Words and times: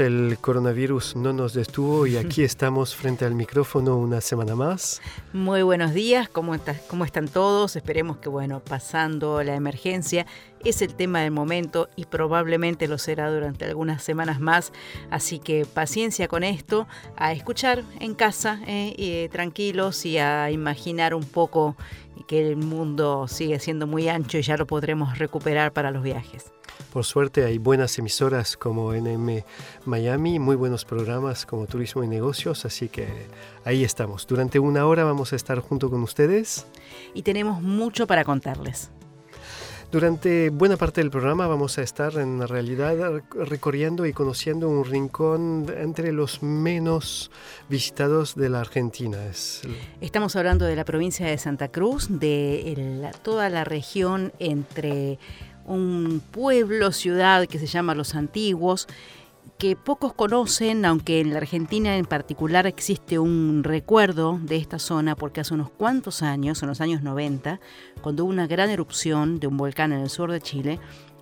el 0.00 0.38
coronavirus 0.40 1.16
no 1.16 1.32
nos 1.32 1.54
detuvo 1.54 2.06
y 2.06 2.16
aquí 2.18 2.42
estamos 2.42 2.94
frente 2.94 3.24
al 3.24 3.34
micrófono 3.34 3.96
una 3.96 4.20
semana 4.20 4.54
más. 4.54 5.00
Muy 5.32 5.62
buenos 5.62 5.94
días, 5.94 6.28
¿cómo, 6.28 6.56
cómo 6.88 7.04
están 7.04 7.28
todos? 7.28 7.76
Esperemos 7.76 8.18
que, 8.18 8.28
bueno, 8.28 8.60
pasando 8.60 9.42
la 9.42 9.54
emergencia 9.54 10.26
es 10.64 10.82
el 10.82 10.94
tema 10.94 11.20
del 11.20 11.30
momento 11.30 11.88
y 11.96 12.06
probablemente 12.06 12.88
lo 12.88 12.98
será 12.98 13.30
durante 13.30 13.64
algunas 13.64 14.02
semanas 14.02 14.40
más, 14.40 14.72
así 15.10 15.38
que 15.38 15.64
paciencia 15.66 16.28
con 16.28 16.44
esto, 16.44 16.86
a 17.16 17.32
escuchar 17.32 17.84
en 18.00 18.14
casa, 18.14 18.60
eh, 18.66 18.94
eh, 18.98 19.28
tranquilos 19.30 20.04
y 20.04 20.18
a 20.18 20.50
imaginar 20.50 21.14
un 21.14 21.24
poco 21.24 21.76
que 22.26 22.46
el 22.46 22.56
mundo 22.56 23.28
sigue 23.28 23.58
siendo 23.60 23.86
muy 23.86 24.08
ancho 24.08 24.38
y 24.38 24.42
ya 24.42 24.56
lo 24.56 24.66
podremos 24.66 25.18
recuperar 25.18 25.72
para 25.72 25.90
los 25.90 26.02
viajes. 26.02 26.52
Por 26.92 27.04
suerte 27.04 27.44
hay 27.44 27.58
buenas 27.58 27.98
emisoras 27.98 28.56
como 28.56 28.92
NM 28.92 29.44
Miami, 29.84 30.38
muy 30.38 30.56
buenos 30.56 30.84
programas 30.84 31.44
como 31.44 31.66
Turismo 31.66 32.02
y 32.02 32.08
Negocios, 32.08 32.64
así 32.64 32.88
que 32.88 33.08
ahí 33.64 33.84
estamos. 33.84 34.26
Durante 34.26 34.58
una 34.58 34.86
hora 34.86 35.04
vamos 35.04 35.32
a 35.32 35.36
estar 35.36 35.60
junto 35.60 35.90
con 35.90 36.02
ustedes. 36.02 36.66
Y 37.14 37.22
tenemos 37.22 37.60
mucho 37.60 38.06
para 38.06 38.24
contarles. 38.24 38.90
Durante 39.90 40.50
buena 40.50 40.76
parte 40.76 41.00
del 41.00 41.10
programa 41.10 41.46
vamos 41.46 41.78
a 41.78 41.82
estar 41.82 42.18
en 42.18 42.46
realidad 42.46 43.22
recorriendo 43.34 44.04
y 44.04 44.12
conociendo 44.12 44.68
un 44.68 44.84
rincón 44.84 45.64
entre 45.78 46.12
los 46.12 46.42
menos 46.42 47.30
visitados 47.70 48.34
de 48.34 48.50
la 48.50 48.60
Argentina. 48.60 49.18
Estamos 50.02 50.36
hablando 50.36 50.66
de 50.66 50.76
la 50.76 50.84
provincia 50.84 51.26
de 51.26 51.38
Santa 51.38 51.68
Cruz, 51.68 52.08
de 52.10 53.10
toda 53.22 53.48
la 53.48 53.64
región 53.64 54.30
entre 54.38 55.18
un 55.64 56.20
pueblo, 56.32 56.92
ciudad 56.92 57.46
que 57.46 57.58
se 57.58 57.66
llama 57.66 57.94
Los 57.94 58.14
Antiguos, 58.14 58.88
que 59.58 59.74
pocos 59.74 60.12
conocen, 60.12 60.84
aunque 60.84 61.18
en 61.18 61.32
la 61.32 61.38
Argentina 61.38 61.96
en 61.96 62.04
particular 62.04 62.68
existe 62.68 63.18
un 63.18 63.64
recuerdo 63.64 64.38
de 64.40 64.56
esta 64.56 64.78
zona, 64.78 65.16
porque 65.16 65.40
hace 65.40 65.52
unos 65.52 65.68
cuantos 65.68 66.22
años, 66.22 66.62
en 66.62 66.68
los 66.68 66.80
años 66.80 67.02
90, 67.02 67.58
cuando 68.00 68.22
hubo 68.22 68.30
una 68.30 68.46
gran 68.46 68.70
erupción 68.70 69.40
de 69.40 69.48
un 69.48 69.56
volcán 69.56 69.92
en 69.92 69.98
el 69.98 70.10
sur 70.10 70.30
de 70.30 70.40
Chile, 70.40 70.78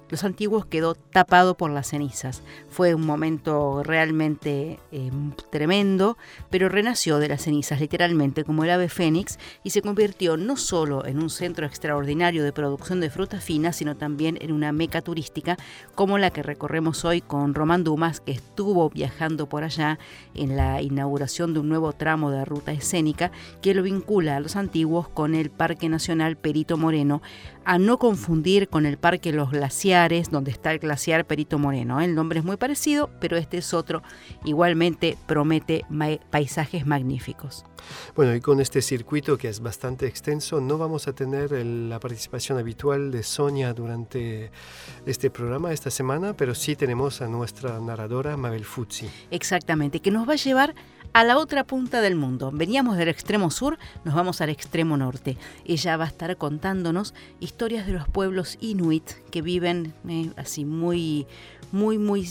los 0.09 0.25
antiguos 0.25 0.67
quedó 0.67 0.94
tapado 0.94 1.56
por 1.56 1.71
las 1.71 1.89
cenizas. 1.89 2.43
Fue 2.69 2.94
un 2.94 3.06
momento 3.06 3.83
realmente 3.83 4.78
eh, 4.93 5.11
tremendo, 5.50 6.17
pero 6.50 6.69
renació 6.69 7.19
de 7.19 7.28
las 7.28 7.43
cenizas 7.43 7.81
literalmente 7.81 8.44
como 8.44 8.65
el 8.65 8.71
ave 8.71 8.89
fénix 8.89 9.39
y 9.65 9.71
se 9.71 9.83
convirtió 9.83 10.37
no 10.37 10.56
solo 10.56 11.05
en 11.06 11.22
un 11.22 11.31
centro 11.31 11.67
extraordinario 11.67 12.44
de 12.44 12.53
producción 12.53 13.00
de 13.00 13.11
frutas 13.11 13.43
finas, 13.43 13.77
sino 13.77 13.97
también 13.97 14.39
en 14.41 14.53
una 14.53 14.72
meca 14.72 15.03
turística 15.03 15.56
como 15.94 16.19
la 16.19 16.31
que 16.31 16.43
recorremos 16.43 17.05
hoy 17.05 17.21
con 17.21 17.55
Román 17.55 17.84
Dumas, 17.84 18.21
que 18.21 18.33
estuvo 18.33 18.88
viajando 18.91 19.49
por 19.49 19.65
allá 19.65 19.99
en 20.34 20.56
la 20.56 20.83
inauguración 20.83 21.55
de 21.55 21.61
un 21.61 21.69
nuevo 21.69 21.93
tramo 21.93 22.31
de 22.31 22.44
ruta 22.44 22.73
escénica 22.73 23.31
que 23.61 23.75
lo 23.75 23.83
vincula 23.83 24.37
a 24.37 24.41
los 24.41 24.56
antiguos 24.56 25.09
con 25.09 25.34
el 25.34 25.50
Parque 25.50 25.88
Nacional 25.88 26.37
Perito 26.37 26.77
Moreno, 26.77 27.23
a 27.66 27.78
no 27.78 27.99
confundir 27.99 28.69
con 28.69 28.87
el 28.87 28.97
Parque 28.97 29.32
Los 29.32 29.50
Glaciares, 29.50 30.31
donde 30.31 30.53
está 30.53 30.71
el 30.71 30.78
glaciar 30.78 31.27
Perito 31.27 31.59
Moreno. 31.59 32.00
El 32.00 32.15
nombre 32.15 32.38
es 32.38 32.44
muy 32.44 32.56
parecido, 32.56 33.10
pero 33.21 33.37
este 33.37 33.59
es 33.59 33.75
otro. 33.75 34.04
Igualmente 34.44 35.19
promete 35.27 35.84
paisajes 36.31 36.87
magníficos. 36.87 37.65
Bueno, 38.14 38.34
y 38.34 38.41
con 38.41 38.60
este 38.60 38.82
circuito 38.82 39.37
que 39.38 39.48
es 39.48 39.60
bastante 39.60 40.06
extenso, 40.06 40.60
no 40.60 40.78
vamos 40.78 41.09
a 41.09 41.12
tener 41.12 41.53
la 41.53 42.00
participación 42.00 42.59
habitual 42.59 43.10
de 43.10 43.22
Sonia 43.22 43.72
durante 43.72 44.50
este 45.04 45.31
programa 45.31 45.72
esta 45.72 45.91
semana, 45.91 46.34
pero 46.37 46.54
sí 46.54 46.76
tenemos 46.76 47.20
a 47.22 47.28
nuestra 47.28 47.78
narradora 47.81 48.37
Mabel 48.37 48.64
Fuzzi. 48.64 49.09
Exactamente, 49.31 50.00
que 50.00 50.10
nos 50.10 50.28
va 50.28 50.34
a 50.34 50.37
llevar 50.37 50.75
a 51.12 51.25
la 51.25 51.38
otra 51.38 51.64
punta 51.64 52.03
del 52.03 52.14
mundo. 52.14 52.50
Veníamos 52.53 52.98
del 52.98 53.09
extremo 53.09 53.50
sur, 53.50 53.78
nos 54.04 54.14
vamos 54.14 54.43
al 54.43 54.50
extremo 54.50 54.98
norte. 54.98 55.38
Ella 55.64 55.97
va 55.97 56.04
a 56.04 56.08
estar 56.08 56.37
contándonos 56.37 57.14
historias 57.41 57.87
de 57.87 57.94
los 57.94 58.06
pueblos 58.06 58.58
inuit 58.60 59.12
que 59.31 59.41
viven 59.41 59.94
eh, 60.08 60.31
así 60.37 60.66
muy 60.66 61.26
muy, 61.72 61.99
muy 61.99 62.28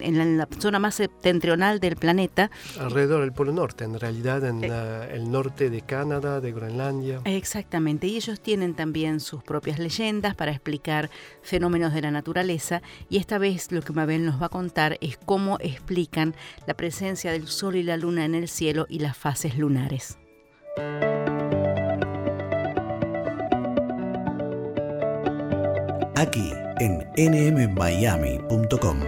en 0.00 0.38
la, 0.38 0.48
zona 0.58 0.78
más 0.78 0.96
septentrional 0.96 1.80
del 1.80 1.96
planeta. 1.96 2.50
Alrededor 2.78 3.22
del 3.22 3.32
Polo 3.32 3.52
Norte, 3.52 3.84
en 3.84 3.98
realidad 3.98 4.44
en 4.44 4.64
eh. 4.64 5.08
el 5.12 5.30
norte 5.30 5.70
de 5.70 5.82
Canadá, 5.82 6.40
de 6.40 6.52
Groenlandia. 6.52 7.20
Exactamente, 7.24 8.06
y 8.06 8.16
ellos 8.16 8.40
tienen 8.40 8.74
también 8.74 9.20
sus 9.20 9.42
propias 9.42 9.78
leyendas 9.78 10.34
para 10.34 10.52
explicar 10.52 11.10
fenómenos 11.42 11.94
de 11.94 12.02
la 12.02 12.10
naturaleza 12.10 12.82
y 13.08 13.18
esta 13.18 13.38
vez 13.38 13.72
lo 13.72 13.82
que 13.82 13.92
Mabel 13.92 14.24
nos 14.24 14.40
va 14.40 14.46
a 14.46 14.50
contar 14.50 14.98
es 15.00 15.16
cómo 15.16 15.58
explican 15.60 16.34
la 16.66 16.74
presencia 16.74 17.32
del 17.32 17.48
Sol 17.48 17.76
y 17.76 17.82
la 17.82 17.96
Luna 17.96 18.24
en 18.24 18.34
el 18.34 18.48
cielo 18.48 18.86
y 18.88 18.98
las 18.98 19.16
fases 19.16 19.56
lunares. 19.56 20.18
Aquí 26.16 26.52
en 26.80 27.06
nmmiami.com. 27.14 29.00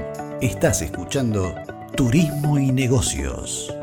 Estás 0.42 0.82
escuchando 0.82 1.54
Turismo 1.96 2.58
y 2.58 2.70
Negocios. 2.70 3.74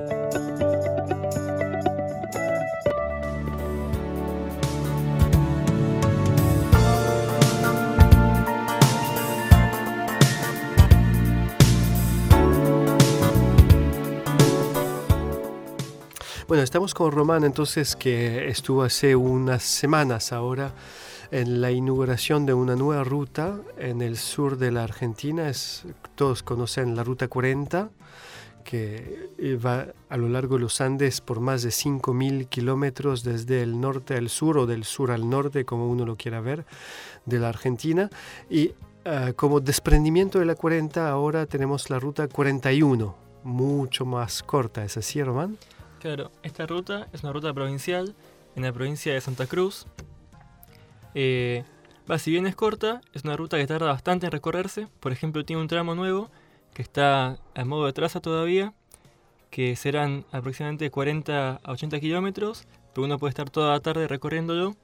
Bueno, 16.48 16.64
estamos 16.64 16.94
con 16.94 17.12
Román 17.12 17.44
entonces 17.44 17.96
que 17.96 18.50
estuvo 18.50 18.84
hace 18.84 19.16
unas 19.16 19.64
semanas 19.64 20.32
ahora 20.32 20.74
en 21.32 21.62
la 21.62 21.72
inauguración 21.72 22.46
de 22.46 22.54
una 22.54 22.76
nueva 22.76 23.04
ruta 23.04 23.60
en 23.78 24.02
el 24.02 24.18
sur 24.18 24.58
de 24.58 24.72
la 24.72 24.84
Argentina. 24.84 25.50
Es, 25.50 25.86
todos 26.16 26.44
conocen 26.44 26.96
la 26.96 27.04
Ruta 27.04 27.28
40, 27.28 27.90
que 28.64 29.30
va 29.64 29.88
a 30.10 30.18
lo 30.18 30.30
largo 30.30 30.56
de 30.56 30.62
los 30.62 30.82
Andes 30.82 31.22
por 31.22 31.40
más 31.40 31.64
de 31.64 31.70
5.000 31.70 32.48
kilómetros 32.50 33.24
desde 33.24 33.64
el 33.64 33.80
norte 33.80 34.16
al 34.16 34.30
sur 34.30 34.58
o 34.58 34.66
del 34.66 34.84
sur 34.84 35.12
al 35.12 35.30
norte, 35.30 35.66
como 35.66 35.90
uno 35.90 36.06
lo 36.06 36.16
quiera 36.18 36.42
ver, 36.42 36.66
de 37.26 37.40
la 37.40 37.50
Argentina. 37.50 38.10
Y 38.50 38.74
ah, 39.06 39.34
como 39.36 39.60
desprendimiento 39.60 40.40
de 40.40 40.46
la 40.46 40.56
40, 40.56 41.10
ahora 41.10 41.46
tenemos 41.46 41.90
la 41.90 42.00
Ruta 42.00 42.28
41, 42.28 43.16
mucho 43.44 44.06
más 44.06 44.44
corta. 44.44 44.84
¿Es 44.84 44.98
así, 44.98 45.24
Román? 45.24 45.58
Claro, 46.00 46.32
esta 46.44 46.66
ruta 46.66 47.08
es 47.12 47.24
una 47.24 47.34
ruta 47.34 47.54
provincial 47.54 48.16
en 48.56 48.64
la 48.64 48.72
provincia 48.72 49.14
de 49.14 49.20
Santa 49.20 49.48
Cruz, 49.48 49.86
eh, 51.16 51.64
Va, 52.10 52.18
si 52.18 52.32
bien 52.32 52.48
es 52.48 52.56
corta, 52.56 53.02
es 53.14 53.24
una 53.24 53.38
ruta 53.38 53.58
que 53.58 53.68
tarda 53.68 53.86
bastante 53.86 54.26
en 54.26 54.32
recorrerse. 54.32 54.88
Por 55.00 55.12
ejemplo, 55.12 55.46
tiene 55.46 55.62
un 55.62 55.68
tramo 55.68 55.94
nuevo 55.94 56.32
que 56.74 56.82
está 56.82 57.38
a 57.54 57.66
modo 57.66 57.86
de 57.86 57.94
traza 57.94 58.20
todavía, 58.20 58.74
que 59.52 59.76
serán 59.76 60.26
aproximadamente 60.32 60.90
40 60.90 61.60
a 61.64 61.72
80 61.72 62.00
kilómetros, 62.00 62.66
pero 62.94 63.06
uno 63.06 63.20
puede 63.20 63.30
estar 63.30 63.52
toda 63.52 63.74
la 63.74 63.80
tarde 63.80 64.08
recorriéndolo 64.08 64.76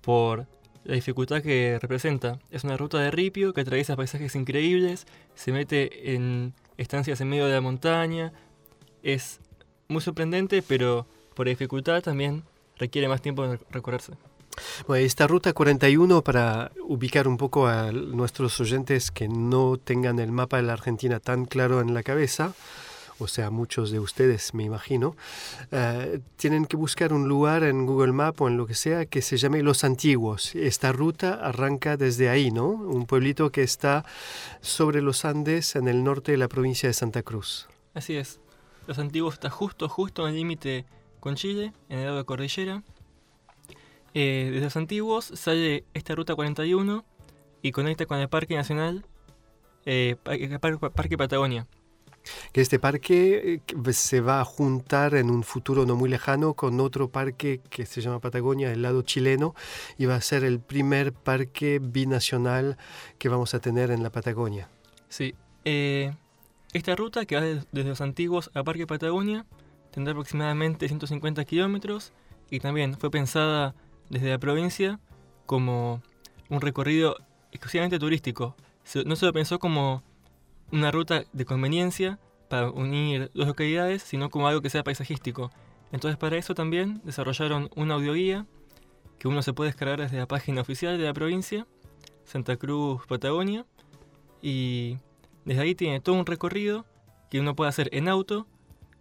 por 0.00 0.48
la 0.82 0.94
dificultad 0.94 1.40
que 1.40 1.78
representa. 1.80 2.40
Es 2.50 2.64
una 2.64 2.76
ruta 2.76 2.98
de 2.98 3.12
ripio 3.12 3.52
que 3.52 3.60
atraviesa 3.60 3.94
paisajes 3.94 4.34
increíbles, 4.34 5.06
se 5.36 5.52
mete 5.52 6.14
en 6.14 6.52
estancias 6.78 7.20
en 7.20 7.28
medio 7.28 7.46
de 7.46 7.54
la 7.54 7.60
montaña, 7.60 8.32
es 9.04 9.40
muy 9.86 10.00
sorprendente, 10.00 10.62
pero 10.62 11.06
por 11.36 11.46
dificultad 11.46 12.02
también 12.02 12.42
requiere 12.76 13.06
más 13.06 13.22
tiempo 13.22 13.46
de 13.46 13.60
recorrerse. 13.70 14.14
Esta 14.94 15.26
ruta 15.26 15.52
41, 15.52 16.22
para 16.22 16.72
ubicar 16.84 17.26
un 17.26 17.36
poco 17.36 17.66
a 17.66 17.92
nuestros 17.92 18.60
oyentes 18.60 19.10
que 19.10 19.28
no 19.28 19.78
tengan 19.78 20.18
el 20.18 20.32
mapa 20.32 20.58
de 20.58 20.64
la 20.64 20.74
Argentina 20.74 21.20
tan 21.20 21.46
claro 21.46 21.80
en 21.80 21.94
la 21.94 22.02
cabeza, 22.02 22.52
o 23.18 23.28
sea, 23.28 23.50
muchos 23.50 23.90
de 23.90 24.00
ustedes, 24.00 24.52
me 24.52 24.64
imagino, 24.64 25.16
eh, 25.70 26.20
tienen 26.36 26.66
que 26.66 26.76
buscar 26.76 27.12
un 27.12 27.28
lugar 27.28 27.62
en 27.62 27.86
Google 27.86 28.12
Maps 28.12 28.40
o 28.40 28.48
en 28.48 28.56
lo 28.56 28.66
que 28.66 28.74
sea 28.74 29.06
que 29.06 29.22
se 29.22 29.36
llame 29.36 29.62
Los 29.62 29.84
Antiguos. 29.84 30.54
Esta 30.54 30.92
ruta 30.92 31.34
arranca 31.34 31.96
desde 31.96 32.28
ahí, 32.28 32.50
¿no? 32.50 32.66
Un 32.66 33.06
pueblito 33.06 33.50
que 33.50 33.62
está 33.62 34.04
sobre 34.60 35.02
los 35.02 35.24
Andes 35.24 35.76
en 35.76 35.88
el 35.88 36.02
norte 36.02 36.32
de 36.32 36.38
la 36.38 36.48
provincia 36.48 36.88
de 36.88 36.94
Santa 36.94 37.22
Cruz. 37.22 37.68
Así 37.94 38.16
es. 38.16 38.40
Los 38.86 38.98
Antiguos 38.98 39.34
está 39.34 39.50
justo, 39.50 39.88
justo 39.88 40.26
en 40.26 40.30
el 40.30 40.36
límite 40.36 40.84
con 41.20 41.36
Chile, 41.36 41.72
en 41.88 42.00
el 42.00 42.06
lado 42.06 42.18
de 42.18 42.24
cordillera. 42.24 42.82
Eh, 44.14 44.48
desde 44.52 44.64
los 44.64 44.76
Antiguos 44.76 45.24
sale 45.24 45.84
esta 45.94 46.14
ruta 46.14 46.34
41 46.34 47.04
y 47.62 47.72
conecta 47.72 48.06
con 48.06 48.18
el 48.18 48.28
Parque 48.28 48.54
Nacional, 48.54 49.06
eh, 49.86 50.16
Parque 50.22 51.16
Patagonia 51.16 51.66
que 52.52 52.60
este 52.60 52.78
parque 52.78 53.60
eh, 53.66 53.92
se 53.92 54.20
va 54.20 54.40
a 54.40 54.44
juntar 54.44 55.14
en 55.14 55.30
un 55.30 55.42
futuro 55.42 55.86
no 55.86 55.96
muy 55.96 56.08
lejano 56.08 56.54
con 56.54 56.80
otro 56.80 57.08
parque 57.08 57.60
que 57.70 57.86
se 57.86 58.00
llama 58.00 58.20
Patagonia, 58.20 58.72
el 58.72 58.82
lado 58.82 59.02
chileno, 59.02 59.54
y 59.98 60.06
va 60.06 60.16
a 60.16 60.20
ser 60.20 60.44
el 60.44 60.60
primer 60.60 61.12
parque 61.12 61.80
binacional 61.82 62.76
que 63.18 63.28
vamos 63.28 63.54
a 63.54 63.60
tener 63.60 63.90
en 63.90 64.02
la 64.02 64.10
Patagonia. 64.10 64.68
Sí, 65.08 65.34
eh, 65.64 66.14
esta 66.72 66.96
ruta 66.96 67.26
que 67.26 67.36
va 67.36 67.42
desde 67.42 67.88
los 67.88 68.00
antiguos 68.00 68.50
a 68.54 68.62
Parque 68.62 68.86
Patagonia 68.86 69.46
tendrá 69.90 70.12
aproximadamente 70.12 70.88
150 70.88 71.44
kilómetros 71.44 72.12
y 72.50 72.60
también 72.60 72.96
fue 72.98 73.10
pensada 73.10 73.74
desde 74.12 74.28
la 74.28 74.38
provincia 74.38 75.00
como 75.46 76.02
un 76.50 76.60
recorrido 76.60 77.16
exclusivamente 77.50 77.98
turístico. 77.98 78.54
No 79.06 79.16
se 79.16 79.24
lo 79.24 79.32
pensó 79.32 79.58
como 79.58 80.02
una 80.70 80.90
ruta 80.90 81.24
de 81.32 81.44
conveniencia 81.46 82.18
para 82.50 82.70
unir 82.70 83.30
dos 83.32 83.46
localidades, 83.46 84.02
sino 84.02 84.28
como 84.28 84.46
algo 84.46 84.60
que 84.60 84.68
sea 84.68 84.84
paisajístico. 84.84 85.50
Entonces 85.92 86.18
para 86.18 86.36
eso 86.36 86.54
también 86.54 87.00
desarrollaron 87.04 87.70
una 87.74 87.94
audioguía 87.94 88.46
que 89.18 89.28
uno 89.28 89.40
se 89.40 89.54
puede 89.54 89.70
descargar 89.70 90.00
desde 90.00 90.18
la 90.18 90.28
página 90.28 90.60
oficial 90.60 90.98
de 90.98 91.04
la 91.04 91.14
provincia, 91.14 91.66
Santa 92.24 92.56
Cruz, 92.56 93.06
Patagonia, 93.06 93.64
y 94.42 94.98
desde 95.46 95.62
ahí 95.62 95.74
tiene 95.74 96.00
todo 96.00 96.16
un 96.16 96.26
recorrido 96.26 96.84
que 97.30 97.40
uno 97.40 97.56
puede 97.56 97.70
hacer 97.70 97.88
en 97.92 98.08
auto, 98.08 98.46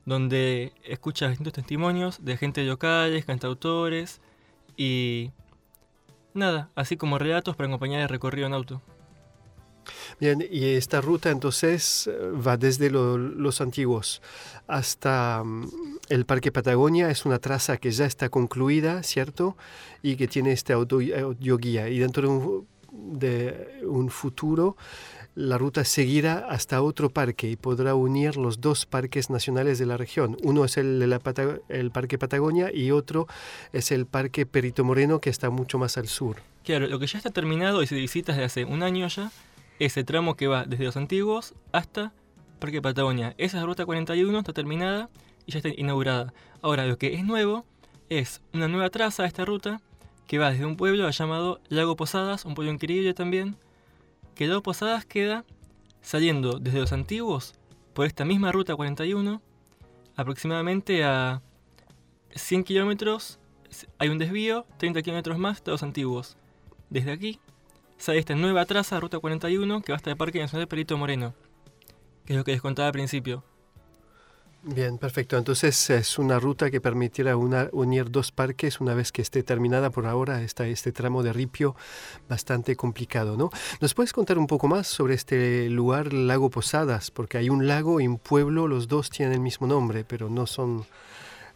donde 0.06 0.72
escucha 0.86 1.28
distintos 1.28 1.54
testimonios 1.54 2.24
de 2.24 2.38
gente 2.38 2.64
locales, 2.64 3.26
cantautores 3.26 4.22
y 4.82 5.32
nada, 6.34 6.72
así 6.74 6.98
como 6.98 7.20
relatos 7.20 7.56
para 7.56 7.68
acompañar 7.68 8.02
el 8.02 8.10
recorrido 8.10 8.48
en 8.48 8.54
auto. 8.54 8.82
Bien, 10.20 10.44
y 10.50 10.74
esta 10.74 11.02
ruta 11.02 11.30
entonces 11.30 12.10
va 12.48 12.58
desde 12.58 12.90
los 12.90 13.62
antiguos 13.62 14.24
hasta 14.68 15.44
mm, 15.44 15.70
el 16.10 16.26
Parque 16.26 16.52
Patagonia. 16.52 17.12
Es 17.12 17.26
una 17.26 17.38
traza 17.38 17.78
que 17.78 17.92
ya 17.92 18.06
está 18.06 18.30
concluida, 18.30 19.04
¿cierto? 19.04 19.56
Y 20.02 20.16
que 20.16 20.28
tiene 20.28 20.52
este 20.52 20.74
audioguía. 20.74 21.88
Y 21.90 22.00
dentro 22.00 22.24
de 22.24 22.28
un, 22.30 22.68
futuro 24.10 24.76
la 25.34 25.58
ruta 25.58 25.86
seguirá 25.86 26.46
hasta 26.50 26.82
otro 26.82 27.10
parque 27.10 27.50
y 27.50 27.56
podrá 27.56 27.96
unir 27.96 28.36
los 28.36 28.60
dos 28.60 28.86
parques 28.86 29.30
nacionales 29.30 29.80
de 29.80 29.86
la 29.86 29.96
región. 29.96 30.36
Uno 30.44 30.66
es 30.66 30.78
el, 30.78 31.02
el 31.70 31.92
Parque 31.92 32.18
Patagonia 32.18 32.70
y 32.74 32.92
otro 32.92 33.28
es 33.72 33.92
el 33.92 34.06
Parque 34.06 34.46
Perito 34.46 34.84
Moreno 34.84 35.22
que 35.22 35.30
está 35.30 35.50
mucho 35.50 35.78
más 35.78 35.98
al 35.98 36.08
sur. 36.08 36.38
Claro, 36.66 36.88
lo 36.88 37.00
que 37.00 37.08
ya 37.08 37.18
está 37.18 37.30
terminado 37.30 37.82
y 37.82 37.88
se 37.88 37.96
visita 37.96 38.34
desde 38.34 38.46
hace 38.46 38.66
un 38.66 38.84
año 38.84 39.08
ya 39.08 39.32
ese 39.80 40.04
tramo 40.04 40.36
que 40.36 40.48
va 40.48 40.66
desde 40.66 40.84
los 40.84 40.98
antiguos 40.98 41.54
hasta 41.72 42.12
Parque 42.60 42.82
Patagonia. 42.82 43.34
Esa 43.38 43.64
ruta 43.66 43.86
41 43.86 44.38
está 44.38 44.54
terminada 44.54 45.10
y 45.46 45.54
ya 45.54 45.60
está 45.60 45.70
inaugurada. 45.70 46.34
Ahora, 46.62 46.86
lo 46.86 46.98
que 46.98 47.16
es 47.16 47.24
nuevo 47.24 47.66
es 48.10 48.42
una 48.54 48.68
nueva 48.68 48.90
traza 48.90 49.24
de 49.24 49.28
esta 49.28 49.46
ruta 49.46 49.82
que 50.32 50.38
va 50.38 50.50
desde 50.50 50.66
un 50.66 50.78
pueblo 50.78 51.10
llamado 51.10 51.60
Lago 51.68 51.98
Posadas, 51.98 52.46
un 52.46 52.56
pueblo 52.56 52.72
increíble 52.72 53.14
también, 53.14 53.58
que 54.34 54.48
Lago 54.48 54.64
Posadas 54.64 55.04
queda 55.04 55.44
saliendo 56.02 56.58
desde 56.58 56.80
los 56.80 56.94
antiguos 56.94 57.54
por 57.94 58.06
esta 58.06 58.24
misma 58.24 58.54
ruta 58.54 58.74
41, 58.78 59.42
aproximadamente 60.16 61.04
a 61.04 61.42
100 62.34 62.64
kilómetros 62.64 63.40
hay 63.98 64.08
un 64.08 64.20
desvío, 64.20 64.66
30 64.78 65.02
kilómetros 65.02 65.38
más 65.38 65.62
de 65.66 65.72
los 65.72 65.84
antiguos. 65.84 66.38
Desde 66.90 67.12
aquí 67.12 67.42
sale 67.98 68.20
esta 68.20 68.34
nueva 68.34 68.64
traza, 68.64 69.02
Ruta 69.02 69.20
41, 69.20 69.82
que 69.82 69.92
va 69.92 69.98
hasta 69.98 70.12
el 70.12 70.16
Parque 70.16 70.40
Nacional 70.40 70.70
Perito 70.70 70.98
Moreno, 70.98 71.34
que 72.24 72.32
es 72.32 72.38
lo 72.38 72.46
que 72.46 72.54
les 72.54 72.62
contaba 72.62 72.88
al 72.88 72.94
principio. 72.94 73.44
Bien, 74.64 75.00
perfecto. 75.00 75.38
Entonces 75.38 75.90
es 75.90 76.20
una 76.20 76.40
ruta 76.40 76.70
que 76.70 76.80
permitirá 76.80 77.36
unir 77.36 78.12
dos 78.12 78.32
parques 78.32 78.80
una 78.80 78.94
vez 78.94 79.12
que 79.12 79.24
esté 79.24 79.42
terminada. 79.42 79.90
Por 79.90 80.06
ahora 80.06 80.44
está 80.44 80.68
este 80.68 80.92
tramo 80.92 81.24
de 81.24 81.34
ripio 81.34 81.76
bastante 82.30 82.76
complicado, 82.76 83.38
¿no? 83.38 83.50
¿Nos 83.80 83.96
puedes 83.96 84.14
contar 84.14 84.38
un 84.38 84.46
poco 84.46 84.68
más 84.68 84.86
sobre 84.86 85.16
este 85.16 85.68
lugar, 85.70 86.14
Lago 86.14 86.52
Posadas? 86.52 87.10
Porque 87.10 87.40
hay 87.40 87.50
un 87.50 87.68
lago 87.68 88.00
y 88.02 88.08
un 88.08 88.20
pueblo, 88.20 88.68
los 88.68 88.88
dos 88.88 89.10
tienen 89.10 89.34
el 89.34 89.40
mismo 89.40 89.66
nombre, 89.66 90.04
pero 90.04 90.30
no 90.30 90.46
son 90.46 90.86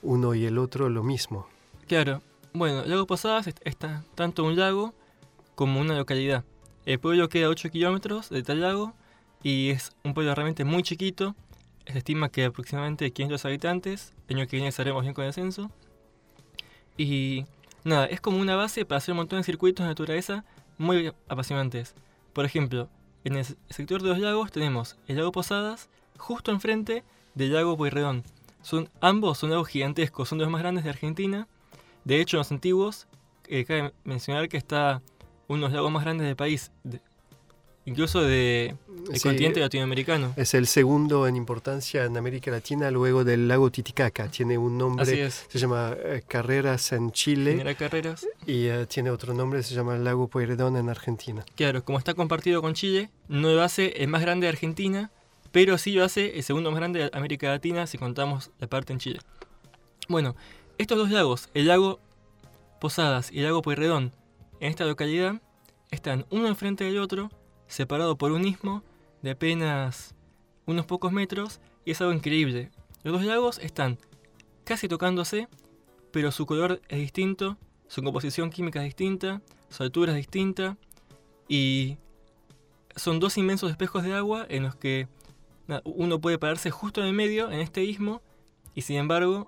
uno 0.02 0.34
y 0.34 0.46
el 0.46 0.58
otro 0.58 0.90
lo 0.90 1.04
mismo. 1.04 1.48
Claro. 1.88 2.24
Bueno, 2.54 2.86
Lago 2.86 3.06
Posadas 3.06 3.48
está 3.66 4.04
tanto 4.16 4.44
un 4.44 4.56
lago 4.56 4.96
como 5.54 5.80
una 5.80 5.96
localidad. 5.96 6.44
El 6.86 7.00
pueblo 7.00 7.30
queda 7.30 7.48
a 7.48 7.50
8 7.50 7.70
kilómetros 7.70 8.30
de 8.30 8.42
tal 8.42 8.62
lago 8.62 8.94
y 9.44 9.70
es 9.70 9.92
un 10.04 10.14
pueblo 10.16 10.34
realmente 10.34 10.64
muy 10.64 10.82
chiquito. 10.82 11.36
Se 11.88 11.98
estima 11.98 12.30
que 12.30 12.46
aproximadamente 12.46 13.12
500 13.12 13.46
habitantes. 13.46 14.14
El 14.28 14.38
año 14.38 14.48
que 14.48 14.56
viene 14.58 14.70
estaremos 14.70 15.04
bien 15.04 15.14
con 15.14 15.26
el 15.26 15.34
censo. 15.34 15.72
Y 16.98 17.46
nada, 17.84 18.06
es 18.06 18.22
como 18.22 18.38
una 18.40 18.56
base 18.56 18.86
para 18.86 18.98
hacer 18.98 19.14
un 19.14 19.18
montón 19.18 19.40
de 19.40 19.44
circuitos 19.44 19.84
de 19.84 19.90
naturaleza 19.90 20.46
muy 20.78 21.14
apasionantes. 21.28 21.96
Por 22.34 22.46
ejemplo, 22.46 22.90
en 23.24 23.36
el 23.38 23.46
sector 23.70 24.02
de 24.02 24.10
los 24.10 24.20
lagos 24.20 24.52
tenemos 24.52 24.98
el 25.08 25.18
lago 25.18 25.32
Posadas 25.32 25.90
justo 26.18 26.52
enfrente 26.52 27.04
del 27.34 27.54
lago 27.54 27.78
Pueyrredón. 27.78 28.24
Son, 28.62 28.90
ambos 29.02 29.38
son 29.38 29.52
lagos 29.52 29.68
gigantescos, 29.68 30.30
son 30.30 30.40
los 30.40 30.50
más 30.50 30.62
grandes 30.62 30.84
de 30.84 30.90
Argentina. 30.90 31.48
De 32.04 32.20
hecho, 32.20 32.38
los 32.38 32.52
antiguos, 32.52 33.08
eh, 33.48 33.66
cabe 33.66 33.94
mencionar 34.04 34.50
que 34.50 34.58
está 34.58 35.02
uno 35.48 35.58
de 35.58 35.62
los 35.64 35.74
lagos 35.74 35.92
más 35.92 36.04
grandes 36.04 36.26
del 36.28 36.36
país, 36.36 36.72
incluso 37.86 38.22
del 38.22 38.76
de 38.88 39.20
continente 39.20 39.60
latinoamericano. 39.60 40.34
Es 40.36 40.54
el 40.54 40.68
segundo 40.68 41.28
en 41.28 41.36
importancia 41.36 42.06
en 42.06 42.18
América 42.18 42.52
Latina 42.52 42.92
luego 42.92 43.24
del 43.24 43.48
lago 43.48 43.72
Titicaca. 43.72 44.30
Tiene 44.30 44.58
un 44.58 44.78
nombre, 44.78 45.30
se 45.30 45.60
llama 45.60 45.96
eh, 45.98 46.24
Carreras 46.28 46.92
en 46.92 47.12
Chile. 47.12 47.76
Carreras. 47.78 48.28
Y 48.46 48.66
eh, 48.66 48.86
tiene 48.88 49.12
otro 49.12 49.34
nombre, 49.34 49.64
se 49.64 49.76
llama 49.76 49.96
el 49.96 50.04
lago 50.04 50.28
Pueyrredón 50.28 50.78
en 50.78 50.90
Argentina. 50.90 51.46
Claro, 51.56 51.84
como 51.84 51.98
está 51.98 52.14
compartido 52.14 52.62
con 52.62 52.74
Chile, 52.74 53.10
no 53.28 53.54
lo 53.54 53.62
hace 53.62 54.04
el 54.04 54.08
más 54.08 54.22
grande 54.22 54.46
de 54.46 54.50
Argentina, 54.50 55.12
pero 55.52 55.78
sí 55.78 55.92
lo 55.94 56.04
hace 56.04 56.38
el 56.38 56.44
segundo 56.44 56.72
más 56.72 56.80
grande 56.80 57.00
de 57.00 57.10
América 57.14 57.48
Latina 57.48 57.88
si 57.88 57.98
contamos 57.98 58.52
la 58.60 58.68
parte 58.68 58.94
en 58.94 59.00
Chile. 59.00 59.20
Bueno, 60.08 60.36
estos 60.78 60.98
dos 60.98 61.12
lagos, 61.12 61.50
el 61.54 61.68
lago 61.68 62.00
Posadas 62.80 63.32
y 63.32 63.40
el 63.40 63.46
lago 63.46 63.62
Pueyrredón, 63.62 64.12
en 64.60 64.70
esta 64.70 64.86
localidad 64.86 65.42
están 65.92 66.26
uno 66.30 66.48
enfrente 66.48 66.84
del 66.84 66.98
otro, 67.00 67.30
separado 67.76 68.18
por 68.18 68.32
un 68.32 68.48
istmo 68.48 68.84
de 69.22 69.32
apenas 69.32 70.16
unos 70.66 70.86
pocos 70.86 71.12
metros, 71.12 71.60
y 71.84 71.92
es 71.92 72.00
algo 72.02 72.14
increíble. 72.14 72.72
Los 73.04 73.14
dos 73.14 73.26
lagos 73.26 73.60
están 73.60 74.00
casi 74.64 74.88
tocándose, 74.88 75.48
pero 76.12 76.32
su 76.32 76.46
color 76.46 76.82
es 76.88 77.00
distinto, 77.00 77.58
su 77.88 78.02
composición 78.02 78.50
química 78.50 78.80
es 78.80 78.86
distinta, 78.86 79.42
su 79.70 79.84
altura 79.84 80.14
es 80.14 80.18
distinta, 80.18 80.78
y 81.50 81.98
son 82.96 83.20
dos 83.20 83.38
inmensos 83.38 83.70
espejos 83.70 84.04
de 84.04 84.14
agua 84.14 84.46
en 84.50 84.64
los 84.64 84.76
que 84.76 85.08
uno 85.84 86.22
puede 86.22 86.40
pararse 86.40 86.72
justo 86.72 87.02
en 87.02 87.08
el 87.08 87.14
medio, 87.14 87.52
en 87.52 87.60
este 87.60 87.84
istmo, 87.84 88.22
y 88.74 88.82
sin 88.82 88.96
embargo, 88.96 89.48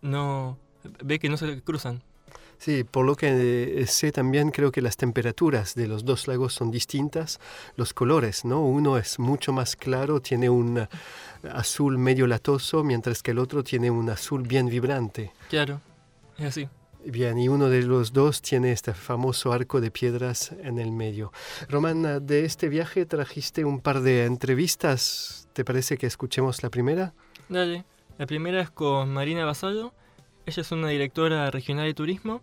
no 0.00 0.58
ve 1.04 1.18
que 1.18 1.28
no 1.28 1.36
se 1.36 1.62
cruzan. 1.62 2.02
Sí, 2.58 2.84
por 2.84 3.04
lo 3.04 3.14
que 3.14 3.82
eh, 3.82 3.86
sé 3.86 4.12
también 4.12 4.50
creo 4.50 4.72
que 4.72 4.80
las 4.80 4.96
temperaturas 4.96 5.74
de 5.74 5.86
los 5.86 6.04
dos 6.04 6.26
lagos 6.26 6.54
son 6.54 6.70
distintas, 6.70 7.38
los 7.76 7.92
colores, 7.92 8.44
¿no? 8.44 8.60
Uno 8.64 8.98
es 8.98 9.18
mucho 9.18 9.52
más 9.52 9.76
claro, 9.76 10.20
tiene 10.20 10.48
un 10.48 10.88
azul 11.52 11.98
medio 11.98 12.26
latoso, 12.26 12.82
mientras 12.82 13.22
que 13.22 13.32
el 13.32 13.38
otro 13.38 13.62
tiene 13.62 13.90
un 13.90 14.10
azul 14.10 14.42
bien 14.42 14.68
vibrante. 14.68 15.32
Claro, 15.48 15.80
es 16.38 16.46
así. 16.46 16.68
Bien, 17.04 17.38
y 17.38 17.48
uno 17.48 17.68
de 17.68 17.82
los 17.82 18.12
dos 18.12 18.42
tiene 18.42 18.72
este 18.72 18.92
famoso 18.92 19.52
arco 19.52 19.80
de 19.80 19.92
piedras 19.92 20.50
en 20.64 20.80
el 20.80 20.90
medio. 20.90 21.32
Román, 21.68 22.26
de 22.26 22.44
este 22.44 22.68
viaje 22.68 23.06
trajiste 23.06 23.64
un 23.64 23.80
par 23.80 24.00
de 24.00 24.24
entrevistas. 24.24 25.46
¿Te 25.52 25.64
parece 25.64 25.98
que 25.98 26.06
escuchemos 26.06 26.64
la 26.64 26.70
primera? 26.70 27.14
Dale. 27.48 27.84
La 28.18 28.26
primera 28.26 28.60
es 28.60 28.70
con 28.70 29.12
Marina 29.12 29.44
Basalo. 29.44 29.94
Ella 30.46 30.62
es 30.62 30.70
una 30.70 30.86
directora 30.88 31.50
regional 31.50 31.86
de 31.86 31.94
turismo. 31.94 32.40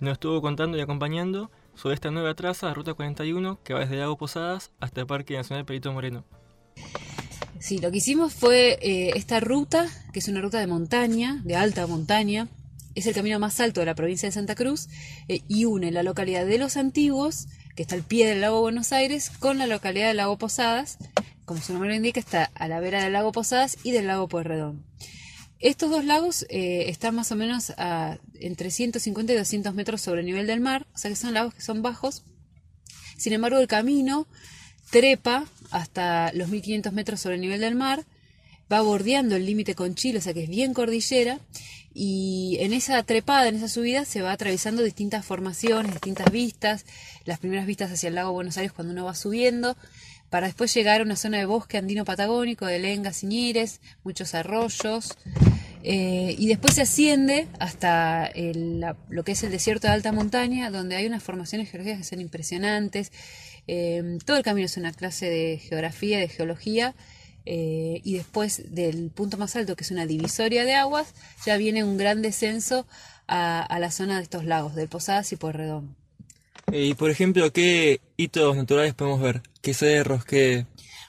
Nos 0.00 0.14
estuvo 0.14 0.40
contando 0.40 0.78
y 0.78 0.80
acompañando 0.80 1.50
sobre 1.74 1.94
esta 1.94 2.10
nueva 2.10 2.34
traza, 2.34 2.72
Ruta 2.72 2.94
41, 2.94 3.62
que 3.62 3.74
va 3.74 3.80
desde 3.80 3.96
Lago 3.96 4.16
Posadas 4.16 4.70
hasta 4.80 5.02
el 5.02 5.06
Parque 5.06 5.36
Nacional 5.36 5.66
Perito 5.66 5.92
Moreno. 5.92 6.24
Sí, 7.60 7.76
lo 7.76 7.90
que 7.90 7.98
hicimos 7.98 8.32
fue 8.32 8.78
eh, 8.80 9.12
esta 9.16 9.38
ruta, 9.38 9.86
que 10.14 10.20
es 10.20 10.28
una 10.28 10.40
ruta 10.40 10.60
de 10.60 10.66
montaña, 10.66 11.42
de 11.44 11.54
alta 11.54 11.86
montaña, 11.86 12.48
es 12.94 13.06
el 13.06 13.14
camino 13.14 13.38
más 13.38 13.60
alto 13.60 13.80
de 13.80 13.86
la 13.86 13.94
provincia 13.94 14.26
de 14.26 14.32
Santa 14.32 14.54
Cruz 14.54 14.88
eh, 15.28 15.42
y 15.46 15.66
une 15.66 15.90
la 15.90 16.02
localidad 16.02 16.46
de 16.46 16.56
Los 16.56 16.78
Antiguos, 16.78 17.48
que 17.76 17.82
está 17.82 17.96
al 17.96 18.02
pie 18.02 18.26
del 18.26 18.40
lago 18.40 18.62
Buenos 18.62 18.92
Aires, 18.92 19.28
con 19.28 19.58
la 19.58 19.66
localidad 19.66 20.08
del 20.08 20.16
lago 20.16 20.38
Posadas, 20.38 20.96
como 21.44 21.60
su 21.60 21.72
nombre 21.72 21.90
lo 21.90 21.96
indica, 21.96 22.18
está 22.18 22.50
a 22.54 22.66
la 22.66 22.80
vera 22.80 23.04
del 23.04 23.12
lago 23.12 23.30
Posadas 23.30 23.76
y 23.82 23.90
del 23.90 24.06
lago 24.06 24.26
Pueyrredón. 24.26 24.86
Estos 25.62 25.90
dos 25.90 26.04
lagos 26.04 26.44
eh, 26.48 26.86
están 26.88 27.14
más 27.14 27.30
o 27.30 27.36
menos 27.36 27.72
entre 28.34 28.72
150 28.72 29.32
y 29.32 29.36
200 29.36 29.72
metros 29.74 30.00
sobre 30.00 30.20
el 30.20 30.26
nivel 30.26 30.48
del 30.48 30.58
mar, 30.58 30.88
o 30.92 30.98
sea 30.98 31.08
que 31.08 31.16
son 31.16 31.34
lagos 31.34 31.54
que 31.54 31.62
son 31.62 31.82
bajos. 31.82 32.24
Sin 33.16 33.32
embargo, 33.32 33.60
el 33.60 33.68
camino 33.68 34.26
trepa 34.90 35.46
hasta 35.70 36.32
los 36.32 36.48
1500 36.48 36.92
metros 36.92 37.20
sobre 37.20 37.36
el 37.36 37.40
nivel 37.40 37.60
del 37.60 37.76
mar, 37.76 38.04
va 38.70 38.80
bordeando 38.80 39.36
el 39.36 39.46
límite 39.46 39.76
con 39.76 39.94
Chile, 39.94 40.18
o 40.18 40.20
sea 40.20 40.34
que 40.34 40.42
es 40.42 40.50
bien 40.50 40.74
cordillera, 40.74 41.38
y 41.94 42.56
en 42.58 42.72
esa 42.72 43.00
trepada, 43.04 43.46
en 43.46 43.54
esa 43.54 43.68
subida, 43.68 44.04
se 44.04 44.20
va 44.20 44.32
atravesando 44.32 44.82
distintas 44.82 45.24
formaciones, 45.24 45.92
distintas 45.92 46.32
vistas, 46.32 46.86
las 47.24 47.38
primeras 47.38 47.66
vistas 47.66 47.92
hacia 47.92 48.08
el 48.08 48.16
lago 48.16 48.32
Buenos 48.32 48.56
Aires 48.56 48.72
cuando 48.72 48.92
uno 48.92 49.04
va 49.04 49.14
subiendo, 49.14 49.76
para 50.32 50.46
después 50.46 50.72
llegar 50.72 51.02
a 51.02 51.04
una 51.04 51.16
zona 51.16 51.36
de 51.36 51.44
bosque 51.44 51.76
andino 51.76 52.06
patagónico, 52.06 52.64
de 52.64 52.78
lengas 52.78 53.22
y 53.22 53.54
muchos 54.02 54.34
arroyos, 54.34 55.18
eh, 55.82 56.34
y 56.38 56.48
después 56.48 56.72
se 56.72 56.80
asciende 56.80 57.48
hasta 57.58 58.30
lo 59.10 59.24
que 59.24 59.32
es 59.32 59.42
el 59.42 59.50
desierto 59.50 59.88
de 59.88 59.92
alta 59.92 60.10
montaña, 60.10 60.70
donde 60.70 60.96
hay 60.96 61.04
unas 61.06 61.22
formaciones 61.22 61.70
geológicas 61.70 61.98
que 61.98 62.04
son 62.04 62.22
impresionantes. 62.22 63.12
Eh, 63.66 64.16
todo 64.24 64.38
el 64.38 64.42
camino 64.42 64.64
es 64.64 64.78
una 64.78 64.94
clase 64.94 65.28
de 65.28 65.58
geografía, 65.58 66.18
de 66.18 66.28
geología, 66.28 66.94
eh, 67.44 68.00
y 68.02 68.14
después 68.14 68.74
del 68.74 69.10
punto 69.10 69.36
más 69.36 69.54
alto, 69.54 69.76
que 69.76 69.84
es 69.84 69.90
una 69.90 70.06
divisoria 70.06 70.64
de 70.64 70.72
aguas, 70.72 71.12
ya 71.44 71.58
viene 71.58 71.84
un 71.84 71.98
gran 71.98 72.22
descenso 72.22 72.86
a, 73.28 73.78
la 73.78 73.90
zona 73.90 74.16
de 74.16 74.22
estos 74.22 74.46
lagos, 74.46 74.74
del 74.76 74.88
Posadas 74.88 75.30
y 75.32 75.36
Pueyrredón. 75.36 76.01
Eh, 76.72 76.86
y 76.86 76.94
por 76.94 77.10
ejemplo, 77.10 77.52
¿qué 77.52 78.00
hitos 78.16 78.56
naturales 78.56 78.94
podemos 78.94 79.20
ver? 79.20 79.42
¿Qué 79.60 79.74
cerros? 79.74 80.24
¿Qué...? 80.24 80.66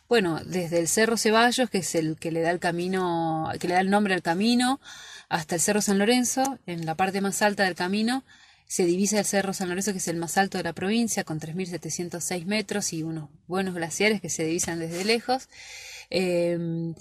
Bueno, 0.09 0.41
desde 0.45 0.77
el 0.79 0.89
Cerro 0.89 1.17
Ceballos, 1.17 1.69
que 1.69 1.77
es 1.79 1.95
el 1.95 2.17
que 2.17 2.31
le 2.31 2.41
da 2.41 2.51
el 2.51 2.59
camino, 2.59 3.49
que 3.59 3.69
le 3.69 3.75
da 3.75 3.79
el 3.79 3.89
nombre 3.89 4.13
al 4.13 4.21
camino, 4.21 4.81
hasta 5.29 5.55
el 5.55 5.61
Cerro 5.61 5.81
San 5.81 5.97
Lorenzo, 5.97 6.59
en 6.67 6.85
la 6.85 6.95
parte 6.95 7.21
más 7.21 7.41
alta 7.41 7.63
del 7.63 7.75
camino, 7.75 8.25
se 8.67 8.85
divisa 8.85 9.19
el 9.19 9.25
Cerro 9.25 9.53
San 9.53 9.69
Lorenzo, 9.69 9.93
que 9.93 9.99
es 9.99 10.07
el 10.09 10.17
más 10.17 10.37
alto 10.37 10.57
de 10.57 10.65
la 10.65 10.73
provincia, 10.73 11.23
con 11.23 11.39
3.706 11.39 12.45
metros 12.45 12.91
y 12.91 13.01
unos 13.01 13.29
buenos 13.47 13.73
glaciares 13.73 14.19
que 14.19 14.29
se 14.29 14.43
divisan 14.43 14.79
desde 14.79 15.05
lejos 15.05 15.47
em, 16.09 16.93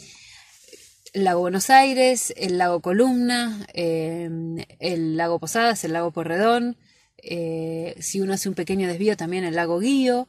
lago 1.13 1.41
Buenos 1.41 1.69
Aires, 1.69 2.33
el 2.37 2.59
lago 2.59 2.81
Columna, 2.81 3.67
em, 3.75 4.65
el 4.79 5.17
lago 5.17 5.41
Posadas, 5.41 5.85
el 5.85 5.93
lago 5.93 6.13
Porredón, 6.13 6.77
eh, 7.23 7.97
si 8.01 8.21
uno 8.21 8.35
hace 8.35 8.49
un 8.49 8.55
pequeño 8.55 8.89
desvío 8.89 9.17
también 9.17 9.45
el 9.45 9.55
lago 9.55 9.79
Guío. 9.79 10.29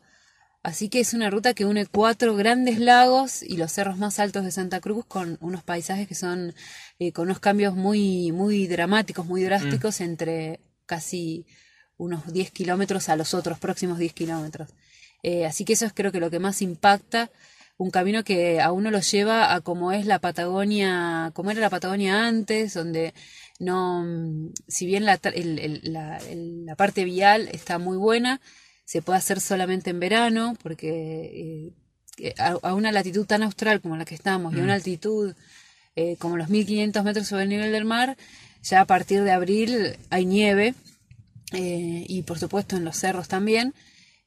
Así 0.61 0.87
que 0.87 1.01
es 1.01 1.13
una 1.13 1.29
ruta 1.29 1.53
que 1.53 1.65
une 1.65 1.85
cuatro 1.85 2.35
grandes 2.35 2.79
lagos 2.79 3.43
y 3.43 3.57
los 3.57 3.73
cerros 3.73 3.97
más 3.97 4.19
altos 4.19 4.45
de 4.45 4.51
Santa 4.51 4.79
Cruz 4.79 5.03
con 5.05 5.37
unos 5.41 5.61
paisajes 5.61 6.07
que 6.07 6.15
son 6.15 6.55
eh, 6.99 7.11
con 7.11 7.25
unos 7.25 7.39
cambios 7.39 7.75
muy, 7.75 8.31
muy 8.31 8.67
dramáticos, 8.67 9.25
muy 9.25 9.43
drásticos 9.43 9.99
mm. 9.99 10.03
entre 10.03 10.59
casi 10.85 11.45
unos 11.97 12.31
10 12.31 12.51
kilómetros 12.51 13.09
a 13.09 13.17
los 13.17 13.33
otros 13.33 13.59
próximos 13.59 13.97
10 13.99 14.13
kilómetros. 14.13 14.69
Eh, 15.21 15.45
así 15.45 15.65
que 15.65 15.73
eso 15.73 15.85
es 15.85 15.93
creo 15.93 16.13
que 16.13 16.21
lo 16.21 16.31
que 16.31 16.39
más 16.39 16.61
impacta 16.61 17.29
un 17.77 17.91
camino 17.91 18.23
que 18.23 18.61
a 18.61 18.71
uno 18.71 18.91
lo 18.91 18.99
lleva 18.99 19.53
a 19.53 19.61
como 19.61 19.91
es 19.91 20.05
la 20.05 20.19
Patagonia, 20.19 21.31
como 21.33 21.51
era 21.51 21.59
la 21.59 21.69
Patagonia 21.69 22.27
antes, 22.27 22.73
donde 22.73 23.13
no, 23.63 24.05
si 24.67 24.85
bien 24.85 25.05
la, 25.05 25.19
la, 25.23 26.75
parte 26.75 27.05
vial 27.05 27.49
está 27.51 27.79
muy 27.79 27.97
buena, 27.97 28.41
se 28.85 29.01
puede 29.01 29.19
hacer 29.19 29.39
solamente 29.39 29.89
en 29.89 29.99
verano, 29.99 30.55
porque 30.61 31.73
eh, 32.17 32.33
a, 32.37 32.73
una 32.73 32.91
latitud 32.91 33.25
tan 33.25 33.43
austral 33.43 33.81
como 33.81 33.97
la 33.97 34.05
que 34.05 34.15
estamos 34.15 34.53
y 34.53 34.59
a 34.59 34.63
una 34.63 34.73
mm. 34.73 34.75
altitud 34.75 35.35
eh, 35.95 36.15
como 36.17 36.37
los 36.37 36.49
1500 36.49 37.03
metros 37.03 37.27
sobre 37.27 37.43
el 37.43 37.49
nivel 37.49 37.71
del 37.71 37.85
mar, 37.85 38.17
ya 38.61 38.81
a 38.81 38.85
partir 38.85 39.23
de 39.23 39.31
abril 39.31 39.97
hay 40.09 40.25
nieve 40.25 40.75
eh, 41.53 42.05
y 42.07 42.23
por 42.23 42.39
supuesto 42.39 42.75
en 42.77 42.85
los 42.85 42.97
cerros 42.97 43.27
también. 43.27 43.73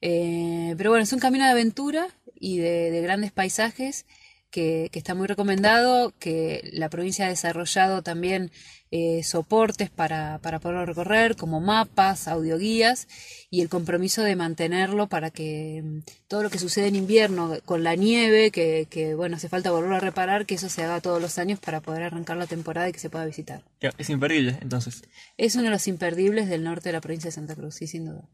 pero 0.01 0.89
bueno, 0.89 1.03
es 1.03 1.13
un 1.13 1.19
camino 1.19 1.45
de 1.45 1.51
aventura 1.51 2.07
y 2.39 2.57
de, 2.57 3.01
grandes 3.01 3.31
paisajes 3.31 4.05
que, 4.51 4.89
está 4.93 5.15
muy 5.15 5.27
recomendado, 5.27 6.13
que 6.19 6.69
la 6.73 6.89
provincia 6.89 7.25
ha 7.25 7.29
desarrollado 7.29 8.01
también 8.01 8.51
eh, 8.91 9.23
soportes 9.23 9.89
para, 9.89 10.39
para 10.39 10.59
poderlo 10.59 10.85
recorrer, 10.85 11.35
como 11.35 11.59
mapas, 11.59 12.27
audioguías, 12.27 13.07
y 13.49 13.61
el 13.61 13.69
compromiso 13.69 14.23
de 14.23 14.35
mantenerlo 14.35 15.07
para 15.07 15.31
que 15.31 15.81
mm, 15.83 15.99
todo 16.27 16.43
lo 16.43 16.49
que 16.49 16.59
sucede 16.59 16.87
en 16.87 16.95
invierno 16.95 17.57
con 17.65 17.83
la 17.83 17.95
nieve, 17.95 18.51
que, 18.51 18.87
que 18.89 19.15
bueno, 19.15 19.37
hace 19.37 19.49
falta 19.49 19.71
volver 19.71 19.93
a 19.93 19.99
reparar, 19.99 20.45
que 20.45 20.55
eso 20.55 20.69
se 20.69 20.83
haga 20.83 21.01
todos 21.01 21.21
los 21.21 21.37
años 21.37 21.59
para 21.59 21.81
poder 21.81 22.03
arrancar 22.03 22.37
la 22.37 22.47
temporada 22.47 22.89
y 22.89 22.91
que 22.91 22.99
se 22.99 23.09
pueda 23.09 23.25
visitar. 23.25 23.63
Es 23.97 24.09
imperdible, 24.09 24.57
entonces. 24.61 25.03
Es 25.37 25.55
uno 25.55 25.65
de 25.65 25.71
los 25.71 25.87
imperdibles 25.87 26.49
del 26.49 26.63
norte 26.63 26.89
de 26.89 26.93
la 26.93 27.01
provincia 27.01 27.27
de 27.27 27.33
Santa 27.33 27.55
Cruz, 27.55 27.75
sí, 27.75 27.87
sin 27.87 28.05
duda. 28.05 28.27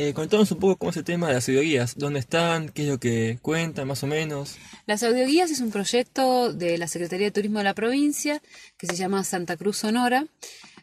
Eh, 0.00 0.14
contanos 0.14 0.52
un 0.52 0.60
poco 0.60 0.76
cómo 0.76 0.90
es 0.92 0.96
el 0.96 1.02
tema 1.02 1.26
de 1.26 1.34
las 1.34 1.48
audioguías, 1.48 1.98
dónde 1.98 2.20
están, 2.20 2.68
qué 2.68 2.82
es 2.82 2.88
lo 2.88 2.98
que 2.98 3.40
cuentan, 3.42 3.88
más 3.88 4.04
o 4.04 4.06
menos. 4.06 4.56
Las 4.86 5.02
audioguías 5.02 5.50
es 5.50 5.58
un 5.60 5.72
proyecto 5.72 6.52
de 6.52 6.78
la 6.78 6.86
Secretaría 6.86 7.26
de 7.26 7.30
Turismo 7.32 7.58
de 7.58 7.64
la 7.64 7.74
provincia 7.74 8.40
que 8.76 8.86
se 8.86 8.94
llama 8.94 9.24
Santa 9.24 9.56
Cruz 9.56 9.78
Sonora, 9.78 9.97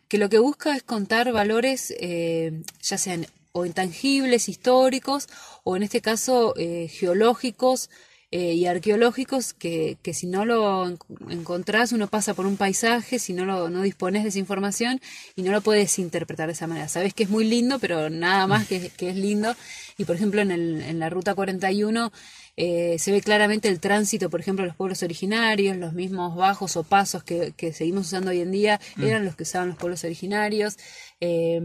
que 0.08 0.18
lo 0.18 0.30
que 0.30 0.40
busca 0.40 0.76
es 0.76 0.84
contar 0.84 1.32
valores, 1.32 1.94
eh, 2.00 2.62
ya 2.82 2.98
sean 2.98 3.28
o 3.52 3.66
intangibles, 3.66 4.50
históricos, 4.50 5.28
o 5.64 5.78
en 5.78 5.84
este 5.84 6.02
caso 6.02 6.54
eh, 6.58 6.88
geológicos, 6.90 7.90
eh, 8.32 8.54
y 8.54 8.66
arqueológicos 8.66 9.54
que, 9.54 9.98
que, 10.02 10.14
si 10.14 10.28
no 10.28 10.44
lo 10.46 10.86
encontrás 11.30 11.94
uno 11.94 12.08
pasa 12.08 12.34
por 12.34 12.46
un 12.46 12.58
paisaje, 12.58 13.18
si 13.18 13.32
no 13.32 13.46
lo 13.46 13.70
no 13.70 13.82
dispones 13.82 14.24
de 14.24 14.30
esa 14.30 14.40
información 14.40 15.00
y 15.38 15.44
no 15.44 15.54
lo 15.54 15.62
puedes 15.62 16.00
interpretar 16.00 16.48
de 16.48 16.54
esa 16.54 16.68
manera. 16.68 16.90
Sabes 16.90 17.14
que 17.14 17.24
es 17.24 17.30
muy 17.30 17.46
lindo, 17.46 17.80
pero 17.80 18.10
nada 18.10 18.46
más 18.46 18.68
que, 18.68 18.90
que 18.90 19.10
es 19.10 19.16
lindo. 19.16 19.56
Y 19.98 20.04
por 20.04 20.18
ejemplo 20.18 20.42
en, 20.42 20.52
el, 20.52 20.82
en 20.82 21.00
la 21.00 21.10
ruta 21.10 21.34
41 21.34 22.12
eh, 22.58 22.98
se 23.00 23.12
ve 23.12 23.22
claramente 23.22 23.68
el 23.68 23.80
tránsito, 23.80 24.30
por 24.30 24.40
ejemplo, 24.40 24.64
de 24.64 24.68
los 24.70 24.78
pueblos 24.78 25.04
originarios, 25.04 25.76
los 25.76 25.94
mismos 25.94 26.36
bajos 26.36 26.78
o 26.78 26.84
pasos 26.84 27.24
que, 27.24 27.54
que 27.58 27.74
seguimos 27.74 28.08
usando 28.08 28.32
hoy 28.32 28.42
en 28.42 28.52
día 28.52 28.80
mm. 28.96 29.04
eran 29.04 29.26
los 29.26 29.36
que 29.36 29.44
usaban 29.44 29.70
los 29.70 29.78
pueblos 29.78 30.04
originarios, 30.04 30.78
eh, 31.20 31.60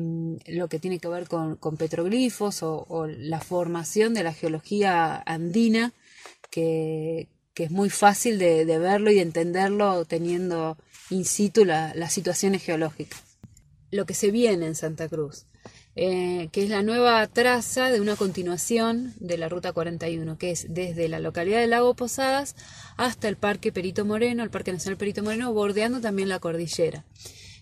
lo 0.47 0.68
que 0.68 0.78
tiene 0.78 0.99
que 0.99 1.09
ver 1.09 1.28
con, 1.28 1.56
con 1.56 1.76
petroglifos 1.76 2.62
o, 2.62 2.87
o, 2.88 3.06
la 3.06 3.40
formación 3.40 4.14
de 4.14 4.25
la 4.25 4.32
geología 4.32 5.23
andina 5.25 5.92
que, 6.50 7.28
es 7.56 7.70
muy 7.70 7.90
fácil 7.90 8.38
de, 8.38 8.64
verlo 8.78 9.11
y 9.11 9.16
de 9.16 9.20
entenderlo 9.20 10.06
teniendo 10.06 10.78
in 11.11 11.26
situ 11.26 11.66
las 11.66 12.11
situaciones 12.11 12.62
geológicas. 12.62 13.20
Lo 13.90 14.06
que 14.06 14.14
se 14.14 14.30
viene 14.30 14.66
en 14.66 14.75
Santa 14.75 15.11
Cruz, 15.11 15.44
eh, 16.02 16.49
que 16.50 16.62
es 16.62 16.71
la 16.71 16.83
nueva 16.83 17.26
traza 17.26 17.90
de 17.90 18.00
una 18.00 18.16
continuación 18.16 19.12
de 19.21 19.37
la 19.37 19.50
Ruta 19.50 19.75
41, 19.75 20.38
que 20.38 20.50
es 20.50 20.64
desde 20.71 21.11
la 21.11 21.21
localidad 21.21 21.61
de 21.61 21.66
Lago 21.66 21.92
Posadas 21.92 22.57
hasta 22.97 23.28
el 23.28 23.37
Parque 23.37 23.71
Perito 23.71 24.07
Moreno, 24.07 24.42
el 24.42 24.49
Parque 24.49 24.73
Nacional 24.73 24.97
Perito 24.97 25.23
Moreno, 25.23 25.52
bordeando 25.52 26.00
también 26.00 26.30
la 26.30 26.38
cordillera. 26.38 27.04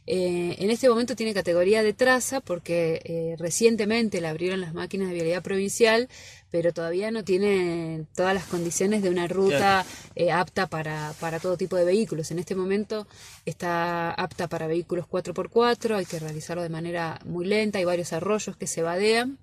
Eh, 0.06 0.54
en 0.60 0.70
este 0.70 0.88
momento 0.88 1.16
tiene 1.16 1.34
categoría 1.34 1.82
de 1.82 1.94
traza 1.94 2.40
porque 2.40 3.02
eh, 3.04 3.34
recientemente 3.38 4.20
la 4.20 4.30
abrieron 4.30 4.60
las 4.60 4.72
máquinas 4.72 5.08
de 5.08 5.14
vialidad 5.14 5.42
provincial, 5.42 6.08
pero 6.50 6.72
todavía 6.72 7.10
no 7.10 7.24
tiene 7.24 8.06
todas 8.14 8.34
las 8.34 8.44
condiciones 8.44 9.02
de 9.02 9.10
una 9.10 9.28
ruta 9.28 9.84
eh, 10.14 10.30
apta 10.30 10.66
para, 10.66 11.14
para, 11.20 11.40
todo 11.40 11.56
tipo 11.56 11.76
de 11.76 11.84
vehículos. 11.84 12.30
En 12.30 12.38
este 12.38 12.54
momento 12.54 13.06
está 13.44 14.12
apta 14.12 14.48
para 14.48 14.66
vehículos 14.66 15.06
4x4, 15.06 15.96
hay 15.96 16.06
que 16.06 16.18
realizarlo 16.18 16.62
de 16.62 16.68
manera 16.68 17.20
muy 17.24 17.46
lenta, 17.46 17.78
hay 17.78 17.84
varios 17.84 18.12
arroyos 18.12 18.56
que 18.56 18.66
se 18.66 18.82
vadean 18.82 19.38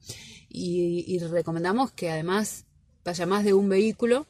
y, 0.50 1.06
y 1.08 1.20
recomendamos 1.20 1.92
que 1.92 2.10
además 2.10 2.66
vaya 3.04 3.26
más 3.26 3.44
de 3.44 3.54
un 3.54 3.70
vehículo 3.70 4.26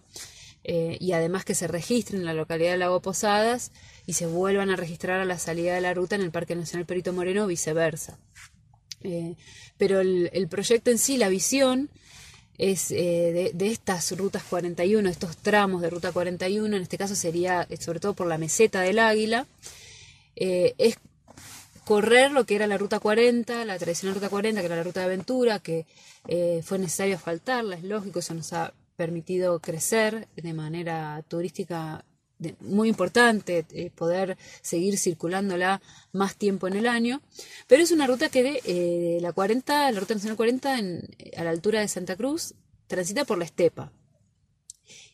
y 0.67 1.11
además 1.11 1.45
que 1.45 1.53
se 1.53 1.67
registren 1.67 2.21
en 2.21 2.25
la 2.25 2.33
localidad 2.33 2.71
de 2.71 2.77
Lago 2.77 2.99
Posadas 2.99 3.71
y 4.07 4.13
se 4.13 4.25
vuelvan 4.25 4.69
a 4.69 4.75
registrar 4.75 5.19
a 5.19 5.25
la 5.25 5.37
salida 5.37 5.75
de 5.75 5.81
la 5.81 5.93
ruta 5.93 6.15
en 6.15 6.21
el 6.21 6.31
Parque 6.31 6.55
Nacional 6.55 6.85
Perito 6.85 7.13
Moreno 7.13 7.43
o 7.43 7.47
viceversa. 7.47 8.17
Eh, 9.01 9.35
pero 9.77 9.99
el, 9.99 10.47
proyecto 10.49 10.89
en 10.89 10.97
sí, 10.97 11.17
la 11.17 11.29
visión, 11.29 11.89
es 12.57 12.91
eh, 12.91 13.51
de, 13.53 13.67
estas 13.67 14.17
rutas 14.17 14.43
41, 14.43 15.09
estos 15.09 15.37
tramos 15.37 15.81
de 15.81 15.89
ruta 15.89 16.11
41, 16.11 16.75
en 16.75 16.81
este 16.81 16.97
caso 16.97 17.15
sería 17.15 17.65
eh, 17.69 17.77
sobre 17.77 17.99
todo 17.99 18.13
por 18.13 18.27
la 18.27 18.37
meseta 18.37 18.81
del 18.81 18.99
Águila, 18.99 19.45
es 20.37 20.97
correr 21.85 22.31
lo 22.31 22.45
que 22.45 22.55
era 22.55 22.67
la 22.67 22.77
ruta 22.77 22.99
40, 22.99 23.63
la 23.63 23.77
tradicional 23.77 24.15
ruta 24.15 24.29
40, 24.29 24.59
que 24.59 24.65
era 24.65 24.75
la 24.75 24.83
ruta 24.83 24.99
de 24.99 25.05
aventura, 25.05 25.59
que 25.59 25.85
fue 26.63 26.77
necesario 26.77 27.15
asfaltarla, 27.15 27.77
es 27.77 27.83
lógico, 27.83 28.19
eso 28.19 28.33
nos 28.33 28.51
ha 28.51 28.73
permitido 28.97 29.59
crecer 29.59 30.27
de 30.35 30.53
manera 30.53 31.23
turística 31.27 32.03
muy 32.59 32.89
importante 32.89 33.65
eh, 33.71 33.91
poder 33.93 34.37
seguir 34.61 34.97
circulándola 34.97 35.81
más 36.11 36.35
tiempo 36.35 36.67
en 36.67 36.75
el 36.75 36.87
año, 36.87 37.21
pero 37.67 37.83
es 37.83 37.91
una 37.91 38.07
ruta 38.07 38.29
que 38.29 38.43
de 38.43 38.61
eh, 38.65 39.19
la 39.21 39.33
40, 39.33 39.91
la 39.91 39.99
ruta 39.99 40.13
nacional 40.13 40.37
40 40.37 40.75
a 41.37 41.43
la 41.43 41.49
altura 41.49 41.79
de 41.79 41.87
Santa 41.87 42.15
Cruz 42.15 42.53
transita 42.87 43.25
por 43.25 43.37
la 43.37 43.45
estepa. 43.45 43.91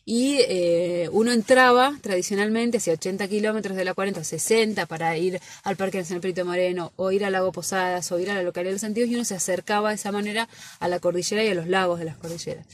Y 0.04 0.38
eh, 0.48 1.08
uno 1.12 1.30
entraba 1.30 1.96
tradicionalmente 2.00 2.78
hacia 2.78 2.94
80 2.94 3.28
kilómetros 3.28 3.76
de 3.76 3.84
la 3.84 3.94
40 3.94 4.20
o 4.20 4.24
60 4.24 4.86
para 4.86 5.16
ir 5.16 5.40
al 5.62 5.76
Parque 5.76 5.98
Nacional 5.98 6.20
Perito 6.20 6.44
Moreno 6.44 6.92
o 6.96 7.12
ir 7.12 7.24
al 7.24 7.32
Lago 7.32 7.52
Posadas 7.52 8.10
o 8.10 8.18
ir 8.18 8.28
a 8.30 8.34
la 8.34 8.42
localidad 8.42 8.70
de 8.70 8.74
los 8.74 8.84
Antiguos 8.84 9.10
y 9.10 9.14
uno 9.14 9.24
se 9.24 9.36
acercaba 9.36 9.90
de 9.90 9.94
esa 9.94 10.10
manera 10.10 10.48
a 10.80 10.88
la 10.88 10.98
cordillera 10.98 11.44
y 11.44 11.48
a 11.48 11.54
los 11.54 11.68
lagos 11.68 12.00
de 12.00 12.06
las 12.06 12.16
cordilleras. 12.16 12.66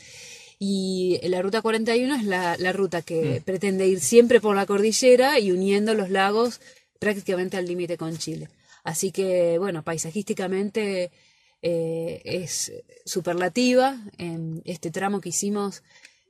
Y 0.58 1.20
la 1.22 1.40
ruta 1.40 1.62
41 1.62 2.16
es 2.16 2.24
la, 2.24 2.72
ruta 2.72 3.02
que 3.02 3.40
mm. 3.40 3.44
pretende 3.44 3.86
ir 3.86 4.00
siempre 4.00 4.40
por 4.40 4.56
la 4.56 4.66
cordillera 4.66 5.38
y 5.38 5.52
uniendo 5.52 5.94
los 5.94 6.10
lagos 6.10 6.60
prácticamente 6.98 7.56
al 7.56 7.66
límite 7.66 7.96
con 7.96 8.18
Chile. 8.18 8.48
Así 8.82 9.12
que, 9.12 9.58
bueno, 9.58 9.82
paisajísticamente 9.84 11.12
eh, 11.62 12.22
es 12.24 12.72
superlativa. 13.04 14.00
En 14.18 14.62
este 14.64 14.90
tramo 14.90 15.20
que 15.20 15.28
hicimos, 15.28 15.82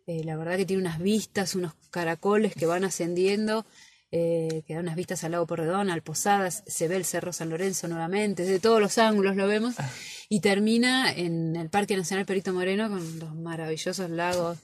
eh, 0.06 0.24
la 0.24 0.36
verdad 0.36 0.56
que 0.56 0.66
tiene 0.66 0.82
unas 0.82 0.98
vistas, 0.98 1.54
unos 1.54 1.72
caracoles 1.90 2.54
que 2.54 2.66
van 2.66 2.84
ascendiendo 2.84 3.64
eh, 4.10 4.62
que 4.66 4.74
da 4.74 4.80
unas 4.80 4.96
vistas 4.96 5.22
al 5.24 5.32
lago 5.32 5.46
Porredón, 5.46 5.90
al 5.90 6.02
Posadas, 6.02 6.62
se 6.66 6.88
ve 6.88 6.96
el 6.96 7.04
Cerro 7.04 7.32
San 7.32 7.50
Lorenzo 7.50 7.88
nuevamente, 7.88 8.42
desde 8.42 8.60
todos 8.60 8.80
los 8.80 8.96
ángulos 8.98 9.36
lo 9.36 9.46
vemos, 9.46 9.74
ah. 9.78 9.90
y 10.28 10.40
termina 10.40 11.12
en 11.12 11.56
el 11.56 11.68
Parque 11.68 11.96
Nacional 11.96 12.24
Perito 12.24 12.52
Moreno 12.54 12.88
con 12.88 13.18
los 13.18 13.34
maravillosos 13.34 14.08
lagos 14.10 14.58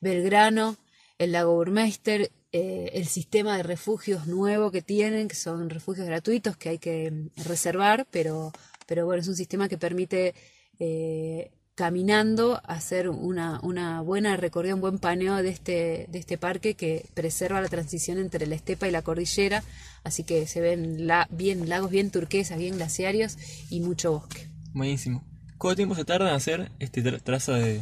Belgrano, 0.00 0.76
el 1.18 1.32
lago 1.32 1.54
Burmeister, 1.54 2.30
eh, 2.52 2.90
el 2.92 3.06
sistema 3.06 3.56
de 3.56 3.62
refugios 3.62 4.26
nuevo 4.26 4.70
que 4.70 4.82
tienen, 4.82 5.28
que 5.28 5.34
son 5.34 5.70
refugios 5.70 6.06
gratuitos 6.06 6.56
que 6.56 6.68
hay 6.68 6.78
que 6.78 7.30
reservar, 7.44 8.06
pero, 8.10 8.52
pero 8.86 9.06
bueno, 9.06 9.22
es 9.22 9.28
un 9.28 9.36
sistema 9.36 9.68
que 9.68 9.78
permite 9.78 10.34
eh, 10.78 11.50
caminando 11.74 12.60
hacer 12.64 13.08
una, 13.08 13.58
una 13.62 14.00
buena 14.00 14.36
recorrida, 14.36 14.74
un 14.74 14.80
buen 14.80 14.98
paneo 14.98 15.36
de 15.42 15.48
este, 15.48 16.06
de 16.08 16.18
este 16.18 16.38
parque 16.38 16.74
que 16.74 17.06
preserva 17.14 17.60
la 17.60 17.68
transición 17.68 18.18
entre 18.18 18.46
la 18.46 18.54
estepa 18.54 18.86
y 18.86 18.92
la 18.92 19.02
cordillera, 19.02 19.64
así 20.04 20.22
que 20.22 20.46
se 20.46 20.60
ven 20.60 21.06
la, 21.06 21.26
bien 21.30 21.68
lagos 21.68 21.90
bien 21.90 22.10
turquesas, 22.10 22.58
bien 22.58 22.76
glaciarios 22.76 23.36
y 23.70 23.80
mucho 23.80 24.12
bosque. 24.12 24.48
Buenísimo. 24.72 25.24
¿Cuánto 25.58 25.76
tiempo 25.76 25.94
se 25.94 26.04
tarda 26.04 26.28
en 26.28 26.34
hacer 26.36 26.72
este 26.78 27.02
traza 27.02 27.54
de, 27.54 27.80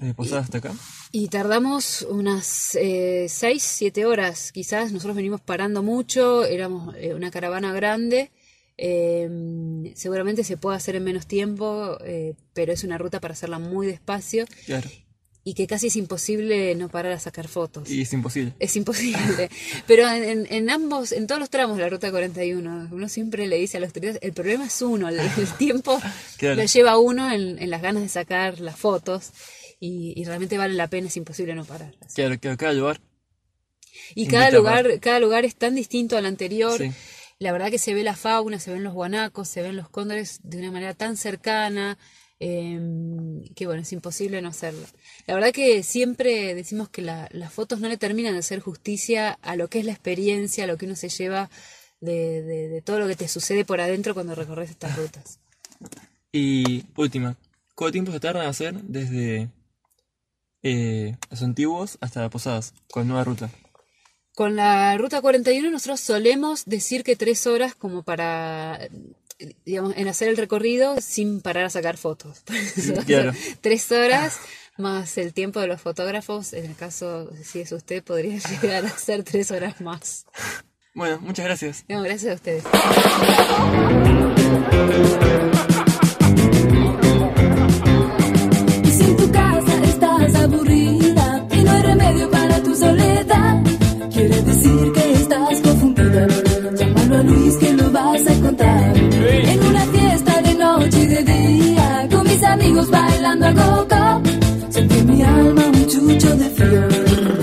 de 0.00 0.14
Posada 0.14 0.42
hasta 0.42 0.58
acá? 0.58 0.74
Y 1.10 1.28
tardamos 1.28 2.02
unas 2.02 2.46
6, 2.46 3.28
7 3.62 4.06
horas, 4.06 4.50
quizás. 4.50 4.92
Nosotros 4.92 5.14
venimos 5.14 5.40
parando 5.42 5.82
mucho, 5.82 6.44
éramos 6.44 6.94
eh, 6.96 7.14
una 7.14 7.30
caravana 7.30 7.72
grande 7.72 8.30
Em, 8.78 9.94
seguramente 9.94 10.44
se 10.44 10.56
puede 10.56 10.76
hacer 10.76 10.96
en 10.96 11.04
menos 11.04 11.26
tiempo, 11.26 11.98
eh, 12.04 12.34
pero 12.54 12.72
es 12.72 12.84
una 12.84 12.98
ruta 12.98 13.20
para 13.20 13.34
hacerla 13.34 13.58
muy 13.58 13.86
despacio. 13.86 14.46
Y 15.44 15.54
que 15.54 15.66
casi 15.66 15.88
es 15.88 15.96
imposible 15.96 16.72
no 16.76 16.88
parar 16.88 17.12
a 17.12 17.18
sacar 17.18 17.48
fotos. 17.48 17.90
Y 17.90 18.02
es 18.02 18.12
imposible. 18.12 18.54
Es 18.60 18.76
imposible. 18.76 19.50
pero 19.88 20.08
en, 20.08 20.70
ambos, 20.70 21.10
en 21.10 21.26
todos 21.26 21.40
los 21.40 21.50
tramos 21.50 21.76
de 21.76 21.82
la 21.82 21.88
ruta 21.88 22.12
41, 22.12 22.88
uno 22.92 23.08
siempre 23.08 23.48
le 23.48 23.56
dice 23.56 23.78
a 23.78 23.80
los 23.80 23.92
turistas, 23.92 24.20
el 24.22 24.32
problema 24.32 24.66
es 24.66 24.80
uno, 24.80 25.08
el, 25.08 25.18
tiempo 25.58 26.00
lo 26.40 26.64
lleva 26.64 26.98
uno 26.98 27.32
en, 27.32 27.70
las 27.70 27.82
ganas 27.82 28.04
de 28.04 28.08
sacar 28.08 28.60
las 28.60 28.76
fotos 28.76 29.30
y, 29.80 30.22
realmente 30.24 30.56
vale 30.58 30.74
la 30.74 30.86
pena, 30.86 31.08
es 31.08 31.16
imposible 31.16 31.56
no 31.56 31.64
parar. 31.64 31.92
Claro, 32.14 32.36
cada 32.56 32.72
lugar. 32.72 33.00
Y 34.14 34.28
cada 34.28 34.50
lugar, 34.52 35.00
cada 35.00 35.18
lugar 35.18 35.44
es 35.44 35.56
tan 35.56 35.74
distinto 35.74 36.16
al 36.16 36.26
anterior. 36.26 36.80
La 37.42 37.50
verdad 37.50 37.72
que 37.72 37.78
se 37.78 37.92
ve 37.92 38.04
la 38.04 38.14
fauna, 38.14 38.60
se 38.60 38.72
ven 38.72 38.84
los 38.84 38.94
guanacos, 38.94 39.48
se 39.48 39.62
ven 39.62 39.74
los 39.74 39.88
cóndores 39.88 40.38
de 40.44 40.58
una 40.58 40.70
manera 40.70 40.94
tan 40.94 41.16
cercana, 41.16 41.98
em, 42.38 43.42
que 43.56 43.66
bueno, 43.66 43.82
es 43.82 43.92
imposible 43.92 44.40
no 44.40 44.48
hacerlo. 44.48 44.86
La 45.26 45.34
verdad 45.34 45.50
que 45.50 45.82
siempre 45.82 46.54
decimos 46.54 46.88
que 46.88 47.02
las 47.02 47.52
fotos 47.52 47.80
no 47.80 47.88
le 47.88 47.96
terminan 47.96 48.34
de 48.34 48.38
hacer 48.38 48.60
justicia 48.60 49.32
a 49.42 49.56
lo 49.56 49.66
que 49.66 49.80
es 49.80 49.84
la 49.84 49.90
experiencia, 49.90 50.62
a 50.62 50.66
lo 50.68 50.76
que 50.76 50.86
uno 50.86 50.94
se 50.94 51.08
lleva 51.08 51.50
de, 52.00 52.80
todo 52.84 53.00
lo 53.00 53.08
que 53.08 53.16
te 53.16 53.26
sucede 53.26 53.64
por 53.64 53.80
adentro 53.80 54.14
cuando 54.14 54.36
recorres 54.36 54.70
estas 54.70 54.96
rutas. 54.96 55.40
Y 56.30 56.84
última, 56.96 57.36
¿cuánto 57.74 57.90
tiempo 57.90 58.12
se 58.12 58.20
tarda 58.20 58.44
en 58.44 58.50
hacer 58.50 58.74
desde 58.84 59.50
eh, 60.62 61.16
los 61.28 61.42
antiguos 61.42 61.98
hasta 62.00 62.30
Posadas 62.30 62.72
con 62.88 63.08
nueva 63.08 63.24
ruta? 63.24 63.50
Con 64.34 64.56
la 64.56 64.96
ruta 64.96 65.20
41 65.20 65.70
nosotros 65.70 66.00
solemos 66.00 66.64
decir 66.64 67.04
que 67.04 67.16
tres 67.16 67.46
horas 67.46 67.74
como 67.74 68.02
para, 68.02 68.88
digamos, 69.66 69.94
en 69.96 70.08
hacer 70.08 70.28
el 70.28 70.38
recorrido 70.38 71.00
sin 71.00 71.42
parar 71.42 71.66
a 71.66 71.70
sacar 71.70 71.98
fotos. 71.98 72.42
tres 73.60 73.92
horas 73.92 74.38
más 74.78 75.18
el 75.18 75.34
tiempo 75.34 75.60
de 75.60 75.66
los 75.66 75.80
fotógrafos, 75.80 76.54
en 76.54 76.64
el 76.64 76.74
caso, 76.74 77.30
si 77.42 77.60
es 77.60 77.72
usted, 77.72 78.02
podría 78.02 78.38
llegar 78.62 78.86
a 78.86 78.90
ser 78.90 79.22
tres 79.22 79.50
horas 79.50 79.80
más. 79.80 80.26
Bueno, 80.94 81.18
muchas 81.20 81.44
gracias. 81.44 81.84
gracias 81.88 82.32
a 82.32 82.34
ustedes. 82.34 82.64
En 98.14 99.64
una 99.64 99.86
fiesta 99.86 100.42
de 100.42 100.54
noche 100.54 101.02
y 101.02 101.06
de 101.06 101.22
día, 101.22 102.08
con 102.10 102.26
mis 102.26 102.42
amigos 102.42 102.90
bailando 102.90 103.46
a 103.46 103.54
coco. 103.54 104.22
Sentí 104.68 105.02
mi 105.02 105.22
alma 105.22 105.62
un 105.68 105.86
chucho 105.86 106.36
de 106.36 106.50
frío. 106.50 107.41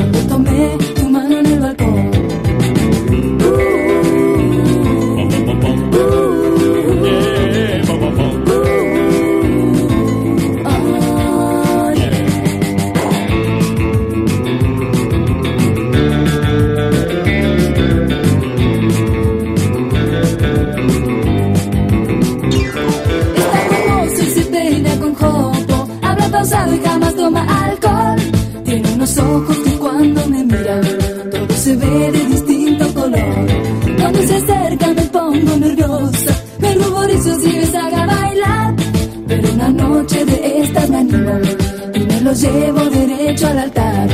Cuando 34.20 34.38
se 34.38 34.52
acerca 34.52 34.88
me 34.88 35.02
pongo 35.04 35.56
nerviosa, 35.56 36.44
me 36.60 36.76
ruborizo 36.76 37.40
si 37.40 37.54
me 37.54 37.78
haga 37.78 38.06
bailar. 38.06 38.76
Pero 39.30 39.54
una 39.54 39.70
noche 39.70 40.26
de 40.26 40.62
estas 40.62 40.90
me 40.90 40.98
animo 40.98 41.40
y 41.94 42.00
me 42.00 42.22
lo 42.22 42.34
llevo 42.34 42.82
derecho 42.90 43.48
al 43.48 43.60
altar. 43.60 44.10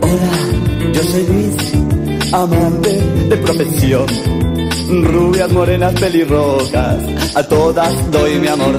Hola, 0.00 0.92
yo 0.94 1.02
soy 1.02 1.26
Luis, 1.26 2.32
amante 2.32 3.02
de 3.28 3.36
profesión 3.36 4.06
Rubias, 5.00 5.50
morenas, 5.52 5.94
pelirrojas, 5.98 6.98
a 7.34 7.42
todas 7.42 8.10
doy 8.10 8.38
mi 8.38 8.46
amor. 8.46 8.78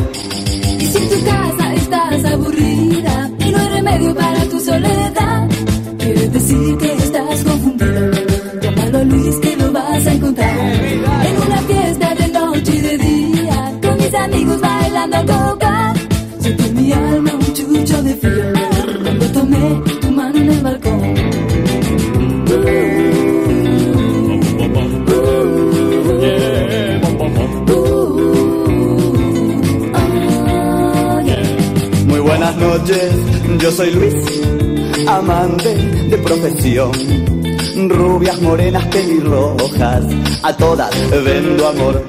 Y 0.79 0.85
si 0.85 0.97
en 0.97 1.09
tu 1.09 1.25
casa 1.25 1.73
estás 1.73 2.25
aburrida 2.25 3.31
y 3.39 3.49
no 3.49 3.57
hay 3.57 3.67
remedio 3.69 4.15
para 4.15 4.45
tu 4.45 4.59
soledad, 4.59 5.49
quiere 5.97 6.27
decir 6.27 6.77
que 6.77 6.93
estás 6.93 7.43
confundida. 7.43 8.11
Llámalo 8.61 8.97
a 8.99 9.03
Luis 9.05 9.35
que 9.37 9.55
lo 9.57 9.71
vas 9.71 10.05
a 10.05 10.13
encontrar. 10.13 10.59
En 11.25 11.37
una 11.47 11.57
fiesta 11.63 12.15
de 12.15 12.27
noche 12.27 12.75
y 12.75 12.81
de 12.81 12.97
día, 12.99 13.79
con 13.81 13.97
mis 13.97 14.13
amigos 14.13 14.61
bailando 14.61 15.17
coca. 15.25 15.93
Siento 16.39 16.63
en 16.63 16.75
mi 16.75 16.93
alma 16.93 17.31
un 17.33 17.53
chucho 17.53 18.03
de 18.03 18.15
frío 18.15 18.53
cuando 19.03 19.25
tomé 19.31 19.92
yo 32.85 33.71
soy 33.71 33.91
Luis, 33.91 34.13
amante 35.07 35.73
de 35.73 36.17
profesión. 36.17 36.91
Rubias, 37.89 38.41
morenas, 38.41 38.85
pelirrojas, 38.87 40.05
a 40.43 40.53
todas 40.55 40.91
vendo 41.23 41.67
amor. 41.67 42.05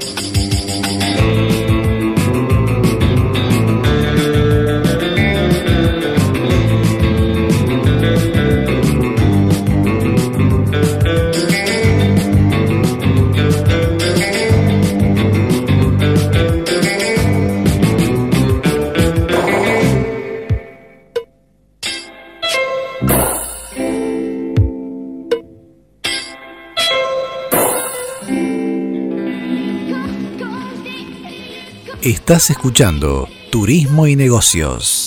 Estás 32.27 32.49
escuchando 32.49 33.29
Turismo 33.51 34.07
y 34.07 34.15
Negocios. 34.15 35.04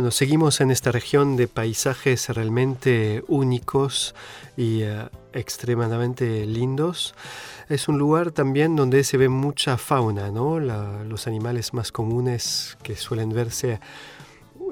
Bueno, 0.00 0.12
seguimos 0.12 0.62
en 0.62 0.70
esta 0.70 0.92
región 0.92 1.36
de 1.36 1.46
paisajes 1.46 2.30
realmente 2.30 3.22
únicos 3.28 4.14
y 4.56 4.80
eh, 4.80 5.10
extremadamente 5.34 6.46
lindos. 6.46 7.14
Es 7.68 7.86
un 7.86 7.98
lugar 7.98 8.30
también 8.30 8.76
donde 8.76 9.04
se 9.04 9.18
ve 9.18 9.28
mucha 9.28 9.76
fauna, 9.76 10.30
¿no? 10.30 10.58
La- 10.58 11.04
los 11.04 11.26
animales 11.26 11.74
más 11.74 11.92
comunes 11.92 12.78
que 12.82 12.96
suelen 12.96 13.28
verse 13.34 13.78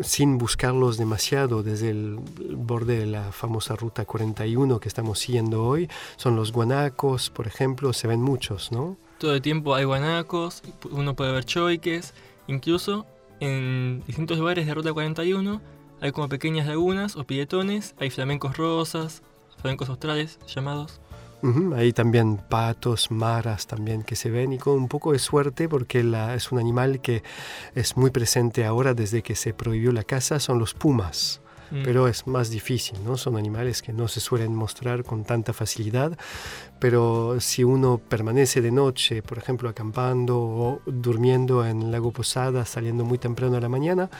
sin 0.01 0.39
buscarlos 0.39 0.97
demasiado 0.97 1.63
desde 1.63 1.91
el 1.91 2.19
borde 2.57 2.97
de 3.01 3.05
la 3.05 3.31
famosa 3.31 3.77
ruta 3.77 4.07
41 4.07 4.81
que 4.81 4.89
estamos 4.89 5.19
siguiendo 5.19 5.63
hoy 5.63 5.91
son 6.17 6.37
los 6.37 6.53
guanacos, 6.53 7.29
por 7.29 7.47
ejemplo, 7.47 7.93
se 7.93 8.09
ven 8.09 8.23
muchos, 8.23 8.73
¿no? 8.73 8.97
Todo 9.19 9.35
el 9.35 9.43
tiempo 9.43 9.75
hay 9.75 9.85
guanacos, 9.85 10.63
uno 10.91 11.15
puede 11.15 11.33
ver 11.33 11.45
choiques, 11.45 12.15
incluso 12.47 13.05
en 13.41 14.03
distintos 14.07 14.39
lugares 14.39 14.67
de 14.67 14.75
Ruta 14.75 14.93
41 14.93 15.61
hay 16.01 16.13
como 16.13 16.29
pequeñas 16.29 16.67
lagunas 16.67 17.17
o 17.17 17.25
pietones, 17.25 17.95
hay 17.99 18.11
flamencos 18.11 18.57
rosas, 18.57 19.23
flamencos 19.61 19.89
australes 19.89 20.39
llamados. 20.47 21.01
Ujú, 21.43 21.75
Hay 21.75 21.93
también 21.93 22.37
patos, 22.37 23.13
maras 23.13 23.69
también 23.69 24.03
que 24.03 24.17
se 24.17 24.29
ven 24.29 24.53
y 24.53 24.59
con 24.59 24.75
un 24.75 24.89
poco 24.89 25.13
de 25.13 25.21
suerte 25.21 25.69
porque 25.69 26.01
es 26.35 26.51
un 26.51 26.59
animal 26.59 27.01
que 27.01 27.23
es 27.77 27.97
muy 27.97 28.11
presente 28.11 28.65
ahora 28.65 28.93
desde 28.95 29.23
que 29.23 29.37
se 29.37 29.55
prohibió 29.55 29.93
la 29.93 30.03
caza, 30.03 30.41
son 30.41 30.59
los 30.59 30.75
pumas. 30.75 31.41
Mm. 31.71 31.83
Pero 31.83 32.09
es 32.09 32.27
más 32.27 32.51
difícil, 32.51 32.99
¿no? 33.05 33.17
Son 33.17 33.37
animales 33.37 33.83
que 33.83 33.93
no 33.93 34.09
se 34.09 34.21
suelen 34.21 34.55
mostrar 34.55 35.05
con 35.05 35.25
tanta 35.25 35.53
facilidad, 35.53 36.17
pero 36.79 37.41
si 37.41 37.65
uno 37.65 37.99
permanece 37.99 38.61
de 38.61 38.71
noche, 38.71 39.23
por 39.23 39.39
ejemplo, 39.39 39.69
acampando 39.69 40.39
o 40.39 40.81
durmiendo 40.87 41.65
en 41.67 41.91
Lago 41.91 42.13
Posada, 42.13 42.65
saliendo 42.65 43.05
muy 43.05 43.19
temprano 43.19 43.57
a 43.57 43.61
la 43.61 43.69
mañana, 43.69 44.11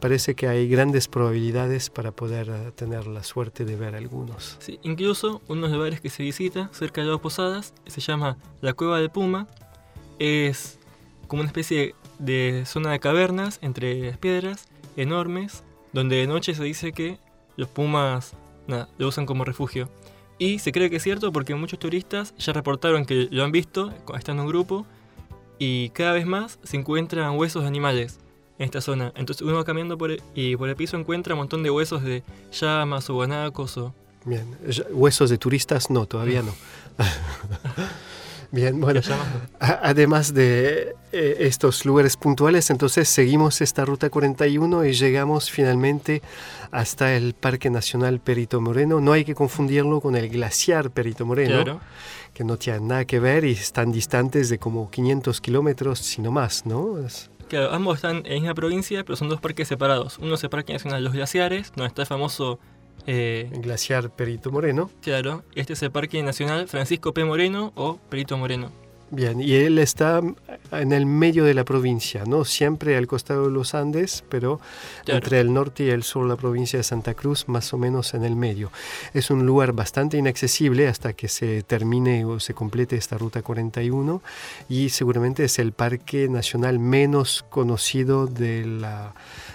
parece 0.00 0.34
que 0.34 0.48
hay 0.48 0.68
grandes 0.68 1.08
probabilidades 1.08 1.90
para 1.90 2.12
poder 2.12 2.48
eh, 2.48 2.72
tener 2.74 3.06
la 3.06 3.22
suerte 3.22 3.64
de 3.64 3.76
ver 3.76 3.94
algunos. 3.94 4.56
Sí, 4.60 4.78
incluso 4.82 5.42
unos 5.48 5.70
lugares 5.70 6.00
que 6.00 6.10
se 6.10 6.22
visita 6.22 6.70
cerca 6.72 7.00
de 7.00 7.08
las 7.08 7.20
Posadas 7.20 7.74
se 7.86 8.00
llama 8.00 8.36
la 8.60 8.74
Cueva 8.74 8.98
del 8.98 9.10
Puma. 9.10 9.46
Es 10.18 10.78
como 11.26 11.40
una 11.40 11.48
especie 11.48 11.94
de 12.18 12.64
zona 12.66 12.92
de 12.92 13.00
cavernas 13.00 13.58
entre 13.62 14.10
las 14.10 14.18
piedras 14.18 14.68
enormes, 14.96 15.64
donde 15.94 16.16
de 16.16 16.26
noche 16.26 16.54
se 16.54 16.62
dice 16.64 16.92
que 16.92 17.18
los 17.56 17.68
pumas 17.68 18.34
nada, 18.66 18.88
lo 18.98 19.08
usan 19.08 19.24
como 19.24 19.44
refugio. 19.44 19.88
Y 20.38 20.58
se 20.58 20.72
cree 20.72 20.90
que 20.90 20.96
es 20.96 21.02
cierto 21.02 21.32
porque 21.32 21.54
muchos 21.54 21.78
turistas 21.78 22.34
ya 22.36 22.52
reportaron 22.52 23.06
que 23.06 23.28
lo 23.30 23.44
han 23.44 23.52
visto 23.52 23.92
estando 24.16 24.42
en 24.42 24.46
un 24.46 24.48
grupo 24.48 24.84
y 25.58 25.90
cada 25.90 26.12
vez 26.12 26.26
más 26.26 26.58
se 26.64 26.76
encuentran 26.76 27.38
huesos 27.38 27.62
de 27.62 27.68
animales 27.68 28.18
en 28.58 28.64
esta 28.64 28.80
zona. 28.80 29.12
Entonces 29.14 29.42
uno 29.42 29.54
va 29.54 29.64
caminando 29.64 29.96
por 29.96 30.10
el, 30.10 30.22
y 30.34 30.56
por 30.56 30.68
el 30.68 30.76
piso 30.76 30.96
encuentra 30.96 31.34
un 31.34 31.38
montón 31.38 31.62
de 31.62 31.70
huesos 31.70 32.02
de 32.02 32.24
llamas 32.52 33.08
o 33.08 33.14
guanacos 33.14 33.78
o 33.78 33.94
Bien, 34.26 34.56
huesos 34.90 35.28
de 35.28 35.36
turistas 35.36 35.90
no, 35.90 36.06
todavía 36.06 36.42
no. 36.42 36.52
Bien, 38.50 38.80
bueno, 38.80 39.00
además 39.60 40.34
de 40.34 40.94
eh, 41.12 41.36
estos 41.40 41.84
lugares 41.84 42.16
puntuales, 42.16 42.70
entonces 42.70 43.08
seguimos 43.08 43.60
esta 43.60 43.84
ruta 43.84 44.10
41 44.10 44.84
y 44.84 44.92
llegamos 44.92 45.50
finalmente 45.50 46.22
hasta 46.70 47.14
el 47.14 47.34
Parque 47.34 47.70
Nacional 47.70 48.20
Perito 48.20 48.60
Moreno. 48.60 49.00
No 49.00 49.12
hay 49.12 49.24
que 49.24 49.34
confundirlo 49.34 50.00
con 50.00 50.16
el 50.16 50.28
glaciar 50.28 50.90
Perito 50.90 51.24
Moreno, 51.26 51.62
Claro. 51.62 51.80
que 52.32 52.44
no 52.44 52.56
tiene 52.56 52.80
nada 52.80 53.04
que 53.04 53.20
ver 53.20 53.44
y 53.44 53.52
están 53.52 53.92
distantes 53.92 54.48
de 54.48 54.58
como 54.58 54.90
500 54.90 55.40
kilómetros, 55.40 55.98
sino 56.00 56.30
más, 56.32 56.66
¿no? 56.66 56.98
Es- 57.04 57.30
Claro, 57.48 57.72
ambos 57.72 57.96
están 57.96 58.22
en 58.24 58.46
la 58.46 58.54
provincia, 58.54 59.04
pero 59.04 59.16
son 59.16 59.28
dos 59.28 59.38
parques 59.40 59.68
separados. 59.68 60.18
Uno 60.18 60.34
es 60.34 60.42
el 60.42 60.48
Parque 60.50 60.72
Nacional 60.72 61.04
Los 61.04 61.12
Glaciares, 61.12 61.72
donde 61.76 61.88
está 61.88 62.02
el 62.02 62.08
famoso, 62.08 62.58
eh, 63.06 63.50
el 63.52 63.60
glaciar 63.62 64.10
Perito 64.10 64.50
Moreno. 64.50 64.90
claro, 65.02 65.42
este 65.54 65.72
es 65.74 65.82
el 65.82 65.90
Parque 65.90 66.22
Nacional 66.22 66.68
Francisco 66.68 67.12
P. 67.12 67.24
Moreno 67.24 67.72
o 67.74 67.98
Perito 68.08 68.36
Moreno. 68.36 68.70
Bien, 69.10 69.40
y 69.40 69.52
él 69.54 69.78
está 69.78 70.20
en 70.72 70.92
el 70.92 71.06
medio 71.06 71.44
de 71.44 71.54
la 71.54 71.64
provincia, 71.64 72.24
¿no? 72.26 72.44
Siempre 72.44 72.96
al 72.96 73.06
costado 73.06 73.44
de 73.44 73.50
los 73.52 73.74
Andes, 73.74 74.24
pero 74.28 74.60
Claro. 75.04 75.18
entre 75.18 75.40
el 75.40 75.52
norte 75.52 75.84
y 75.84 75.90
el 75.90 76.02
sur 76.02 76.24
de 76.24 76.30
la 76.30 76.36
provincia 76.36 76.78
de 76.78 76.82
Santa 76.82 77.14
Cruz, 77.14 77.46
más 77.46 77.72
o 77.74 77.78
menos 77.78 78.14
en 78.14 78.24
el 78.24 78.34
medio. 78.34 78.72
Es 79.12 79.30
un 79.30 79.46
lugar 79.46 79.72
bastante 79.72 80.16
inaccesible 80.16 80.88
hasta 80.88 81.12
que 81.12 81.28
se 81.28 81.62
termine 81.62 82.24
o 82.24 82.40
se 82.40 82.54
complete 82.54 82.96
esta 82.96 83.16
ruta 83.16 83.42
41 83.42 84.20
y 84.68 84.88
seguramente 84.88 85.44
es 85.44 85.58
el 85.60 85.72
parque 85.72 86.28
nacional 86.28 86.80
menos 86.80 87.44
conocido 87.50 88.26
de 88.26 88.64
la, 88.64 89.14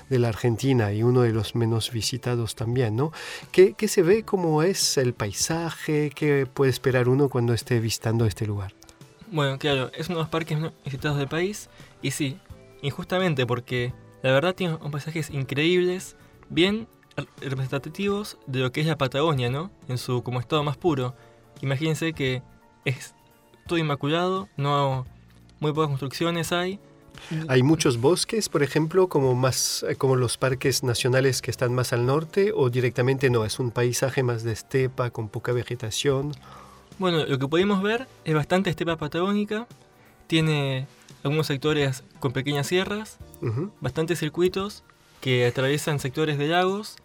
de 0.10 0.20
la 0.20 0.30
Argentina 0.30 0.92
y 0.92 1.04
uno 1.04 1.22
de 1.22 1.32
los 1.32 1.56
menos 1.56 1.92
visitados 1.92 2.56
también, 2.56 2.96
¿no? 2.96 3.12
¿Qué, 3.52 3.74
qué 3.74 3.88
se 3.88 4.02
ve? 4.02 4.24
¿Cómo 4.24 4.64
es 4.64 4.98
el 4.98 5.14
paisaje? 5.14 6.12
¿Qué 6.14 6.48
puede 6.52 6.72
esperar 6.72 7.08
uno 7.08 7.30
cuando 7.30 7.54
esté 7.54 7.80
visitando 7.80 8.26
este 8.26 8.46
lugar? 8.46 8.74
Bueno, 9.32 9.60
claro, 9.60 9.92
es 9.94 10.10
uno 10.10 10.18
de 10.18 10.24
los 10.24 10.30
parques 10.30 10.58
menos 10.58 10.74
visitados 10.84 11.18
del 11.18 11.28
país, 11.28 11.70
y 12.02 12.12
sí, 12.12 12.40
injustamente 12.82 13.46
porque 13.46 13.94
la 14.24 14.32
verdad 14.32 14.56
tiene 14.56 14.76
unos 14.76 14.92
paisajes 14.92 15.30
increíbles, 15.30 16.16
bien 16.50 16.88
representativos 17.42 18.38
de 18.48 18.60
lo 18.60 18.72
que 18.72 18.82
es 18.82 18.88
la 18.88 18.98
Patagonia, 18.98 19.50
¿no? 19.50 19.72
En 19.88 19.98
su 19.98 20.24
como 20.24 20.40
estado 20.40 20.64
más 20.64 20.78
puro. 20.78 21.16
Imagínense 21.62 22.14
que 22.14 22.42
es 22.86 23.14
todo 23.68 23.78
inmaculado, 23.78 24.48
no 24.58 25.06
muy 25.60 25.74
pocas 25.74 25.90
construcciones 25.90 26.52
hay, 26.52 26.80
Hay 27.48 27.64
muchos 27.64 28.00
bosques, 28.00 28.50
por 28.50 28.64
ejemplo, 28.64 29.08
como 29.08 29.36
más 29.36 29.86
eh, 29.88 29.96
como 29.96 30.16
los 30.16 30.38
parques 30.38 30.84
nacionales 30.84 31.42
que 31.42 31.52
están 31.52 31.74
más 31.74 31.94
al 31.94 32.06
norte 32.06 32.52
o 32.56 32.70
directamente 32.70 33.30
no, 33.30 33.46
es 33.46 33.60
un 33.60 33.72
paisaje 33.72 34.24
más 34.24 34.44
de 34.44 34.52
estepa 34.54 35.10
con 35.12 35.30
poca 35.30 35.52
vegetación. 35.52 36.32
Bueno, 36.98 37.26
lo 37.26 37.40
que 37.40 37.48
pudimos 37.48 37.82
ver 37.82 38.08
es 38.26 38.34
bastante 38.34 38.70
estepa 38.70 38.98
patagónica, 38.98 39.68
tiene 40.28 40.88
algunos 41.24 41.48
sectores 41.48 42.04
con 42.20 42.32
pequeñas 42.34 42.68
sierras, 42.68 43.18
Ujú. 43.42 43.72
bastantes 43.80 44.20
circuitos 44.20 44.84
que 45.22 45.46
atraviesan 45.46 46.00
sectores 46.00 46.38
de 46.38 46.48
lagos, 46.48 46.98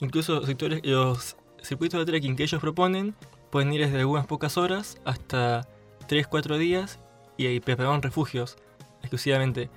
incluso 0.00 0.44
sectores, 0.46 0.80
los 0.84 1.36
circuitos 1.62 2.00
de 2.00 2.06
trekking 2.06 2.36
que 2.36 2.44
ellos 2.44 2.60
proponen 2.60 3.14
pueden 3.50 3.72
ir 3.72 3.80
desde 3.80 4.00
algunas 4.00 4.26
pocas 4.26 4.56
horas 4.56 4.98
hasta 5.04 5.66
3-4 6.08 6.58
días 6.58 6.98
y 7.36 7.46
ahí 7.46 7.60
preparan 7.60 8.02
refugios 8.02 8.56
exclusivamente. 9.04 9.70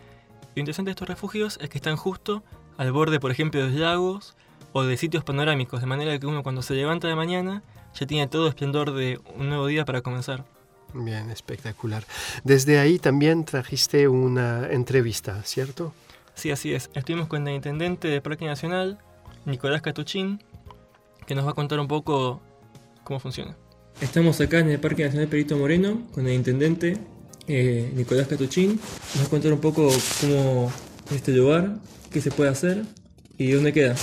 Lo 0.56 0.60
interesante 0.60 0.90
de 0.90 0.94
estos 0.94 1.08
refugios 1.08 1.60
es 1.62 1.70
que 1.70 1.78
están 1.78 1.96
justo 1.96 2.44
al 2.78 2.92
borde, 2.92 3.20
por 3.20 3.32
ejemplo, 3.32 3.66
de 3.66 3.78
lagos 3.78 4.36
o 4.74 4.84
de 4.84 4.98
sitios 4.98 5.24
panorámicos, 5.24 5.82
de 5.82 5.88
manera 5.88 6.18
que 6.18 6.26
uno 6.26 6.44
cuando 6.44 6.62
se 6.62 6.74
levanta 6.74 7.08
de 7.08 7.16
mañana 7.16 7.64
ya 7.94 8.06
tiene 8.06 8.28
todo 8.28 8.48
esplendor 8.48 8.94
de 8.94 9.20
un 9.36 9.50
nuevo 9.50 9.68
día 9.68 9.86
para 9.86 10.02
comenzar. 10.02 10.46
Bien, 10.94 11.30
espectacular. 11.30 12.04
Desde 12.44 12.80
ahí 12.80 13.00
también 13.00 13.44
trajiste 13.44 14.08
una 14.08 14.68
entrevista, 14.72 15.44
¿cierto? 15.44 15.94
Sí, 16.34 16.52
así 16.52 16.74
es. 16.74 16.90
Estuvimos 16.94 17.28
con 17.28 17.48
el 17.48 17.56
intendente 17.56 18.08
de 18.08 18.22
Parque 18.22 18.46
Nacional, 18.46 19.00
Nicolás 19.46 19.82
Catuchín, 19.82 20.42
que 21.26 21.36
nos 21.36 21.46
va 21.46 21.52
a 21.52 21.54
contar 21.54 21.80
un 21.80 21.88
poco 21.88 22.42
cómo 23.04 23.20
funciona. 23.20 23.56
Estamos 24.00 24.40
acá 24.42 24.60
en 24.60 24.70
el 24.70 24.80
Parque 24.80 25.04
Nacional 25.04 25.28
Perito 25.28 25.58
Moreno 25.58 26.04
con 26.14 26.28
el 26.28 26.34
intendente 26.34 26.98
eh, 27.48 27.92
Nicolás 27.96 28.28
Catuchín. 28.28 28.80
Nos 29.14 29.24
va 29.24 29.28
a 29.28 29.30
contar 29.30 29.54
un 29.54 29.60
poco 29.60 29.90
cómo 30.22 30.72
es 31.10 31.16
este 31.16 31.32
lugar, 31.32 31.80
qué 32.12 32.22
se 32.22 32.32
puede 32.32 32.50
hacer 32.50 32.84
y 33.38 33.52
dónde 33.52 33.74
queda. 33.74 33.96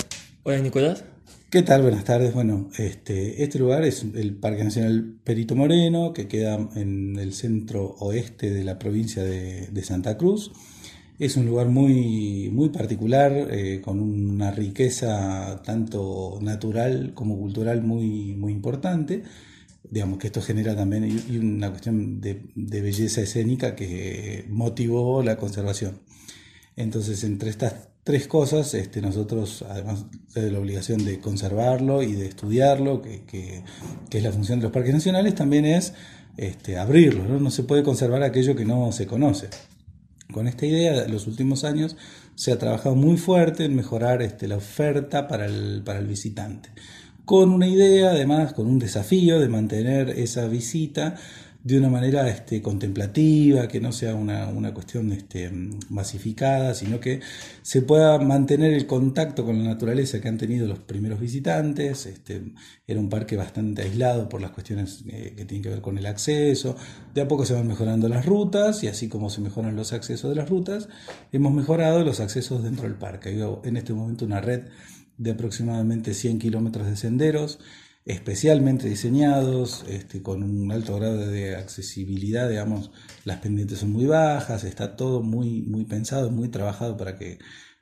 Hola 0.43 0.59
Nicolás. 0.59 1.03
¿Qué 1.49 1.61
tal? 1.61 1.83
Buenas 1.83 2.03
tardes. 2.03 2.33
Bueno, 2.33 2.69
este, 2.77 3.43
este 3.43 3.59
lugar 3.59 3.85
es 3.85 4.03
el 4.15 4.35
Parque 4.35 4.63
Nacional 4.63 5.15
Perito 5.23 5.55
Moreno, 5.55 6.11
que 6.11 6.27
queda 6.27 6.69
en 6.75 7.17
el 7.17 7.33
centro 7.33 7.95
oeste 7.99 8.51
de 8.51 8.63
la 8.63 8.77
provincia 8.77 9.23
de, 9.23 9.67
de 9.67 9.83
Santa 9.83 10.17
Cruz. 10.17 10.51
Es 11.17 11.37
un 11.37 11.45
lugar 11.45 11.67
muy, 11.67 12.49
muy 12.51 12.69
particular, 12.69 13.31
eh, 13.49 13.79
con 13.81 14.01
una 14.01 14.51
riqueza 14.51 15.61
tanto 15.63 16.39
natural 16.41 17.13
como 17.13 17.37
cultural 17.37 17.81
muy, 17.81 18.35
muy 18.35 18.51
importante. 18.51 19.23
Digamos 19.95 20.19
que 20.19 20.27
esto 20.27 20.41
genera 20.41 20.75
también 20.75 21.05
y 21.05 21.37
una 21.37 21.69
cuestión 21.69 22.19
de, 22.19 22.51
de 22.53 22.81
belleza 22.81 23.21
escénica 23.21 23.77
que 23.77 24.43
motivó 24.49 25.23
la 25.23 25.37
conservación. 25.37 26.01
Entonces, 26.75 27.23
entre 27.23 27.49
estas 27.49 27.87
tres 28.03 28.27
cosas, 28.27 28.73
este, 28.73 29.01
nosotros, 29.01 29.63
además 29.69 30.03
de 30.33 30.51
la 30.51 30.59
obligación 30.59 31.05
de 31.05 31.21
conservarlo 31.21 32.03
y 32.03 32.11
de 32.11 32.25
estudiarlo, 32.25 33.01
que, 33.01 33.23
que, 33.23 33.63
que 34.09 34.17
es 34.17 34.23
la 34.25 34.33
función 34.33 34.59
de 34.59 34.63
los 34.63 34.73
parques 34.73 34.93
nacionales, 34.93 35.33
también 35.33 35.63
es 35.63 35.93
este, 36.35 36.77
abrirlo. 36.77 37.23
¿no? 37.23 37.39
no 37.39 37.49
se 37.49 37.63
puede 37.63 37.83
conservar 37.83 38.21
aquello 38.21 38.53
que 38.53 38.65
no 38.65 38.91
se 38.91 39.07
conoce. 39.07 39.47
Con 40.33 40.49
esta 40.49 40.65
idea, 40.65 41.05
en 41.05 41.11
los 41.13 41.25
últimos 41.25 41.63
años 41.63 41.95
se 42.35 42.51
ha 42.51 42.59
trabajado 42.59 42.95
muy 42.95 43.15
fuerte 43.15 43.63
en 43.63 43.73
mejorar 43.73 44.21
este, 44.21 44.49
la 44.49 44.57
oferta 44.57 45.29
para 45.29 45.45
el, 45.45 45.83
para 45.85 45.99
el 45.99 46.07
visitante. 46.07 46.67
Con 47.25 47.49
una 47.49 47.67
idea, 47.67 48.11
además, 48.11 48.53
con 48.53 48.67
un 48.67 48.77
desafío 48.77 49.39
de 49.39 49.49
mantener 49.49 50.11
esa 50.11 50.47
visita 50.47 51.15
de 51.65 51.79
una 51.79 51.89
manera 51.89 52.29
este, 52.29 52.61
contemplativa, 52.61 53.67
que 53.67 53.79
no 53.79 53.91
sea 53.91 54.13
una, 54.13 54.71
cuestión 54.75 55.11
este, 55.11 55.49
masificada, 55.89 56.75
sino 56.75 56.99
que 56.99 57.21
se 57.63 57.81
pueda 57.81 58.19
mantener 58.19 58.73
el 58.73 58.85
contacto 58.85 59.43
con 59.43 59.57
la 59.57 59.71
naturaleza 59.71 60.21
que 60.21 60.27
han 60.27 60.37
tenido 60.37 60.67
los 60.67 60.77
primeros 60.77 61.19
visitantes. 61.19 62.05
Este, 62.05 62.43
era 62.85 62.99
un 62.99 63.09
parque 63.09 63.35
bastante 63.35 63.81
aislado 63.81 64.29
por 64.29 64.41
las 64.41 64.51
cuestiones 64.51 65.03
eh, 65.07 65.33
que 65.35 65.45
tienen 65.45 65.63
que 65.63 65.69
ver 65.69 65.81
con 65.81 65.97
el 65.97 66.05
acceso. 66.05 66.75
De 67.15 67.21
a 67.21 67.27
poco 67.27 67.47
se 67.47 67.55
van 67.55 67.67
mejorando 67.67 68.07
las 68.07 68.27
rutas 68.27 68.83
y 68.83 68.87
así 68.87 69.09
como 69.09 69.31
se 69.31 69.41
mejoran 69.41 69.75
los 69.75 69.93
accesos 69.93 70.29
de 70.29 70.35
las 70.35 70.47
rutas, 70.47 70.87
hemos 71.31 71.51
mejorado 71.51 72.03
los 72.03 72.19
accesos 72.19 72.61
dentro 72.61 72.83
del 72.83 72.99
parque. 72.99 73.29
Hay 73.29 73.41
en 73.63 73.77
este 73.77 73.93
momento 73.93 74.25
una 74.25 74.39
red 74.39 74.65
de 75.17 75.31
aproximadamente 75.31 76.13
100 76.13 76.39
kilómetros 76.39 76.87
de 76.87 76.95
senderos 76.95 77.59
especialmente 78.05 78.87
diseñados, 78.87 79.83
este, 79.89 80.21
con 80.21 80.43
un 80.43 80.71
alto 80.71 80.95
grado 80.95 81.17
de 81.17 81.55
accesibilidad, 81.55 82.47
digamos, 82.47 82.91
las 83.25 83.39
pendientes 83.39 83.79
son 83.79 83.91
muy 83.91 84.05
bajas, 84.05 84.63
está 84.63 84.95
todo 84.95 85.23
muy, 85.23 85.63
muy 85.63 85.85
pensado, 85.85 86.29
muy 86.29 86.49
trabajado 86.49 86.97
para 86.97 87.17
que 87.17 87.39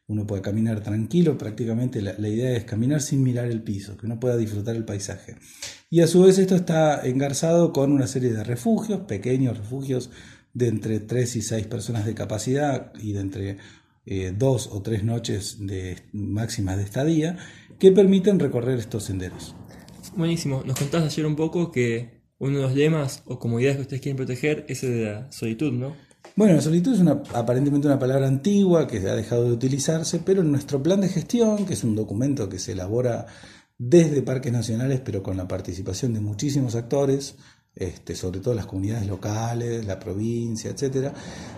uno 0.08 0.26
pueda 0.26 0.42
caminar 0.42 0.82
tranquilo, 0.82 1.38
prácticamente 1.38 2.02
la, 2.02 2.16
la, 2.18 2.30
idea 2.30 2.56
es 2.56 2.64
caminar 2.64 3.02
sin 3.02 3.22
mirar 3.22 3.48
el 3.48 3.64
piso, 3.64 3.98
que 3.98 4.06
uno 4.06 4.20
pueda 4.20 4.38
disfrutar 4.38 4.76
el 4.76 4.86
paisaje. 4.86 5.36
Y 5.90 6.02
a 6.02 6.08
su 6.08 6.24
vez 6.24 6.38
esto 6.38 6.56
está 6.56 7.06
engarzado 7.06 7.74
con 7.74 7.92
una 7.92 8.08
serie 8.08 8.32
de 8.34 8.44
refugios, 8.44 9.02
pequeños 9.02 9.58
refugios 9.58 10.10
de 10.54 10.68
entre 10.68 11.00
3 11.00 11.36
y 11.36 11.42
6 11.42 11.68
personas 11.68 12.06
de 12.06 12.16
capacidad 12.16 12.94
y 13.00 13.14
de 13.14 13.20
entre 13.20 13.58
eh, 14.06 14.34
dos 14.36 14.68
o 14.72 14.82
tres 14.82 15.04
noches 15.04 15.58
de 15.60 15.98
máximas 16.12 16.78
de 16.78 16.84
estadía, 16.84 17.38
que 17.80 17.92
permiten 17.92 18.40
recorrer 18.40 18.80
estos 18.80 19.04
senderos. 19.04 19.56
Buenísimo. 20.16 20.64
Nos 20.66 20.78
contaste 20.78 21.08
ayer 21.08 21.26
un 21.26 21.36
poco 21.36 21.72
que 21.72 22.22
uno 22.38 22.58
de 22.58 22.64
los 22.64 22.76
lemas 22.76 23.24
o 23.26 23.40
comodidades 23.40 23.78
que 23.78 23.82
ustedes 23.84 24.02
quieren 24.02 24.18
proteger 24.18 24.66
es 24.68 24.84
el 24.84 24.92
de 24.92 25.06
la 25.06 25.32
solitud, 25.32 25.72
¿no? 25.72 25.96
Bueno, 26.36 26.56
la 26.56 26.62
solitud 26.62 26.94
es 26.94 27.00
una, 27.00 27.22
aparentemente 27.34 27.88
una 27.88 28.00
palabra 28.00 28.28
antigua 28.28 28.88
que 28.88 28.98
ha 28.98 29.16
dejado 29.16 29.46
de 29.46 29.52
utilizarse, 29.52 30.20
pero 30.20 30.42
en 30.42 30.52
nuestro 30.52 30.82
plan 30.82 31.02
de 31.02 31.10
gestión, 31.10 31.66
que 31.66 31.74
es 31.74 31.84
un 31.84 31.96
documento 31.96 32.50
que 32.50 32.60
se 32.60 32.72
elabora 32.72 33.28
desde 33.78 34.22
parques 34.22 34.52
nacionales, 34.52 35.02
pero 35.04 35.22
con 35.22 35.38
la 35.38 35.48
participación 35.48 36.14
de 36.14 36.22
muchísimos 36.22 36.76
actores, 36.76 37.36
este, 37.76 38.16
sobre 38.16 38.40
todo 38.40 38.54
las 38.54 38.68
comunidades 38.68 39.08
locales, 39.08 39.86
la 39.86 40.00
provincia, 40.00 40.70
etc., 40.70 41.12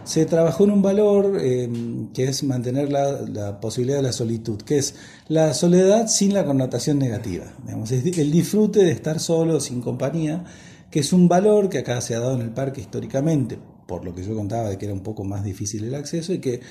se 0.05 0.25
trabajó 0.25 0.63
en 0.63 0.71
un 0.71 0.81
valor 0.81 1.37
eh, 1.41 1.69
que 2.13 2.23
es 2.25 2.43
mantener 2.43 2.89
la, 2.89 3.59
posibilidad 3.59 3.97
de 3.97 4.03
la 4.03 4.13
solitud, 4.13 4.61
que 4.61 4.77
es 4.77 4.95
la 5.27 5.53
soledad 5.53 6.07
sin 6.07 6.33
la 6.33 6.45
connotación 6.45 6.99
negativa. 6.99 7.45
Es 7.83 7.91
el 8.17 8.31
disfrute 8.31 8.83
de 8.83 8.91
estar 8.91 9.19
solo, 9.19 9.59
sin 9.59 9.81
compañía, 9.81 10.45
que 10.89 11.01
es 11.01 11.11
un 11.11 11.27
valor 11.27 11.67
que 11.67 11.79
acá 11.79 11.99
se 11.99 12.15
ha 12.15 12.21
dado 12.21 12.35
en 12.35 12.41
el 12.41 12.51
parque 12.51 12.79
históricamente, 12.79 13.59
por 13.85 14.05
lo 14.05 14.15
que 14.15 14.23
yo 14.23 14.35
contaba 14.35 14.69
de 14.69 14.77
que 14.77 14.85
era 14.85 14.93
un 14.93 15.03
poco 15.03 15.25
más 15.25 15.43
difícil 15.43 15.83
el 15.83 15.95
acceso 15.95 16.31
y 16.31 16.39
que 16.39 16.61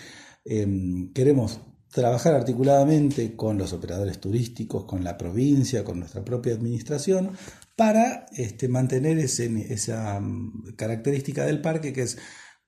eh, 0.46 0.66
queremos 1.14 1.60
trabajar 1.94 2.34
articuladamente 2.34 3.36
con 3.36 3.56
los 3.56 3.72
operadores 3.72 4.18
turísticos, 4.18 4.84
con 4.84 5.04
la 5.04 5.16
provincia, 5.16 5.84
con 5.84 6.00
nuestra 6.00 6.24
propia 6.24 6.54
administración, 6.54 7.30
para 7.76 8.26
este, 8.36 8.68
mantener 8.68 9.18
ese, 9.18 9.72
esa 9.72 10.20
mm, 10.20 10.74
característica 10.76 11.44
del 11.44 11.60
parque 11.60 11.92
que 11.92 12.02
es 12.02 12.18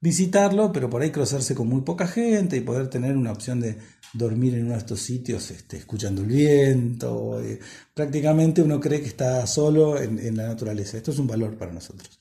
visitarlo, 0.01 0.73
pero 0.73 0.91
por 0.91 1.03
ahí 1.03 1.11
cruzarse 1.11 1.55
con 1.55 1.69
muy 1.69 1.83
poca 1.83 2.07
gente 2.07 2.57
y 2.57 2.61
poder 2.61 2.89
tener 2.89 3.17
una 3.17 3.33
opción 3.33 3.61
de 3.61 3.79
dormir 4.13 4.55
en 4.55 4.65
uno 4.65 4.73
de 4.73 4.79
estos 4.79 5.01
sitios 5.01 5.51
este, 5.51 5.77
escuchando 5.79 6.23
el 6.23 6.29
viento. 6.29 7.41
Eh, 7.43 7.59
prácticamente 7.95 8.63
uno 8.63 8.81
cree 8.81 9.01
que 9.01 9.09
está 9.09 9.47
solo 9.47 10.01
en, 10.01 10.19
en, 10.19 10.37
la 10.37 10.49
naturaleza. 10.49 10.97
Esto 10.97 11.11
es 11.13 11.19
un 11.19 11.27
valor 11.27 11.57
para 11.57 11.73
nosotros. 11.73 12.21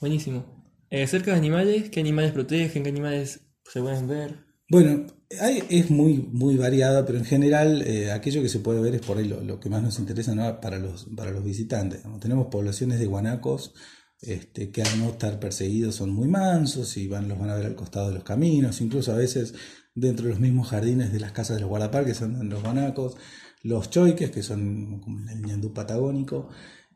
Buenísimo. 0.00 0.44
Eh, 0.90 1.06
cerca 1.06 1.32
de 1.32 1.38
animales, 1.38 1.90
¿qué 1.90 2.00
animales 2.00 2.32
protegen? 2.32 2.82
¿Qué 2.82 2.88
animales 2.88 3.40
se 3.64 3.80
pueden 3.80 4.08
ver? 4.08 4.49
Bueno, 4.70 5.04
hay, 5.40 5.64
es 5.68 5.90
muy, 5.90 6.28
muy 6.32 6.56
variada, 6.56 7.04
pero 7.04 7.18
en 7.18 7.24
general 7.24 7.82
eh, 7.82 8.12
aquello 8.12 8.40
que 8.40 8.48
se 8.48 8.60
puede 8.60 8.80
ver 8.80 8.94
es 8.94 9.00
por 9.00 9.18
ahí 9.18 9.26
lo, 9.26 9.58
que 9.58 9.68
más 9.68 9.82
nos 9.82 9.98
interesa 9.98 10.60
para, 10.60 10.78
los, 10.78 11.08
para 11.16 11.32
los 11.32 11.42
visitantes. 11.42 12.02
Tenemos 12.20 12.46
poblaciones 12.46 13.00
de 13.00 13.06
guanacos 13.06 13.74
este, 14.22 14.70
que 14.70 14.82
al 14.82 14.98
no 15.00 15.10
estar 15.10 15.40
perseguidos 15.40 15.96
son 15.96 16.10
muy 16.10 16.28
mansos 16.28 16.96
y 16.96 17.08
van, 17.08 17.28
los 17.28 17.36
van 17.36 17.50
a 17.50 17.56
ver 17.56 17.66
al 17.66 17.74
costado 17.74 18.10
de 18.10 18.14
los 18.14 18.22
caminos, 18.22 18.80
incluso 18.80 19.12
a 19.12 19.16
veces 19.16 19.54
dentro 19.96 20.26
de 20.26 20.32
los 20.32 20.40
mismos 20.40 20.68
jardines 20.68 21.12
de 21.12 21.18
las 21.18 21.32
casas 21.32 21.56
de 21.56 21.62
los 21.62 21.68
guardaparques 21.70 22.22
andan 22.22 22.48
los 22.48 22.62
guanacos, 22.62 23.16
los 23.64 23.90
choiques, 23.90 24.30
que 24.30 24.44
son 24.44 25.00
como 25.00 25.18
el 25.28 25.42
ñandú 25.42 25.74
patagónico. 25.74 26.48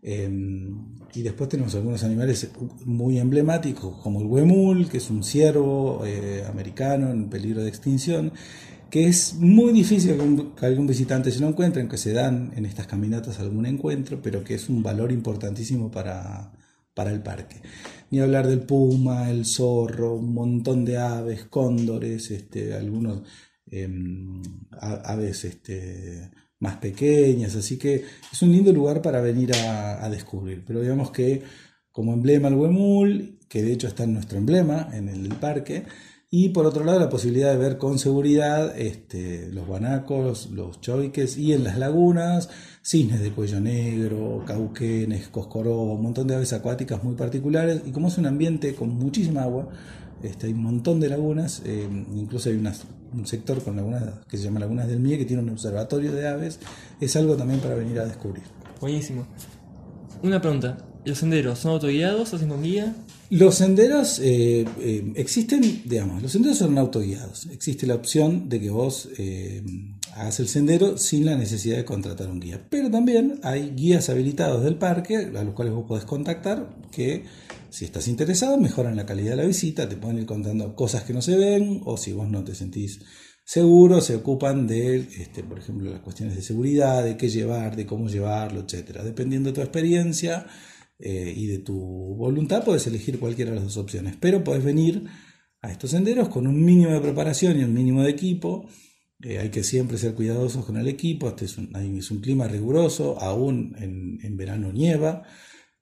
Eh, 0.06 0.28
y 1.14 1.22
después 1.22 1.48
tenemos 1.48 1.74
algunos 1.74 2.04
animales 2.04 2.50
muy 2.84 3.18
emblemáticos, 3.18 3.96
como 4.02 4.20
el 4.20 4.26
huemul, 4.26 4.88
que 4.88 4.98
es 4.98 5.08
un 5.08 5.24
ciervo 5.24 6.04
eh, 6.04 6.44
americano 6.46 7.10
en 7.10 7.30
peligro 7.30 7.62
de 7.62 7.68
extinción, 7.68 8.32
que 8.90 9.08
es 9.08 9.34
muy 9.34 9.72
difícil 9.72 10.16
que 10.56 10.66
algún 10.66 10.86
visitante 10.86 11.30
se 11.30 11.40
lo 11.40 11.48
encuentre, 11.48 11.80
aunque 11.80 11.96
se 11.96 12.12
dan 12.12 12.52
en 12.54 12.66
estas 12.66 12.86
caminatas 12.86 13.40
algún 13.40 13.64
encuentro, 13.64 14.20
pero 14.22 14.44
que 14.44 14.54
es 14.54 14.68
un 14.68 14.82
valor 14.82 15.10
importantísimo 15.10 15.90
para, 15.90 16.52
para 16.92 17.10
el 17.10 17.22
parque. 17.22 17.62
Ni 18.10 18.20
hablar 18.20 18.46
del 18.46 18.60
puma, 18.60 19.30
el 19.30 19.46
zorro, 19.46 20.14
un 20.14 20.34
montón 20.34 20.84
de 20.84 20.98
aves, 20.98 21.44
cóndores, 21.44 22.30
este, 22.30 22.74
algunos 22.74 23.22
eh, 23.70 23.88
aves 24.80 25.44
este, 25.44 26.30
más 26.64 26.78
pequeñas, 26.78 27.54
así 27.54 27.78
que 27.78 28.04
es 28.32 28.42
un 28.42 28.50
lindo 28.50 28.72
lugar 28.72 29.02
para 29.02 29.20
venir 29.20 29.52
a, 29.54 30.08
descubrir. 30.08 30.64
Pero 30.66 30.80
digamos 30.80 31.10
que 31.10 31.42
como 31.92 32.12
emblema 32.12 32.48
el 32.48 32.54
huemul, 32.54 33.38
que 33.48 33.62
de 33.62 33.72
hecho 33.72 33.86
está 33.86 34.02
en 34.04 34.14
nuestro 34.14 34.38
emblema, 34.38 34.88
en 34.92 35.08
el 35.08 35.28
parque, 35.36 35.84
y 36.36 36.48
por 36.48 36.66
otro 36.66 36.82
lado 36.82 36.98
la 36.98 37.08
posibilidad 37.08 37.52
de 37.52 37.58
ver 37.58 37.78
con 37.78 38.00
seguridad 38.00 38.76
este, 38.76 39.52
los 39.52 39.68
guanacos, 39.68 40.50
los 40.50 40.80
choiques 40.80 41.36
y 41.38 41.52
en 41.52 41.62
las 41.62 41.78
lagunas, 41.78 42.48
cisnes 42.82 43.20
de 43.20 43.30
cuello 43.30 43.60
negro, 43.60 44.42
cauquenes, 44.44 45.28
coscoró, 45.28 45.78
un 45.82 46.02
montón 46.02 46.26
de 46.26 46.34
aves 46.34 46.52
acuáticas 46.52 47.04
muy 47.04 47.14
particulares, 47.14 47.82
y 47.86 47.92
como 47.92 48.08
es 48.08 48.18
un 48.18 48.26
ambiente 48.26 48.74
con 48.74 48.88
muchísima 48.88 49.44
agua, 49.44 49.68
Este, 50.24 50.46
hay 50.46 50.52
un 50.52 50.62
montón 50.62 51.00
de 51.00 51.08
lagunas, 51.08 51.62
eh, 51.64 51.86
incluso 52.16 52.48
hay 52.48 52.56
unas- 52.56 52.84
un 53.12 53.26
sector 53.26 53.62
con 53.62 53.76
lagunas 53.76 54.02
que 54.28 54.36
se 54.36 54.44
llama 54.44 54.58
Lagunas 54.60 54.88
del 54.88 54.98
Mie, 55.00 55.18
que 55.18 55.24
tiene 55.24 55.42
un 55.42 55.50
observatorio 55.50 56.12
de 56.12 56.26
aves. 56.26 56.58
Es 57.00 57.14
algo 57.16 57.36
también 57.36 57.60
para 57.60 57.74
venir 57.74 57.98
a 58.00 58.06
descubrir. 58.06 58.42
Buenísimo. 58.80 59.26
Una 60.22 60.40
pregunta. 60.40 60.78
¿Los 61.04 61.18
senderos 61.18 61.58
son 61.58 61.72
autoguiados 61.72 62.32
o 62.32 62.36
hacen 62.36 62.48
con 62.48 62.62
guía? 62.62 62.94
Los 63.30 63.56
senderos 63.56 64.18
eh, 64.20 64.64
eh, 64.80 65.12
existen, 65.16 65.82
digamos, 65.84 66.22
los 66.22 66.32
senderos 66.32 66.56
son 66.58 66.78
autoguiados. 66.78 67.46
Existe 67.52 67.86
la 67.86 67.94
opción 67.94 68.48
de 68.48 68.58
que 68.60 68.70
vos 68.70 69.08
eh, 69.18 69.62
hagas 70.14 70.40
el 70.40 70.48
sendero 70.48 70.96
sin 70.96 71.26
la 71.26 71.36
necesidad 71.36 71.76
de 71.76 71.84
contratar 71.84 72.30
un 72.30 72.40
guía. 72.40 72.60
Pero 72.70 72.90
también 72.90 73.38
hay 73.42 73.72
guías 73.76 74.08
habilitados 74.08 74.64
del 74.64 74.76
parque 74.76 75.16
a 75.36 75.44
los 75.44 75.54
cuales 75.54 75.74
vos 75.74 75.84
podés 75.86 76.04
contactar 76.06 76.70
que 76.90 77.24
si 77.74 77.86
estás 77.86 78.06
interesado 78.06 78.56
mejoran 78.56 78.94
la 78.94 79.04
calidad 79.04 79.30
de 79.30 79.36
la 79.38 79.46
visita, 79.46 79.88
te 79.88 79.96
pueden 79.96 80.18
ir 80.18 80.26
contando 80.26 80.76
cosas 80.76 81.02
que 81.02 81.12
no 81.12 81.20
se 81.20 81.36
ven 81.36 81.80
o 81.84 81.96
si 81.96 82.12
vos 82.12 82.28
no 82.30 82.44
te 82.44 82.54
sentís 82.54 83.00
seguro, 83.44 84.00
se 84.00 84.14
ocupan 84.14 84.68
de, 84.68 84.98
este, 84.98 85.42
por 85.42 85.58
ejemplo, 85.58 85.90
las 85.90 86.00
cuestiones 86.00 86.36
de 86.36 86.42
seguridad, 86.42 87.02
de 87.02 87.16
qué 87.16 87.28
llevar, 87.28 87.74
de 87.74 87.84
cómo 87.84 88.08
llevarlo, 88.08 88.60
etcétera. 88.60 89.02
Dependiendo 89.02 89.48
de 89.50 89.56
tu 89.56 89.60
experiencia 89.60 90.46
eh, 91.00 91.34
y 91.36 91.48
de 91.48 91.58
tu 91.58 91.74
voluntad, 91.74 92.64
puedes 92.64 92.86
elegir 92.86 93.18
cualquiera 93.18 93.50
de 93.50 93.56
las 93.56 93.64
dos 93.64 93.76
opciones. 93.76 94.14
Pero 94.20 94.44
puedes 94.44 94.62
venir 94.62 95.06
a 95.60 95.72
estos 95.72 95.90
senderos 95.90 96.28
con 96.28 96.46
un 96.46 96.64
mínimo 96.64 96.92
de 96.92 97.00
preparación 97.00 97.58
y 97.58 97.64
un 97.64 97.74
mínimo 97.74 98.04
de 98.04 98.10
equipo. 98.10 98.68
Eh, 99.20 99.38
hay 99.38 99.48
que 99.48 99.64
siempre 99.64 99.98
ser 99.98 100.14
cuidadosos 100.14 100.64
con 100.64 100.76
el 100.76 100.86
equipo. 100.86 101.28
Este 101.28 101.46
es 101.46 101.58
un, 101.58 102.20
clima 102.20 102.46
riguroso, 102.46 103.20
aún 103.20 103.74
en 103.80 104.36
verano 104.36 104.72
nieva. 104.72 105.24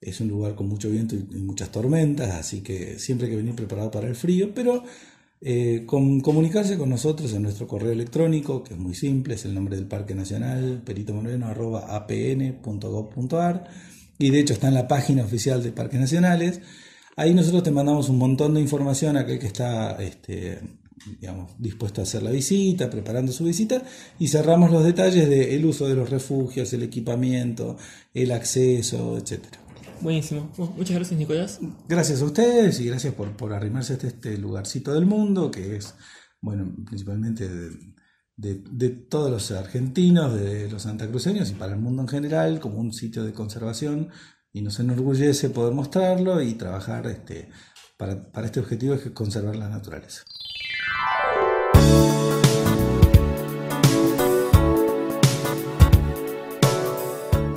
Es 0.03 0.21
un 0.21 0.29
lugar 0.29 0.55
con 0.57 0.69
mucho 0.69 0.91
viento 0.91 1.15
y, 1.15 1.21
muchas 1.39 1.71
tormentas, 1.71 2.33
así 2.33 2.61
que 2.61 2.99
siempre 2.99 3.27
hay 3.27 3.31
que 3.31 3.37
venir 3.37 3.55
preparado 3.55 3.91
para 3.91 4.09
el 4.09 4.17
frío. 4.17 4.53
Pero 4.55 4.83
eh, 5.41 5.87
comunicarse 5.87 6.77
con 6.77 6.91
nosotros 6.91 7.33
en 7.33 7.43
nuestro 7.43 7.67
correo 7.69 7.93
electrónico, 7.93 8.65
que 8.65 8.75
es 8.75 8.81
muy 8.81 8.95
simple, 8.95 9.35
es 9.35 9.45
el 9.45 9.55
nombre 9.55 9.77
del 9.77 9.87
Parque 9.87 10.15
Nacional, 10.15 10.83
peritomoreno.apn.gov.ar, 10.85 13.65
y 14.19 14.31
de 14.31 14.41
hecho 14.41 14.55
está 14.55 14.69
en 14.69 14.75
la 14.75 14.89
página 14.89 15.25
oficial 15.25 15.63
de 15.63 15.73
Parques 15.73 16.01
Nacionales. 16.01 16.61
Ahí 17.17 17.35
nosotros 17.35 17.63
te 17.63 17.71
mandamos 17.71 18.09
un 18.09 18.19
montón 18.19 18.55
de 18.55 18.61
información 18.61 19.17
a 19.17 19.21
aquel 19.21 19.39
que 19.39 19.47
está 19.47 20.03
este, 20.03 20.61
digamos, 21.21 21.53
dispuesto 21.59 22.01
a 22.01 22.05
hacer 22.05 22.23
la 22.23 22.31
visita, 22.31 22.91
preparando 22.91 23.33
su 23.33 23.45
visita, 23.45 23.83
y 24.19 24.29
cerramos 24.29 24.71
los 24.71 24.85
detalles 24.85 25.29
del 25.29 25.65
uso 25.65 25.89
de 25.89 25.95
los 25.95 26.11
refugios, 26.11 26.73
el 26.73 26.83
equipamiento, 26.83 27.77
el 28.15 28.33
acceso, 28.33 29.19
etcétera. 29.19 29.62
Buenísimo. 30.03 30.51
Bueno, 30.57 30.75
muchas 30.77 30.97
gracias, 30.97 31.19
Nicolás. 31.19 31.61
Gracias 31.89 32.21
a 32.23 32.25
ustedes 32.25 32.81
y 32.81 32.87
gracias 32.87 33.15
por, 33.15 33.31
por 33.37 33.53
arrimarse 33.53 33.93
a 33.93 33.97
este, 33.97 34.09
este 34.09 34.39
lugarcito 34.39 34.93
del 34.93 35.07
mundo 35.07 35.51
que 35.51 35.77
es, 35.77 35.95
bueno, 36.41 36.71
principalmente 36.87 37.49
de, 37.49 37.71
de- 38.37 38.65
de 38.71 38.89
todos 38.91 39.31
los 39.31 39.51
argentinos, 39.53 40.35
de 40.35 40.71
los 40.71 40.83
santacruceños 40.83 41.51
y 41.51 41.55
para 41.55 41.75
el 41.75 41.81
mundo 41.81 42.03
en 42.03 42.09
general, 42.09 42.59
como 42.61 42.79
un 42.81 42.93
sitio 42.93 43.23
de 43.25 43.33
conservación 43.33 44.09
y 44.53 44.63
nos 44.63 44.81
enorgullece 44.81 45.51
poder 45.51 45.73
mostrarlo 45.75 46.43
y 46.43 46.55
trabajar 46.55 47.07
este, 47.07 47.49
para, 47.97 48.31
para 48.33 48.47
este 48.47 48.61
objetivo 48.61 48.97
que 48.99 49.09
es 49.09 49.15
conservar 49.15 49.57
la 49.57 49.69
naturaleza. 49.69 50.25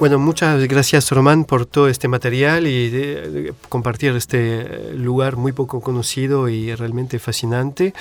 Bueno, 0.05 0.19
muchas 0.19 0.67
gracias 0.67 1.09
Román 1.09 1.45
por 1.45 1.65
todo 1.65 1.87
este 1.87 2.07
material 2.07 2.67
y 2.67 2.91
de- 2.91 3.21
de 3.31 3.53
compartir 3.69 4.15
este 4.15 4.37
eh, 4.61 4.93
lugar 4.93 5.35
muy 5.35 5.51
poco 5.51 5.81
conocido 5.81 6.47
y 6.47 6.75
realmente 6.75 7.17
fascinante. 7.17 7.91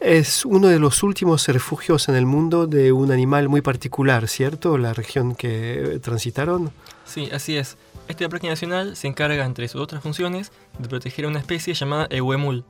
Es 0.00 0.44
uno 0.44 0.68
de 0.68 0.78
los 0.78 1.02
últimos 1.02 1.48
refugios 1.48 2.08
en 2.08 2.14
el 2.14 2.24
mundo 2.24 2.68
de 2.68 2.92
un 2.92 3.10
animal 3.10 3.48
muy 3.48 3.62
particular, 3.62 4.28
¿cierto? 4.28 4.78
La 4.78 4.92
región 4.94 5.34
que 5.34 5.98
transitaron. 6.00 6.70
Sí, 7.04 7.28
así 7.32 7.56
es. 7.56 7.76
Este 8.06 8.28
parque 8.28 8.46
nacional 8.46 8.94
se 8.94 9.08
encarga, 9.08 9.44
entre 9.44 9.66
sus 9.66 9.80
otras 9.80 10.04
funciones, 10.04 10.52
de 10.78 10.88
proteger 10.88 11.24
a 11.24 11.28
una 11.30 11.40
especie 11.40 11.74
llamada 11.74 12.06
ehuemul. 12.10 12.62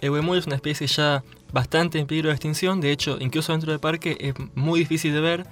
Ehuemul 0.00 0.38
es 0.38 0.46
una 0.48 0.56
especie 0.56 0.88
ya 0.88 1.22
bastante 1.52 2.00
en 2.00 2.08
peligro 2.08 2.30
de 2.30 2.34
extinción, 2.34 2.80
de 2.80 2.90
hecho, 2.90 3.16
incluso 3.20 3.52
dentro 3.52 3.70
del 3.70 3.78
parque 3.78 4.16
es 4.18 4.34
muy 4.56 4.80
difícil 4.80 5.12
de 5.12 5.20
ver 5.20 5.46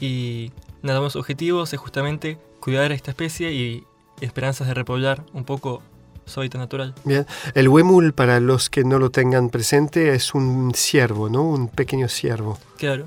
y 0.00 0.50
nada 0.82 1.00
más 1.00 1.16
objetivos 1.16 1.72
es 1.72 1.80
justamente 1.80 2.38
cuidar 2.60 2.92
a 2.92 2.94
esta 2.94 3.10
especie 3.10 3.52
y 3.52 3.84
esperanzas 4.20 4.66
de 4.66 4.74
repoblar 4.74 5.24
un 5.32 5.44
poco 5.44 5.82
su 6.26 6.40
hábitat 6.40 6.60
natural. 6.60 6.94
Bien, 7.04 7.26
el 7.54 7.68
huemul, 7.68 8.12
para 8.12 8.40
los 8.40 8.68
que 8.68 8.84
no 8.84 8.98
lo 8.98 9.10
tengan 9.10 9.48
presente, 9.48 10.14
es 10.14 10.34
un 10.34 10.72
ciervo, 10.74 11.28
¿no? 11.28 11.42
Un 11.42 11.68
pequeño 11.68 12.08
ciervo. 12.08 12.58
Claro, 12.76 13.06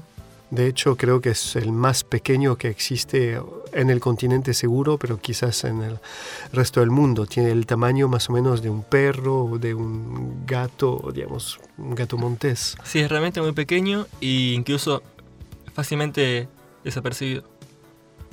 De 0.50 0.68
hecho, 0.68 0.98
creo 0.98 1.22
que 1.22 1.30
es 1.30 1.56
el 1.56 1.72
más 1.72 2.04
pequeño 2.04 2.58
que 2.58 2.68
existe 2.68 3.40
en 3.72 3.90
el 3.90 4.02
continente 4.02 4.54
seguro, 4.54 4.98
pero 4.98 5.18
quizás 5.18 5.64
en 5.64 5.82
el 5.82 6.00
resto 6.52 6.82
del 6.82 6.90
mundo. 6.90 7.26
Tiene 7.26 7.52
el 7.52 7.66
tamaño 7.66 8.10
más 8.10 8.30
o 8.30 8.34
menos 8.34 8.62
de 8.62 8.70
un 8.70 8.84
perro 8.84 9.46
o 9.46 9.58
de 9.60 9.74
un 9.74 10.46
gato, 10.46 11.10
digamos, 11.14 11.60
un 11.78 11.96
gato 11.96 12.18
montés. 12.18 12.76
sí, 12.84 13.00
es 13.00 13.10
realmente 13.10 13.40
muy 13.42 13.54
pequeño 13.54 14.08
e 14.20 14.54
incluso 14.54 15.04
fácilmente 15.74 16.50
desapercibido. 16.84 17.51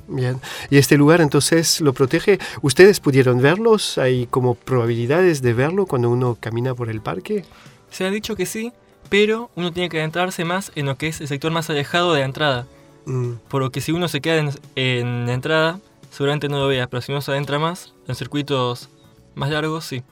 Bien. 0.08 0.40
Y 0.70 0.78
este 0.78 0.96
lugar 0.96 1.20
entonces 1.20 1.80
lo 1.80 1.92
protege. 1.92 2.38
¿Ustedes 2.62 2.98
pudieron 2.98 3.40
verlos? 3.42 3.98
¿Hay 3.98 4.26
como 4.26 4.54
probabilidades 4.54 5.42
de 5.42 5.52
verlo 5.52 5.86
cuando 5.86 6.10
uno 6.10 6.36
camina 6.40 6.74
por 6.74 6.88
el 6.88 7.00
parque? 7.02 7.44
Se 7.90 8.04
ha 8.06 8.10
dicho 8.10 8.34
que 8.34 8.46
sí, 8.46 8.72
pero 9.10 9.50
uno 9.54 9.70
tiene 9.72 9.88
que 9.88 9.98
adentrarse 9.98 10.44
más 10.44 10.72
en 10.74 10.86
lo 10.86 10.96
que 10.96 11.08
es 11.08 11.20
el 11.20 11.28
sector 11.28 11.52
más 11.52 11.68
alejado 11.70 12.14
de 12.14 12.20
la 12.20 12.26
entrada. 12.26 12.66
Mm, 13.04 13.32
Por 13.48 13.62
lo 13.62 13.70
que 13.70 13.80
si 13.80 13.92
uno 13.92 14.08
se 14.08 14.20
queda 14.20 14.38
en, 14.38 14.50
en 14.76 15.26
la 15.26 15.34
entrada, 15.34 15.78
seguramente 16.10 16.48
no 16.48 16.58
lo 16.58 16.68
vea, 16.68 16.86
pero 16.88 17.02
si 17.02 17.12
uno 17.12 17.20
se 17.20 17.30
adentra 17.30 17.58
más, 17.58 17.92
en 18.06 18.14
circuitos 18.14 18.88
más 19.34 19.50
largos, 19.50 19.84
sí. 19.84 20.02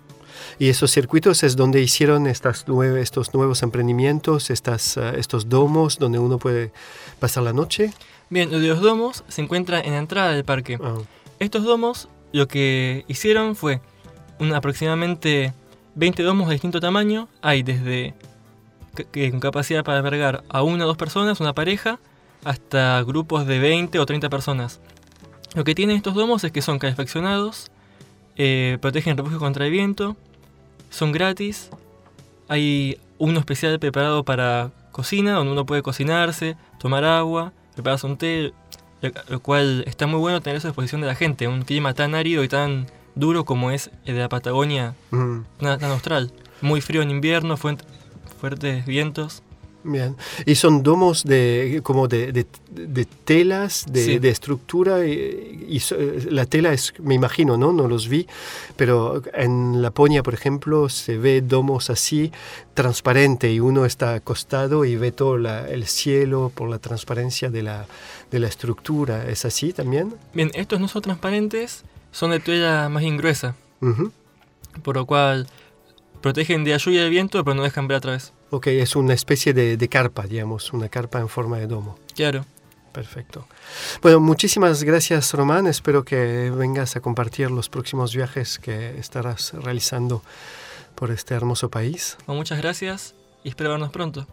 Y 0.59 0.69
esos 0.69 0.91
circuitos 0.91 1.43
es 1.43 1.57
donde 1.57 1.81
hicieron 1.83 2.27
estas 2.27 2.65
nueve- 2.67 3.01
estos 3.01 3.33
nuevos 3.35 3.63
emprendimientos, 3.63 4.51
estas, 4.51 4.97
ah, 4.99 5.11
estos 5.17 5.49
domos 5.49 5.99
donde 5.99 6.19
uno 6.19 6.39
puede 6.39 6.73
pasar 7.19 7.43
la 7.43 7.53
noche. 7.53 7.93
Bien, 8.31 8.51
lo 8.51 8.59
de 8.59 8.69
los 8.69 8.81
domos 8.81 9.25
se 9.29 9.43
encuentra 9.43 9.81
en 9.81 9.93
la 9.93 9.99
entrada 9.99 10.33
del 10.33 10.45
parque. 10.45 10.79
Ah, 10.83 10.97
Estos 11.39 11.65
domos 11.65 12.09
lo 12.33 12.49
que 12.49 13.05
hicieron 13.09 13.57
fue 13.57 13.81
un, 14.39 14.53
aproximadamente 14.55 15.53
20 15.95 16.23
domos 16.23 16.49
de 16.49 16.55
distinto 16.55 16.81
tamaño. 16.81 17.29
Hay 17.43 17.63
desde 17.63 18.15
que 19.13 19.31
con 19.31 19.41
capacidad 19.41 19.85
para 19.85 19.99
albergar 19.99 20.43
a 20.49 20.63
una 20.63 20.85
o 20.85 20.87
dos 20.89 20.97
personas, 20.97 21.41
una 21.41 21.55
pareja, 21.55 21.99
hasta 22.45 23.03
grupos 23.03 23.47
de 23.47 23.59
20 23.59 23.99
o 23.99 24.07
30 24.07 24.29
personas. 24.31 24.81
Lo 25.55 25.65
que 25.65 25.75
tienen 25.75 25.97
estos 25.97 26.15
domos 26.15 26.45
es 26.45 26.53
que 26.53 26.63
son 26.63 26.79
calefaccionados, 26.79 27.71
eh, 28.37 28.79
protegen 28.81 29.17
refugio 29.17 29.39
contra 29.39 29.67
el 29.67 29.71
viento, 29.73 30.17
son 30.91 31.13
gratis. 31.13 31.71
Hay 32.49 32.99
uno 33.19 33.39
especial 33.41 33.79
preparado 33.79 34.25
para 34.25 34.71
cocina, 34.93 35.33
donde 35.33 35.53
uno 35.53 35.67
puede 35.67 35.83
cocinarse, 35.83 36.57
tomar 36.79 37.05
agua, 37.05 37.53
prepararse 37.75 38.07
un 38.07 38.17
té, 38.17 38.53
lo- 39.29 39.41
cual 39.41 39.85
está 39.87 40.07
muy 40.07 40.19
bueno 40.21 40.41
tener 40.41 40.57
eso 40.57 40.69
a 40.69 40.71
disposición 40.71 41.01
de 41.01 41.07
la 41.07 41.15
gente. 41.15 41.49
Un 41.49 41.63
clima 41.63 41.93
tan 41.95 42.15
árido 42.15 42.43
y 42.45 42.49
tan 42.49 42.87
duro 43.15 43.45
como 43.45 43.71
es 43.71 43.91
el 44.05 44.15
de 44.15 44.21
la 44.21 44.29
Patagonia, 44.29 44.95
mm, 45.11 45.39
tan, 45.61 45.85
austral. 45.85 46.33
Muy 46.63 46.81
frío 46.81 47.03
en 47.03 47.11
invierno, 47.11 47.57
fuertes 47.57 48.87
vientos. 48.87 49.43
Bien. 49.93 50.17
Y 50.45 50.55
son 50.57 50.83
domos 50.83 51.25
de 51.25 51.81
como 51.83 52.09
de, 52.09 52.33
de- 52.33 52.47
de 52.71 53.05
telas, 53.07 53.87
de, 53.91 54.05
Sí. 54.05 54.19
de 54.19 54.29
estructura. 54.29 55.07
Y, 55.07 55.67
y 55.69 55.81
la 56.31 56.45
tela 56.47 56.73
es, 56.73 56.93
me 57.01 57.15
imagino, 57.15 57.57
¿no? 57.57 57.73
No 57.73 57.89
los 57.89 58.09
vi. 58.09 58.27
Pero 58.77 59.23
en 59.35 59.81
Laponia, 59.83 60.23
por 60.23 60.35
ejemplo, 60.35 60.89
se 60.89 61.17
ve 61.17 61.41
domos 61.41 61.89
así, 61.91 62.33
transparente, 62.75 63.51
y 63.53 63.61
uno 63.61 63.85
está 63.87 64.15
acostado 64.15 64.85
y 64.85 64.97
ve 64.97 65.11
todo 65.13 65.39
la- 65.39 65.67
el 65.69 65.87
cielo 65.87 66.53
por 66.55 66.69
la 66.69 66.79
transparencia 66.79 67.51
de 67.51 67.63
la, 67.63 67.87
de 68.31 68.39
la 68.41 68.49
estructura. 68.49 69.27
¿Es 69.29 69.45
así 69.45 69.73
también? 69.73 70.15
Bien, 70.35 70.51
estos 70.55 70.79
no 70.81 70.89
son 70.89 71.03
transparentes, 71.03 71.85
son 72.13 72.31
de 72.33 72.41
tela 72.41 72.89
más 72.91 73.03
gruesa, 73.03 73.55
Ujú. 73.81 74.13
por 74.83 74.97
lo 74.97 75.07
cual 75.07 75.47
protegen 76.21 76.65
de 76.65 76.73
la 76.73 76.77
lluvia 76.79 77.01
y 77.01 77.03
del 77.05 77.11
viento, 77.11 77.43
pero 77.45 77.55
no 77.55 77.63
dejan 77.63 77.89
ver 77.89 77.97
a 77.99 78.01
través. 78.01 78.33
Ok, 78.51 78.69
es 78.69 78.97
una 78.97 79.15
especie 79.15 79.53
de, 79.53 79.77
de 79.77 79.89
carpa, 79.89 80.23
digamos, 80.27 80.73
una 80.73 80.89
carpa 80.89 81.21
en 81.21 81.29
forma 81.29 81.59
de 81.59 81.67
domo. 81.67 81.99
Claro. 82.15 82.45
Perfecto. 82.97 83.47
Bueno, 84.01 84.21
muchísimas 84.21 84.83
gracias 84.83 85.35
Román. 85.35 85.67
Espero 85.67 86.03
que 86.03 86.51
vengas 86.51 86.97
a 86.97 87.01
compartir 87.01 87.51
los 87.51 87.69
próximos 87.69 88.17
viajes 88.17 88.59
que 88.59 88.99
estarás 88.99 89.53
realizando 89.53 90.23
por 90.95 91.11
este 91.11 91.35
hermoso 91.35 91.69
país. 91.69 92.17
Bueno, 92.27 92.39
muchas 92.39 92.57
gracias 92.59 93.15
y 93.45 93.51
espero 93.51 93.69
vernos 93.69 93.91
pronto. 93.91 94.27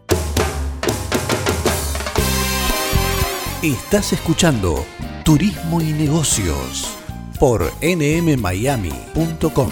Estás 3.62 4.14
escuchando 4.14 4.84
Turismo 5.24 5.82
y 5.82 5.92
Negocios 5.92 6.88
por 7.38 7.70
nmmiami.com. 7.82 9.70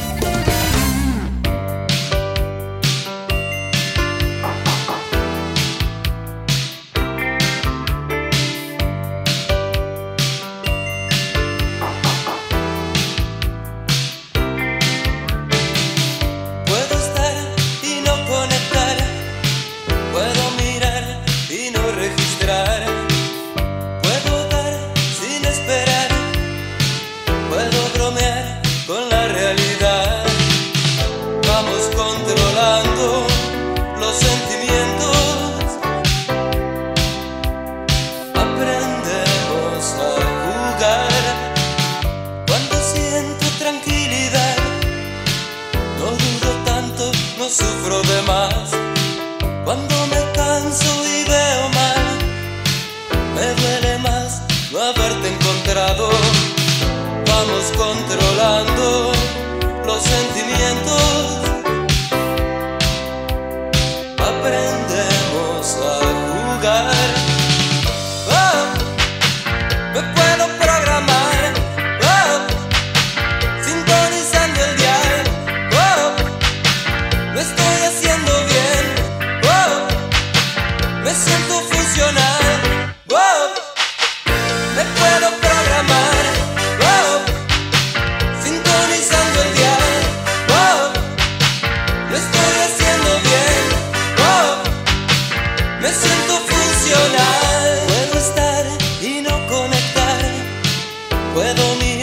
Puedo 101.43 101.75
mirar 101.75 102.02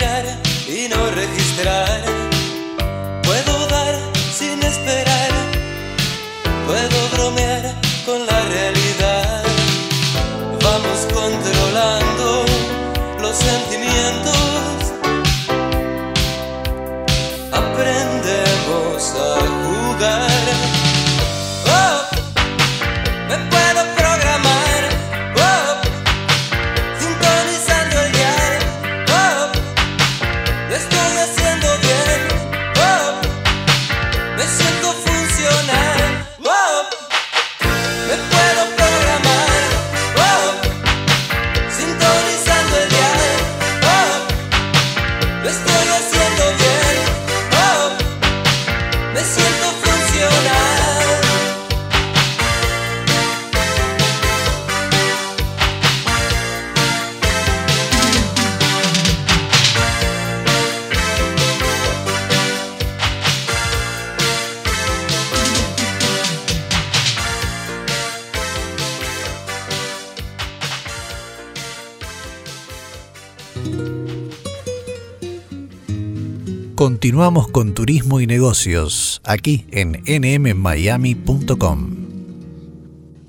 Continuamos 77.09 77.47
con 77.47 77.73
turismo 77.73 78.19
y 78.19 78.27
negocios 78.27 79.19
aquí 79.25 79.65
en 79.71 80.03
nmmiami.com. 80.05 81.95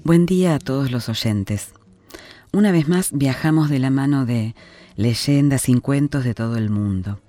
Buen 0.04 0.26
día 0.26 0.56
a 0.56 0.58
todos 0.58 0.90
los 0.90 1.08
oyentes. 1.08 1.72
Una 2.52 2.72
vez 2.72 2.88
más 2.88 3.08
viajamos 3.10 3.70
de 3.70 3.78
la 3.78 3.88
mano 3.88 4.26
de 4.26 4.54
leyendas 4.96 5.70
y 5.70 5.80
cuentos 5.80 6.24
de 6.24 6.34
todo 6.34 6.58
el 6.58 6.68
mundo. 6.68 7.22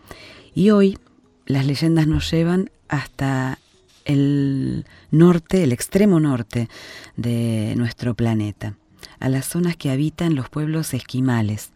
Y 0.54 0.72
hoy 0.72 0.98
las 1.46 1.66
leyendas 1.66 2.06
nos 2.06 2.30
llevan 2.30 2.70
hasta 2.90 3.58
el 4.04 4.86
norte, 5.10 5.64
el 5.64 5.72
extremo 5.72 6.20
norte 6.20 6.68
de 7.16 7.76
nuestro 7.78 8.14
planeta, 8.14 8.76
a 9.22 9.30
las 9.30 9.46
zonas 9.46 9.78
que 9.78 9.90
habitan 9.90 10.36
los 10.36 10.50
pueblos 10.50 10.94
esquimales, 10.94 11.72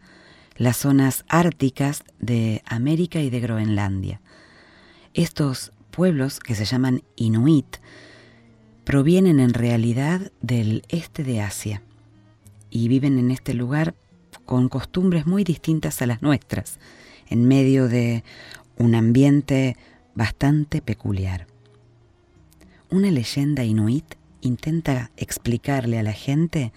las 0.58 0.76
zonas 0.76 1.24
árticas 1.28 2.04
de 2.18 2.62
América 2.66 3.22
y 3.22 3.30
de 3.30 3.40
Groenlandia. 3.40 4.20
Estos 5.16 5.72
pueblos, 5.90 6.40
que 6.40 6.54
se 6.54 6.66
llaman 6.66 7.02
Inuit, 7.16 7.78
provienen 8.84 9.40
en 9.40 9.54
realidad 9.54 10.30
del 10.42 10.82
este 10.90 11.24
de 11.24 11.40
Asia 11.40 11.80
y 12.68 12.88
viven 12.88 13.18
en 13.18 13.30
este 13.30 13.54
lugar 13.54 13.94
con 14.44 14.68
costumbres 14.68 15.26
muy 15.26 15.42
distintas 15.42 16.02
a 16.02 16.06
las 16.06 16.20
nuestras, 16.20 16.78
en 17.30 17.48
medio 17.48 17.88
de 17.88 18.24
un 18.76 18.94
ambiente 18.94 19.78
bastante 20.14 20.82
peculiar. 20.82 21.46
Una 22.90 23.10
leyenda 23.10 23.64
inuit 23.64 24.16
intenta 24.42 25.12
explicarle 25.16 25.98
a 25.98 26.02
la 26.02 26.12
gente 26.12 26.74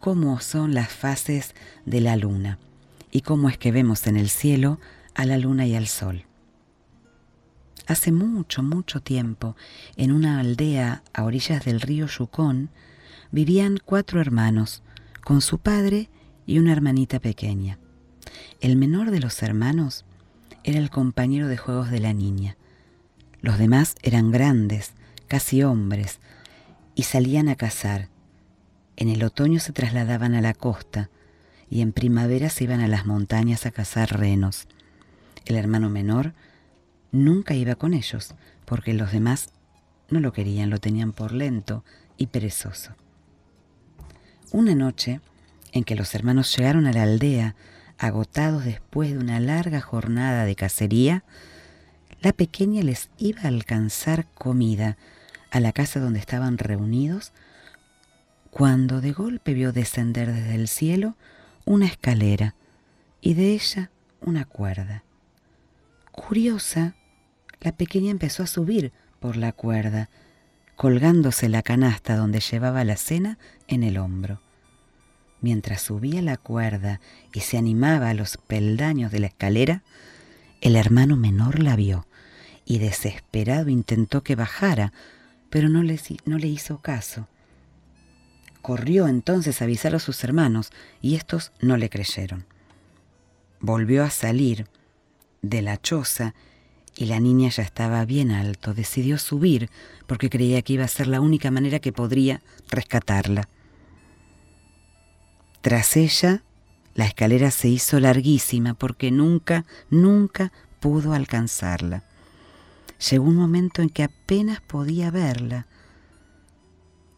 cómo 0.00 0.40
son 0.40 0.72
las 0.72 0.88
fases 0.88 1.54
de 1.84 2.00
la 2.00 2.16
luna 2.16 2.58
y 3.10 3.20
cómo 3.20 3.50
es 3.50 3.58
que 3.58 3.70
vemos 3.70 4.06
en 4.06 4.16
el 4.16 4.30
cielo 4.30 4.80
a 5.14 5.26
la 5.26 5.36
luna 5.36 5.66
y 5.66 5.74
al 5.74 5.88
sol. 5.88 6.24
Hace 7.92 8.10
mucho, 8.10 8.62
mucho 8.62 9.02
tiempo, 9.02 9.54
en 9.96 10.12
una 10.12 10.40
aldea 10.40 11.02
a 11.12 11.24
orillas 11.24 11.62
del 11.66 11.82
río 11.82 12.06
Yukon, 12.06 12.70
vivían 13.32 13.80
cuatro 13.84 14.18
hermanos, 14.18 14.82
con 15.22 15.42
su 15.42 15.58
padre 15.58 16.08
y 16.46 16.58
una 16.58 16.72
hermanita 16.72 17.20
pequeña. 17.20 17.78
El 18.62 18.76
menor 18.76 19.10
de 19.10 19.20
los 19.20 19.42
hermanos 19.42 20.06
era 20.64 20.78
el 20.78 20.88
compañero 20.88 21.48
de 21.48 21.58
juegos 21.58 21.90
de 21.90 22.00
la 22.00 22.14
niña. 22.14 22.56
Los 23.42 23.58
demás 23.58 23.94
eran 24.00 24.30
grandes, 24.30 24.94
casi 25.28 25.62
hombres, 25.62 26.18
y 26.94 27.02
salían 27.02 27.50
a 27.50 27.56
cazar. 27.56 28.08
En 28.96 29.10
el 29.10 29.22
otoño 29.22 29.60
se 29.60 29.74
trasladaban 29.74 30.34
a 30.34 30.40
la 30.40 30.54
costa 30.54 31.10
y 31.68 31.82
en 31.82 31.92
primavera 31.92 32.48
se 32.48 32.64
iban 32.64 32.80
a 32.80 32.88
las 32.88 33.04
montañas 33.04 33.66
a 33.66 33.70
cazar 33.70 34.18
renos. 34.18 34.66
El 35.44 35.56
hermano 35.56 35.90
menor 35.90 36.32
nunca 37.12 37.54
iba 37.54 37.76
con 37.76 37.94
ellos, 37.94 38.34
porque 38.64 38.94
los 38.94 39.12
demás 39.12 39.50
no 40.08 40.20
lo 40.20 40.32
querían, 40.32 40.70
lo 40.70 40.78
tenían 40.78 41.12
por 41.12 41.32
lento 41.32 41.84
y 42.16 42.26
perezoso. 42.26 42.94
Una 44.50 44.74
noche, 44.74 45.20
en 45.72 45.84
que 45.84 45.94
los 45.94 46.14
hermanos 46.14 46.54
llegaron 46.56 46.86
a 46.86 46.92
la 46.92 47.04
aldea, 47.04 47.54
agotados 47.98 48.64
después 48.64 49.12
de 49.12 49.18
una 49.18 49.38
larga 49.40 49.80
jornada 49.80 50.44
de 50.44 50.56
cacería, 50.56 51.24
la 52.20 52.32
pequeña 52.32 52.82
les 52.82 53.10
iba 53.18 53.42
a 53.42 53.48
alcanzar 53.48 54.26
comida 54.34 54.96
a 55.50 55.60
la 55.60 55.72
casa 55.72 56.00
donde 56.00 56.18
estaban 56.18 56.58
reunidos, 56.58 57.32
cuando 58.50 59.00
de 59.00 59.12
golpe 59.12 59.54
vio 59.54 59.72
descender 59.72 60.32
desde 60.32 60.54
el 60.54 60.68
cielo 60.68 61.16
una 61.64 61.86
escalera 61.86 62.54
y 63.20 63.34
de 63.34 63.52
ella 63.52 63.90
una 64.20 64.44
cuerda. 64.44 65.04
Curiosa, 66.10 66.94
la 67.62 67.72
pequeña 67.72 68.10
empezó 68.10 68.42
a 68.42 68.46
subir 68.46 68.92
por 69.20 69.36
la 69.36 69.52
cuerda, 69.52 70.10
colgándose 70.76 71.48
la 71.48 71.62
canasta 71.62 72.16
donde 72.16 72.40
llevaba 72.40 72.84
la 72.84 72.96
cena 72.96 73.38
en 73.68 73.82
el 73.82 73.98
hombro. 73.98 74.40
Mientras 75.40 75.82
subía 75.82 76.22
la 76.22 76.36
cuerda 76.36 77.00
y 77.32 77.40
se 77.40 77.58
animaba 77.58 78.10
a 78.10 78.14
los 78.14 78.36
peldaños 78.36 79.10
de 79.10 79.20
la 79.20 79.26
escalera, 79.28 79.82
el 80.60 80.76
hermano 80.76 81.16
menor 81.16 81.60
la 81.60 81.76
vio 81.76 82.06
y 82.64 82.78
desesperado 82.78 83.68
intentó 83.68 84.22
que 84.22 84.36
bajara, 84.36 84.92
pero 85.50 85.68
no 85.68 85.82
le, 85.82 85.98
hizo 86.46 86.78
caso. 86.80 87.28
Corrió 88.62 89.08
entonces 89.08 89.60
a 89.60 89.64
avisar 89.64 89.94
a 89.94 89.98
sus 89.98 90.22
hermanos 90.22 90.70
y 91.00 91.16
estos 91.16 91.52
no 91.60 91.76
le 91.76 91.90
creyeron. 91.90 92.46
Volvió 93.60 94.04
a 94.04 94.10
salir 94.10 94.68
de 95.42 95.62
la 95.62 95.76
choza 95.76 96.34
y 96.96 97.06
la 97.06 97.20
niña 97.20 97.48
ya 97.48 97.62
estaba 97.62 98.04
bien 98.04 98.30
alto. 98.30 98.74
Decidió 98.74 99.18
subir 99.18 99.70
porque 100.06 100.30
creía 100.30 100.62
que 100.62 100.74
iba 100.74 100.84
a 100.84 100.88
ser 100.88 101.06
la 101.06 101.20
única 101.20 101.50
manera 101.50 101.78
que 101.78 101.92
podría 101.92 102.42
rescatarla. 102.68 103.48
Tras 105.62 105.96
ella, 105.96 106.42
la 106.94 107.06
escalera 107.06 107.50
se 107.50 107.68
hizo 107.68 108.00
larguísima 108.00 108.74
porque 108.74 109.10
nunca, 109.10 109.64
nunca 109.90 110.52
pudo 110.80 111.14
alcanzarla. 111.14 112.04
Llegó 113.10 113.24
un 113.24 113.36
momento 113.36 113.82
en 113.82 113.88
que 113.88 114.02
apenas 114.02 114.60
podía 114.60 115.10
verla. 115.10 115.66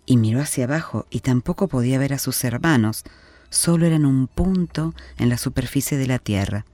y 0.06 0.18
miró 0.18 0.42
hacia 0.42 0.64
abajo 0.64 1.06
y 1.08 1.20
tampoco 1.20 1.66
podía 1.66 1.98
ver 1.98 2.12
a 2.12 2.18
sus 2.18 2.44
hermanos, 2.44 3.04
solo 3.48 3.86
eran 3.86 4.04
un 4.04 4.26
punto 4.26 4.94
en 5.16 5.30
la 5.30 5.38
superficie 5.38 5.96
de 5.96 6.06
la 6.06 6.18
tierra. 6.18 6.66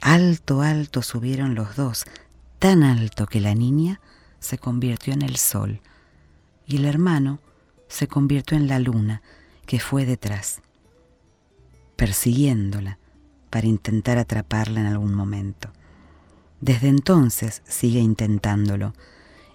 Alto, 0.00 0.62
alto 0.62 1.02
subieron 1.02 1.54
los 1.54 1.76
dos, 1.76 2.04
tan 2.58 2.82
alto 2.82 3.26
que 3.26 3.40
la 3.40 3.54
niña 3.54 4.00
se 4.38 4.58
convirtió 4.58 5.12
en 5.12 5.22
el 5.22 5.36
sol 5.36 5.80
y 6.66 6.76
el 6.76 6.84
hermano 6.84 7.40
se 7.88 8.06
convirtió 8.06 8.56
en 8.56 8.68
la 8.68 8.78
luna 8.78 9.22
que 9.66 9.80
fue 9.80 10.06
detrás, 10.06 10.60
persiguiéndola 11.96 12.98
para 13.50 13.66
intentar 13.66 14.18
atraparla 14.18 14.80
en 14.80 14.86
algún 14.86 15.14
momento. 15.14 15.72
Desde 16.60 16.88
entonces 16.88 17.62
sigue 17.66 18.00
intentándolo 18.00 18.94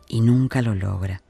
y 0.08 0.22
nunca 0.22 0.62
lo 0.62 0.76
logra. 0.76 1.22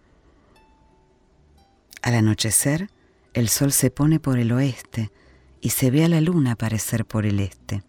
Al 2.01 2.15
anochecer, 2.15 2.89
el 3.33 3.49
sol 3.49 3.71
se 3.71 3.89
pone 3.89 4.19
por 4.19 4.39
el 4.39 4.51
oeste 4.51 5.11
y 5.61 5.69
se 5.69 5.91
ve 5.91 6.03
a 6.03 6.09
la 6.09 6.21
luna 6.21 6.53
aparecer 6.53 7.05
por 7.05 7.25
el 7.25 7.39
este, 7.39 7.83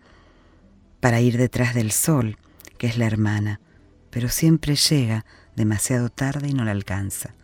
para 1.05 1.21
ir 1.21 1.37
detrás 1.37 1.75
del 1.75 1.93
sol, 1.93 2.39
que 2.79 2.87
es 2.87 2.97
la 2.97 3.05
hermana, 3.05 3.61
pero 4.09 4.31
siempre 4.31 4.75
llega 4.75 5.27
demasiado 5.55 6.09
tarde 6.09 6.49
y 6.49 6.55
no 6.55 6.65
la 6.65 6.71
alcanza. 6.71 7.35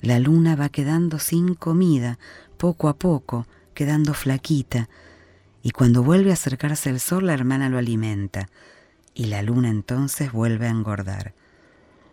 La 0.00 0.20
luna 0.20 0.54
va 0.54 0.68
quedando 0.68 1.18
sin 1.18 1.56
comida, 1.56 2.20
poco 2.58 2.88
a 2.88 2.94
poco, 2.94 3.48
quedando 3.74 4.14
flaquita, 4.14 4.88
y 5.64 5.72
cuando 5.72 6.04
vuelve 6.04 6.30
a 6.30 6.34
acercarse 6.34 6.90
el 6.90 7.00
sol 7.00 7.26
la 7.26 7.34
hermana 7.34 7.68
lo 7.68 7.78
alimenta, 7.78 8.48
y 9.12 9.24
la 9.24 9.42
luna 9.42 9.68
entonces 9.68 10.30
vuelve 10.30 10.68
a 10.68 10.70
engordar. 10.70 11.34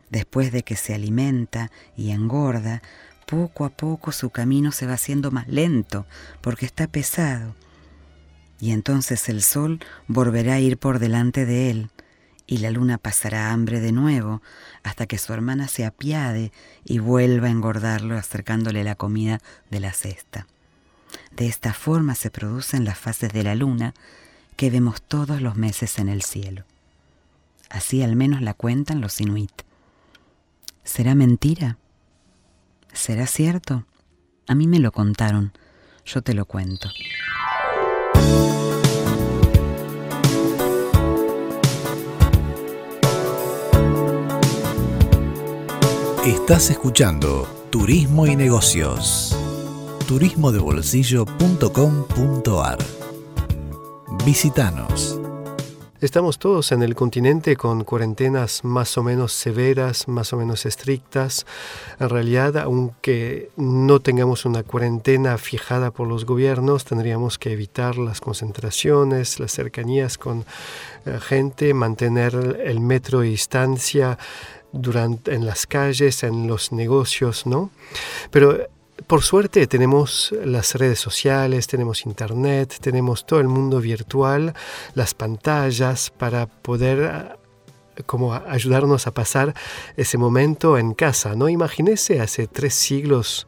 Después 0.10 0.52
de 0.52 0.64
que 0.64 0.76
se 0.76 0.96
alimenta 0.96 1.70
y 1.96 2.10
engorda, 2.10 2.82
poco 3.28 3.66
a 3.66 3.70
poco 3.70 4.12
su 4.12 4.32
camino 4.32 4.72
se 4.72 4.88
va 4.88 4.94
haciendo 4.94 5.30
más 5.30 5.48
lento 5.48 6.08
porque 6.42 6.66
está 6.66 6.88
pesado. 6.88 7.54
Y 8.60 8.72
entonces 8.72 9.30
el 9.30 9.42
sol 9.42 9.80
volverá 10.08 10.56
a 10.56 10.60
ir 10.60 10.78
por 10.78 11.00
delante 11.00 11.46
de 11.46 11.70
él 11.72 11.90
y 12.50 12.58
la 12.58 12.72
luna 12.72 12.98
pasará 12.98 13.52
hambre 13.52 13.80
de 13.80 13.92
nuevo 13.92 14.42
hasta 14.82 15.06
que 15.06 15.20
su 15.20 15.34
hermana 15.34 15.68
se 15.68 15.86
apiade 15.86 16.52
y 16.84 16.98
vuelva 16.98 17.48
a 17.48 17.52
engordarlo 17.52 18.18
acercándole 18.18 18.84
la 18.84 18.96
comida 18.96 19.40
de 19.70 19.80
la 19.80 19.94
cesta. 19.94 20.48
De 21.32 21.48
esta 21.48 21.74
forma 21.74 22.16
se 22.16 22.32
producen 22.32 22.86
las 22.86 22.98
fases 22.98 23.32
de 23.32 23.44
la 23.44 23.54
luna 23.54 23.94
que 24.56 24.72
vemos 24.72 25.02
todos 25.02 25.42
los 25.42 25.58
meses 25.58 26.00
en 26.00 26.10
el 26.10 26.24
cielo. 26.24 26.66
Así 27.70 28.02
al 28.02 28.16
menos 28.16 28.42
la 28.42 28.56
cuentan 28.56 29.00
los 29.00 29.22
inuit. 29.22 29.52
¿Será 30.84 31.14
mentira? 31.14 31.78
¿Será 32.94 33.28
cierto? 33.28 33.86
A 34.48 34.56
mí 34.56 34.66
me 34.66 34.80
lo 34.80 34.92
contaron, 34.92 35.54
yo 36.04 36.24
te 36.24 36.34
lo 36.34 36.46
cuento. 36.46 36.90
Estás 46.26 46.72
escuchando 46.72 47.48
Turismo 47.70 48.26
y 48.26 48.36
Negocios. 48.36 49.38
turismodebolsillo.com.ar 50.08 52.80
Visítanos. 54.26 55.20
Estamos 56.02 56.40
todos 56.40 56.72
en 56.72 56.82
el 56.82 56.96
continente 56.96 57.58
con 57.58 57.84
cuarentenas 57.84 58.64
más 58.64 58.98
o 58.98 59.04
menos 59.04 59.34
severas, 59.34 60.08
más 60.08 60.32
o 60.32 60.38
menos 60.38 60.66
estrictas. 60.66 61.46
En 62.00 62.08
realidad, 62.08 62.56
aunque 62.56 63.50
no 63.58 64.00
tengamos 64.00 64.46
una 64.46 64.64
cuarentena 64.64 65.38
fijada 65.38 65.92
por 65.92 66.08
los 66.08 66.24
gobiernos, 66.24 66.86
tendríamos 66.86 67.38
que 67.38 67.52
evitar 67.52 67.98
las 67.98 68.22
concentraciones, 68.22 69.42
las 69.42 69.52
cercanías 69.52 70.18
con 70.18 70.46
eh, 71.06 71.20
gente, 71.20 71.74
mantener 71.74 72.62
el 72.64 72.80
metro 72.80 73.20
de 73.20 73.28
distancia 73.28 74.18
durante, 74.72 75.36
en 75.36 75.46
las 75.46 75.68
calles, 75.68 76.24
en 76.24 76.48
los 76.48 76.72
negocios, 76.72 77.46
¿no? 77.46 77.72
Pero 78.32 78.70
por 79.08 79.24
suerte 79.24 79.68
tenemos 79.68 80.34
las 80.44 80.76
redes 80.76 81.00
sociales, 81.00 81.68
tenemos 81.68 82.06
internet, 82.06 82.78
tenemos 82.82 83.26
todo 83.26 83.40
el 83.40 83.48
mundo 83.48 83.80
virtual, 83.80 84.54
las 84.94 85.14
pantallas 85.14 86.10
para 86.10 86.48
poder 86.48 87.38
como 88.06 88.34
ayudarnos 88.34 89.08
a 89.08 89.12
pasar 89.12 89.54
ese 89.98 90.18
momento 90.18 90.78
en 90.78 90.94
casa. 90.94 91.36
No 91.36 91.50
imagínese 91.50 92.22
hace 92.22 92.48
tres 92.48 92.74
siglos 92.74 93.48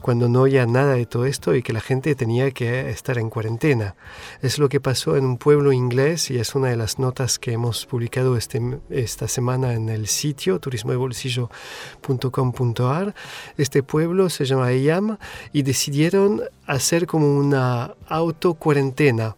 cuando 0.00 0.28
no 0.28 0.42
había 0.42 0.66
nada 0.66 0.94
de 0.94 1.06
todo 1.06 1.26
esto 1.26 1.54
y 1.54 1.62
que 1.62 1.72
la 1.72 1.80
gente 1.80 2.12
tenía 2.14 2.50
que 2.50 2.90
estar 2.90 3.16
en 3.18 3.30
cuarentena. 3.30 3.94
Es 4.42 4.58
lo 4.58 4.68
que 4.68 4.80
pasó 4.80 5.16
en 5.16 5.24
un 5.24 5.38
pueblo 5.38 5.72
inglés 5.72 6.30
y 6.30 6.38
es 6.38 6.54
una 6.54 6.68
de 6.68 6.76
las 6.76 6.98
notas 6.98 7.38
que 7.38 7.52
hemos 7.52 7.86
publicado 7.86 8.36
este, 8.36 8.60
esta 8.90 9.28
semana 9.28 9.72
en 9.74 9.88
el 9.88 10.08
sitio 10.08 10.58
turismodebolsillo.com.ar. 10.58 13.14
Este 13.56 13.82
pueblo 13.82 14.28
se 14.28 14.44
llama 14.44 14.72
Eyam 14.72 15.16
y 15.52 15.62
decidieron 15.62 16.42
hacer 16.66 17.06
como 17.06 17.38
una 17.38 17.94
auto 18.08 18.54
cuarentena. 18.54 19.36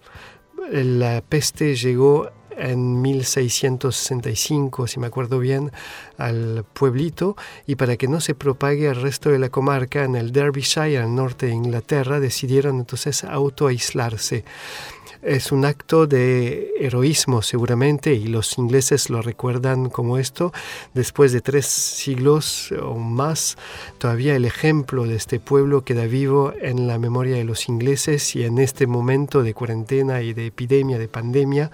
La 0.71 1.21
peste 1.21 1.77
llegó 1.77 2.31
en 2.57 3.03
1665, 3.03 4.87
si 4.87 5.01
me 5.01 5.07
acuerdo 5.07 5.39
bien, 5.39 5.73
al 6.19 6.65
pueblito. 6.73 7.37
Y 7.67 7.77
para 7.77 7.97
que 7.97 8.09
no 8.09 8.21
se 8.21 8.35
propague 8.35 8.89
al 8.89 9.01
resto 9.01 9.31
de 9.31 9.39
la 9.39 9.49
comarca 9.49 10.05
en 10.05 10.17
el 10.17 10.33
Derbyshire, 10.33 10.99
al 10.99 11.15
norte 11.15 11.47
de 11.47 11.53
Inglaterra, 11.53 12.21
decidieron 12.21 12.79
entonces 12.79 13.25
autoaislarse 13.25 14.45
es 15.25 15.53
un 15.53 15.65
acto 15.65 16.07
de 16.07 16.73
heroísmo 16.79 17.41
seguramente 17.43 18.13
y 18.15 18.27
los 18.27 18.59
ingleses 18.59 19.09
lo 19.09 19.23
recuerdan 19.23 19.89
como 19.89 20.19
esto. 20.19 20.53
Después 20.93 21.33
de 21.33 21.41
tres 21.41 21.67
siglos 21.67 22.73
o 22.73 22.97
más, 22.97 23.57
todavía 23.99 24.37
el 24.37 24.45
ejemplo 24.45 25.05
de 25.07 25.17
este 25.17 25.41
pueblo 25.41 25.83
queda 25.85 26.05
vivo 26.05 26.53
en 26.61 26.87
la 26.87 26.99
memoria 26.99 27.37
de 27.37 27.45
los 27.45 27.69
ingleses 27.69 28.37
y 28.37 28.45
en 28.45 28.59
este 28.59 28.87
momento 28.87 29.43
de 29.43 29.55
cuarentena 29.55 30.21
y 30.21 30.35
de 30.35 30.47
epidemia, 30.47 30.99
de 30.99 31.09
pandemia, 31.09 31.71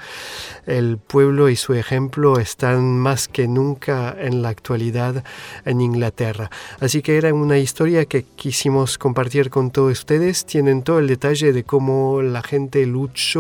el 0.67 0.99
pueblo 0.99 1.49
y 1.49 1.57
su 1.57 1.75
ejemplo 1.75 2.39
están 2.39 2.99
más 2.99 3.27
que 3.27 3.49
nunca 3.49 4.17
en 4.19 4.43
la 4.43 4.51
actualidad 4.51 5.25
en 5.65 5.81
Inglaterra. 5.81 6.51
Así 6.79 7.03
que 7.03 7.17
era 7.17 7.35
una 7.35 7.59
historia 7.59 8.05
que 8.05 8.23
quisimos 8.23 8.97
compartir 8.99 9.51
con 9.51 9.71
todos 9.71 9.93
ustedes. 9.93 10.47
Tienen 10.47 10.83
todo 10.83 11.01
el 11.01 11.09
detalle 11.09 11.53
de 11.53 11.65
cómo 11.65 12.23
la 12.23 12.43
gente 12.43 12.87
luchó 12.87 13.40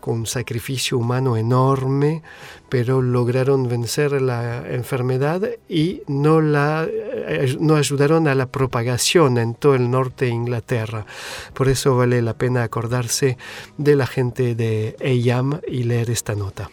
con 0.00 0.20
un 0.20 0.26
sacrificio 0.26 0.96
humano 0.98 1.36
enorme, 1.36 2.22
pero 2.68 3.02
lograron 3.02 3.68
vencer 3.68 4.22
la 4.22 4.64
enfermedad 4.68 5.42
y 5.68 6.02
no, 6.06 6.40
la, 6.40 6.86
eh, 6.88 7.56
no 7.60 7.74
ayudaron 7.76 8.26
a 8.28 8.34
la 8.34 8.46
propagación 8.46 9.38
en 9.38 9.54
todo 9.54 9.74
el 9.74 9.90
norte 9.90 10.26
de 10.26 10.32
Inglaterra. 10.32 11.06
Por 11.54 11.68
eso 11.68 11.96
vale 11.96 12.22
la 12.22 12.34
pena 12.34 12.62
acordarse 12.62 13.38
de 13.76 13.96
la 13.96 14.06
gente 14.06 14.54
de 14.54 14.94
EYAM 15.00 15.60
y 15.66 15.82
leer 15.84 16.10
esta 16.10 16.34
nota. 16.34 16.70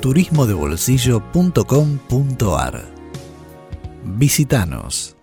turismodebolsillo.com.ar 0.00 2.96
Visítanos. 4.04 5.15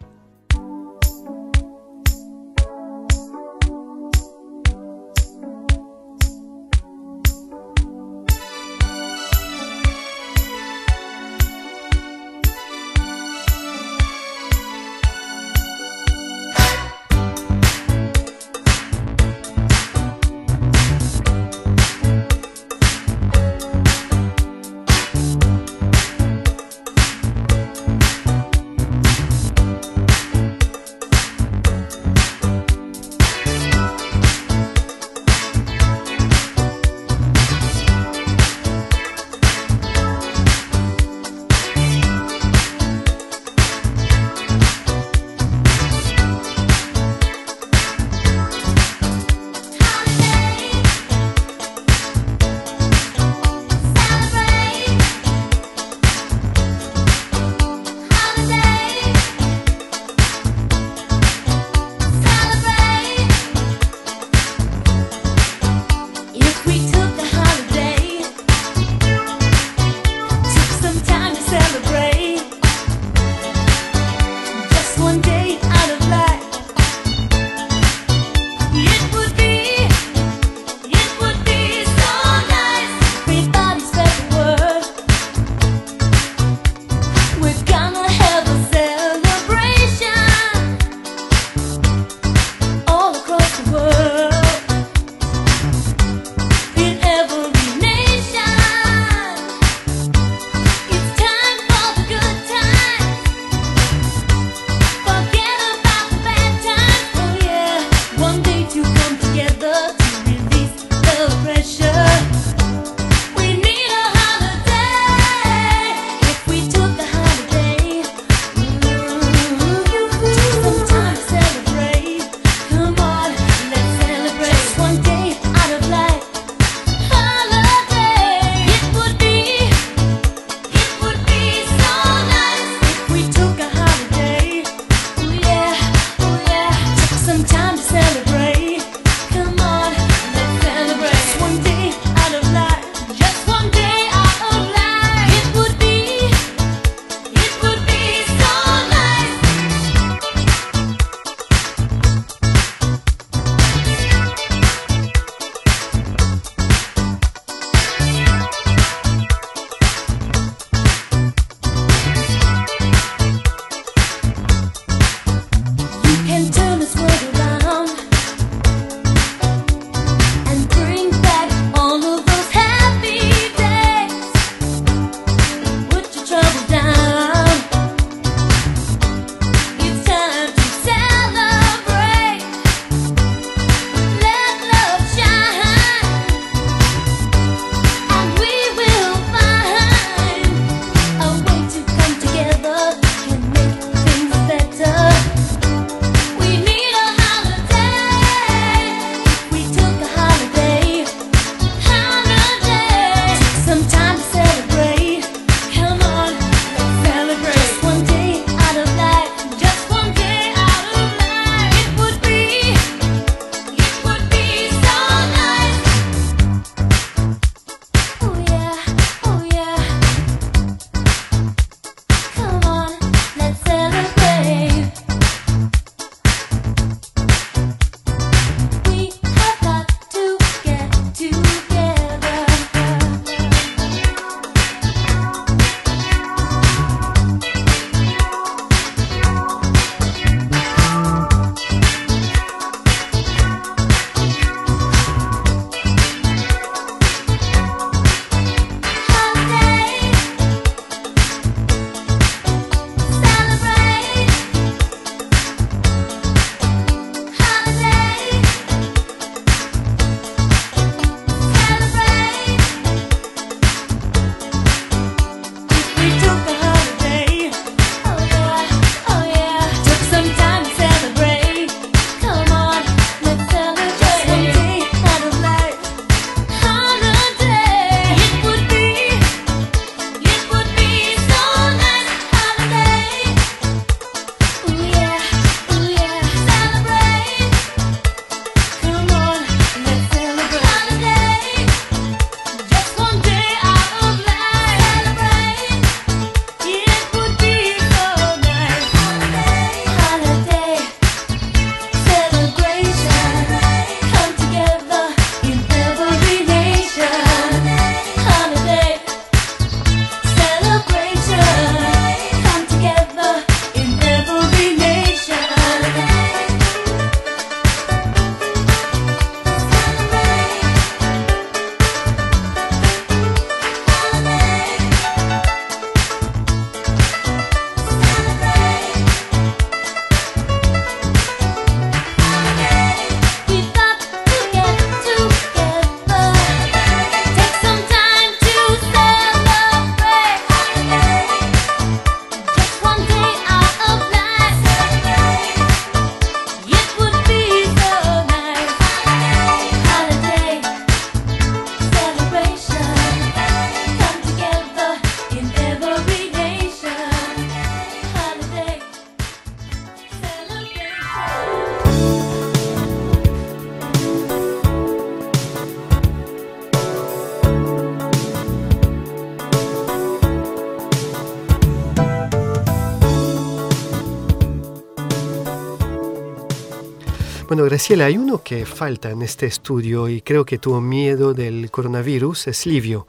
Bueno, 377.54 377.66
Graciela, 377.66 378.06
hay 378.06 378.18
uno 378.18 378.42
que 378.42 378.66
falta 378.66 379.12
en 379.12 379.22
este 379.22 379.46
estudio 379.46 380.10
y 380.10 380.22
creo 380.22 380.44
que 380.44 380.58
tuvo 380.58 380.82
miedo 380.82 381.36
del 381.36 381.70
coronavirus, 381.70 382.48
es 382.48 382.66
Livio. 382.66 383.06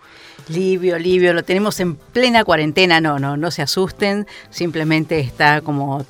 Livio, 0.48 0.98
Livio, 0.98 1.32
lo 1.32 1.42
tenemos 1.44 1.80
en 1.80 1.94
plena 1.94 2.44
cuarentena, 2.44 3.00
no, 3.00 3.18
no, 3.18 3.38
no 3.38 3.50
se 3.50 3.62
asusten, 3.62 4.26
simplemente 4.50 5.18
está 5.20 5.62
como, 5.62 6.04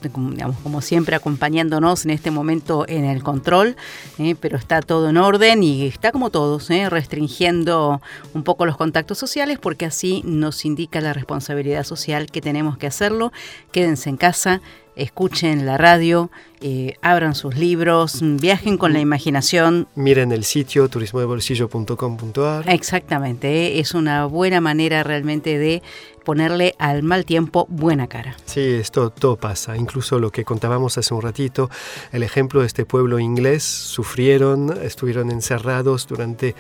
como, 0.65 0.81
siempre 0.81 1.15
acompañándonos 1.15 2.05
en 2.05 2.11
este 2.11 2.33
momento 2.33 2.85
en 2.89 3.05
el 3.05 3.23
control, 3.23 3.77
eh, 4.19 4.35
pero 4.41 4.57
está 4.57 4.83
todo 4.83 5.11
en 5.11 5.17
orden 5.17 5.63
y 5.63 5.87
está 5.87 6.11
como 6.11 6.31
todos, 6.31 6.69
eh, 6.71 6.91
restringiendo 6.91 8.03
un 8.33 8.43
poco 8.43 8.67
los 8.67 8.77
contactos 8.77 9.17
sociales 9.17 9.61
porque 9.61 9.85
así 9.87 10.23
nos 10.25 10.65
indica 10.65 11.01
la 11.01 11.13
responsabilidad 11.13 11.85
social 11.85 12.27
que 12.27 12.41
tenemos 12.41 12.79
que 12.79 12.89
hacerlo. 12.89 13.31
Quédense 13.71 14.11
en 14.11 14.17
casa, 14.17 14.61
escuchen 14.97 15.67
la 15.67 15.79
radio, 15.79 16.31
eh, 16.61 16.97
abran 17.03 17.35
sus 17.35 17.57
libros, 17.57 18.21
viajen 18.23 18.79
con 18.79 18.93
la 18.93 19.01
imaginación. 19.01 19.89
Miren 19.95 20.33
el 20.33 20.45
sitio 20.45 20.89
turismodebolsillo.com.ar. 20.89 22.69
Exactamente, 22.69 23.49
eh, 23.49 23.81
es 23.81 23.95
una 23.95 24.27
buena 24.27 24.61
manera 24.61 25.03
realmente 25.03 25.59
de 25.59 25.83
ponerle 26.25 26.75
al 26.79 27.03
mal 27.03 27.25
tiempo 27.25 27.67
buena 27.69 28.07
cara. 28.07 28.35
Sí, 28.47 28.61
esto 28.61 29.11
todo 29.11 29.37
pasa. 29.37 29.77
Incluso 29.77 30.19
lo 30.19 30.31
que 30.31 30.45
contábamos 30.45 30.97
hace 30.97 31.13
un 31.13 31.21
ratito, 31.21 31.71
el 32.13 32.23
ejemplo 32.23 32.61
de 32.61 32.67
este 32.67 32.87
pueblo 32.87 33.19
inglés, 33.19 33.63
sufrieron, 33.63 34.75
estuvieron 34.83 35.31
encerrados 35.31 36.07
durante 36.07 36.55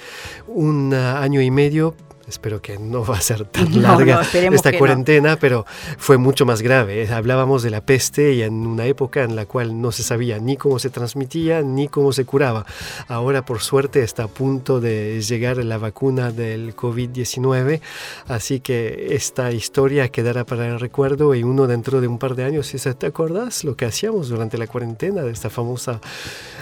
un 0.46 0.92
año 0.92 1.40
y 1.40 1.50
medio 1.50 1.94
Espero 2.28 2.60
que 2.62 2.78
no 2.78 3.04
va 3.04 3.16
a 3.18 3.20
ser 3.20 3.44
tan 3.52 3.70
No, 3.72 3.80
larga 3.80 4.16
no, 4.16 4.54
esta 4.54 4.70
que 4.70 4.76
no. 4.76 4.78
cuarentena, 4.78 5.36
pero 5.36 5.66
fue 5.98 6.16
mucho 6.18 6.46
más 6.46 6.62
grave. 6.62 7.02
Eh, 7.02 7.12
Hablábamos 7.12 7.62
de 7.62 7.70
la 7.70 7.80
peste 7.80 8.32
y 8.34 8.42
en 8.42 8.66
una 8.66 8.86
época 8.86 9.22
en 9.22 9.36
la 9.36 9.46
cual 9.46 9.80
no 9.80 9.92
se 9.92 10.02
sabía 10.02 10.38
ni 10.38 10.56
cómo 10.56 10.78
se 10.78 10.90
transmitía 10.90 11.62
ni 11.62 11.88
cómo 11.88 12.12
se 12.12 12.24
curaba. 12.24 12.66
Ahora, 13.08 13.44
por 13.44 13.60
suerte, 13.60 14.02
está 14.02 14.24
a 14.24 14.28
punto 14.28 14.80
de 14.80 15.20
llegar 15.22 15.58
la 15.58 15.78
vacuna 15.78 16.30
del 16.30 16.74
COVID-19, 16.74 17.80
así 18.28 18.60
que 18.60 19.08
esta 19.14 19.52
historia 19.52 20.08
quedará 20.08 20.44
para 20.44 20.66
el 20.68 20.80
recuerdo 20.80 21.34
y 21.34 21.42
uno 21.42 21.66
dentro 21.66 22.00
de 22.00 22.08
un 22.08 22.18
par 22.18 22.34
de 22.34 22.44
años, 22.44 22.66
si 22.66 22.78
te 22.78 23.06
acuerdas 23.06 23.64
lo 23.64 23.76
que 23.76 23.86
hacíamos 23.86 24.28
durante 24.28 24.58
la 24.58 24.66
cuarentena 24.66 25.22
de 25.22 25.32
esta 25.32 25.50
famosa 25.50 26.00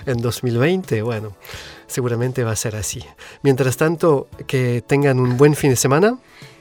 en 0.06 0.18
2020, 0.18 1.02
bueno 1.02 1.32
seguramente 1.92 2.42
va 2.44 2.52
a 2.52 2.56
ser 2.56 2.76
así. 2.76 3.04
Mientras 3.42 3.76
tanto, 3.76 4.28
que 4.46 4.82
tengan 4.86 5.20
un 5.20 5.36
buen 5.36 5.54
fin 5.54 5.70
de 5.70 5.76
semana. 5.76 6.18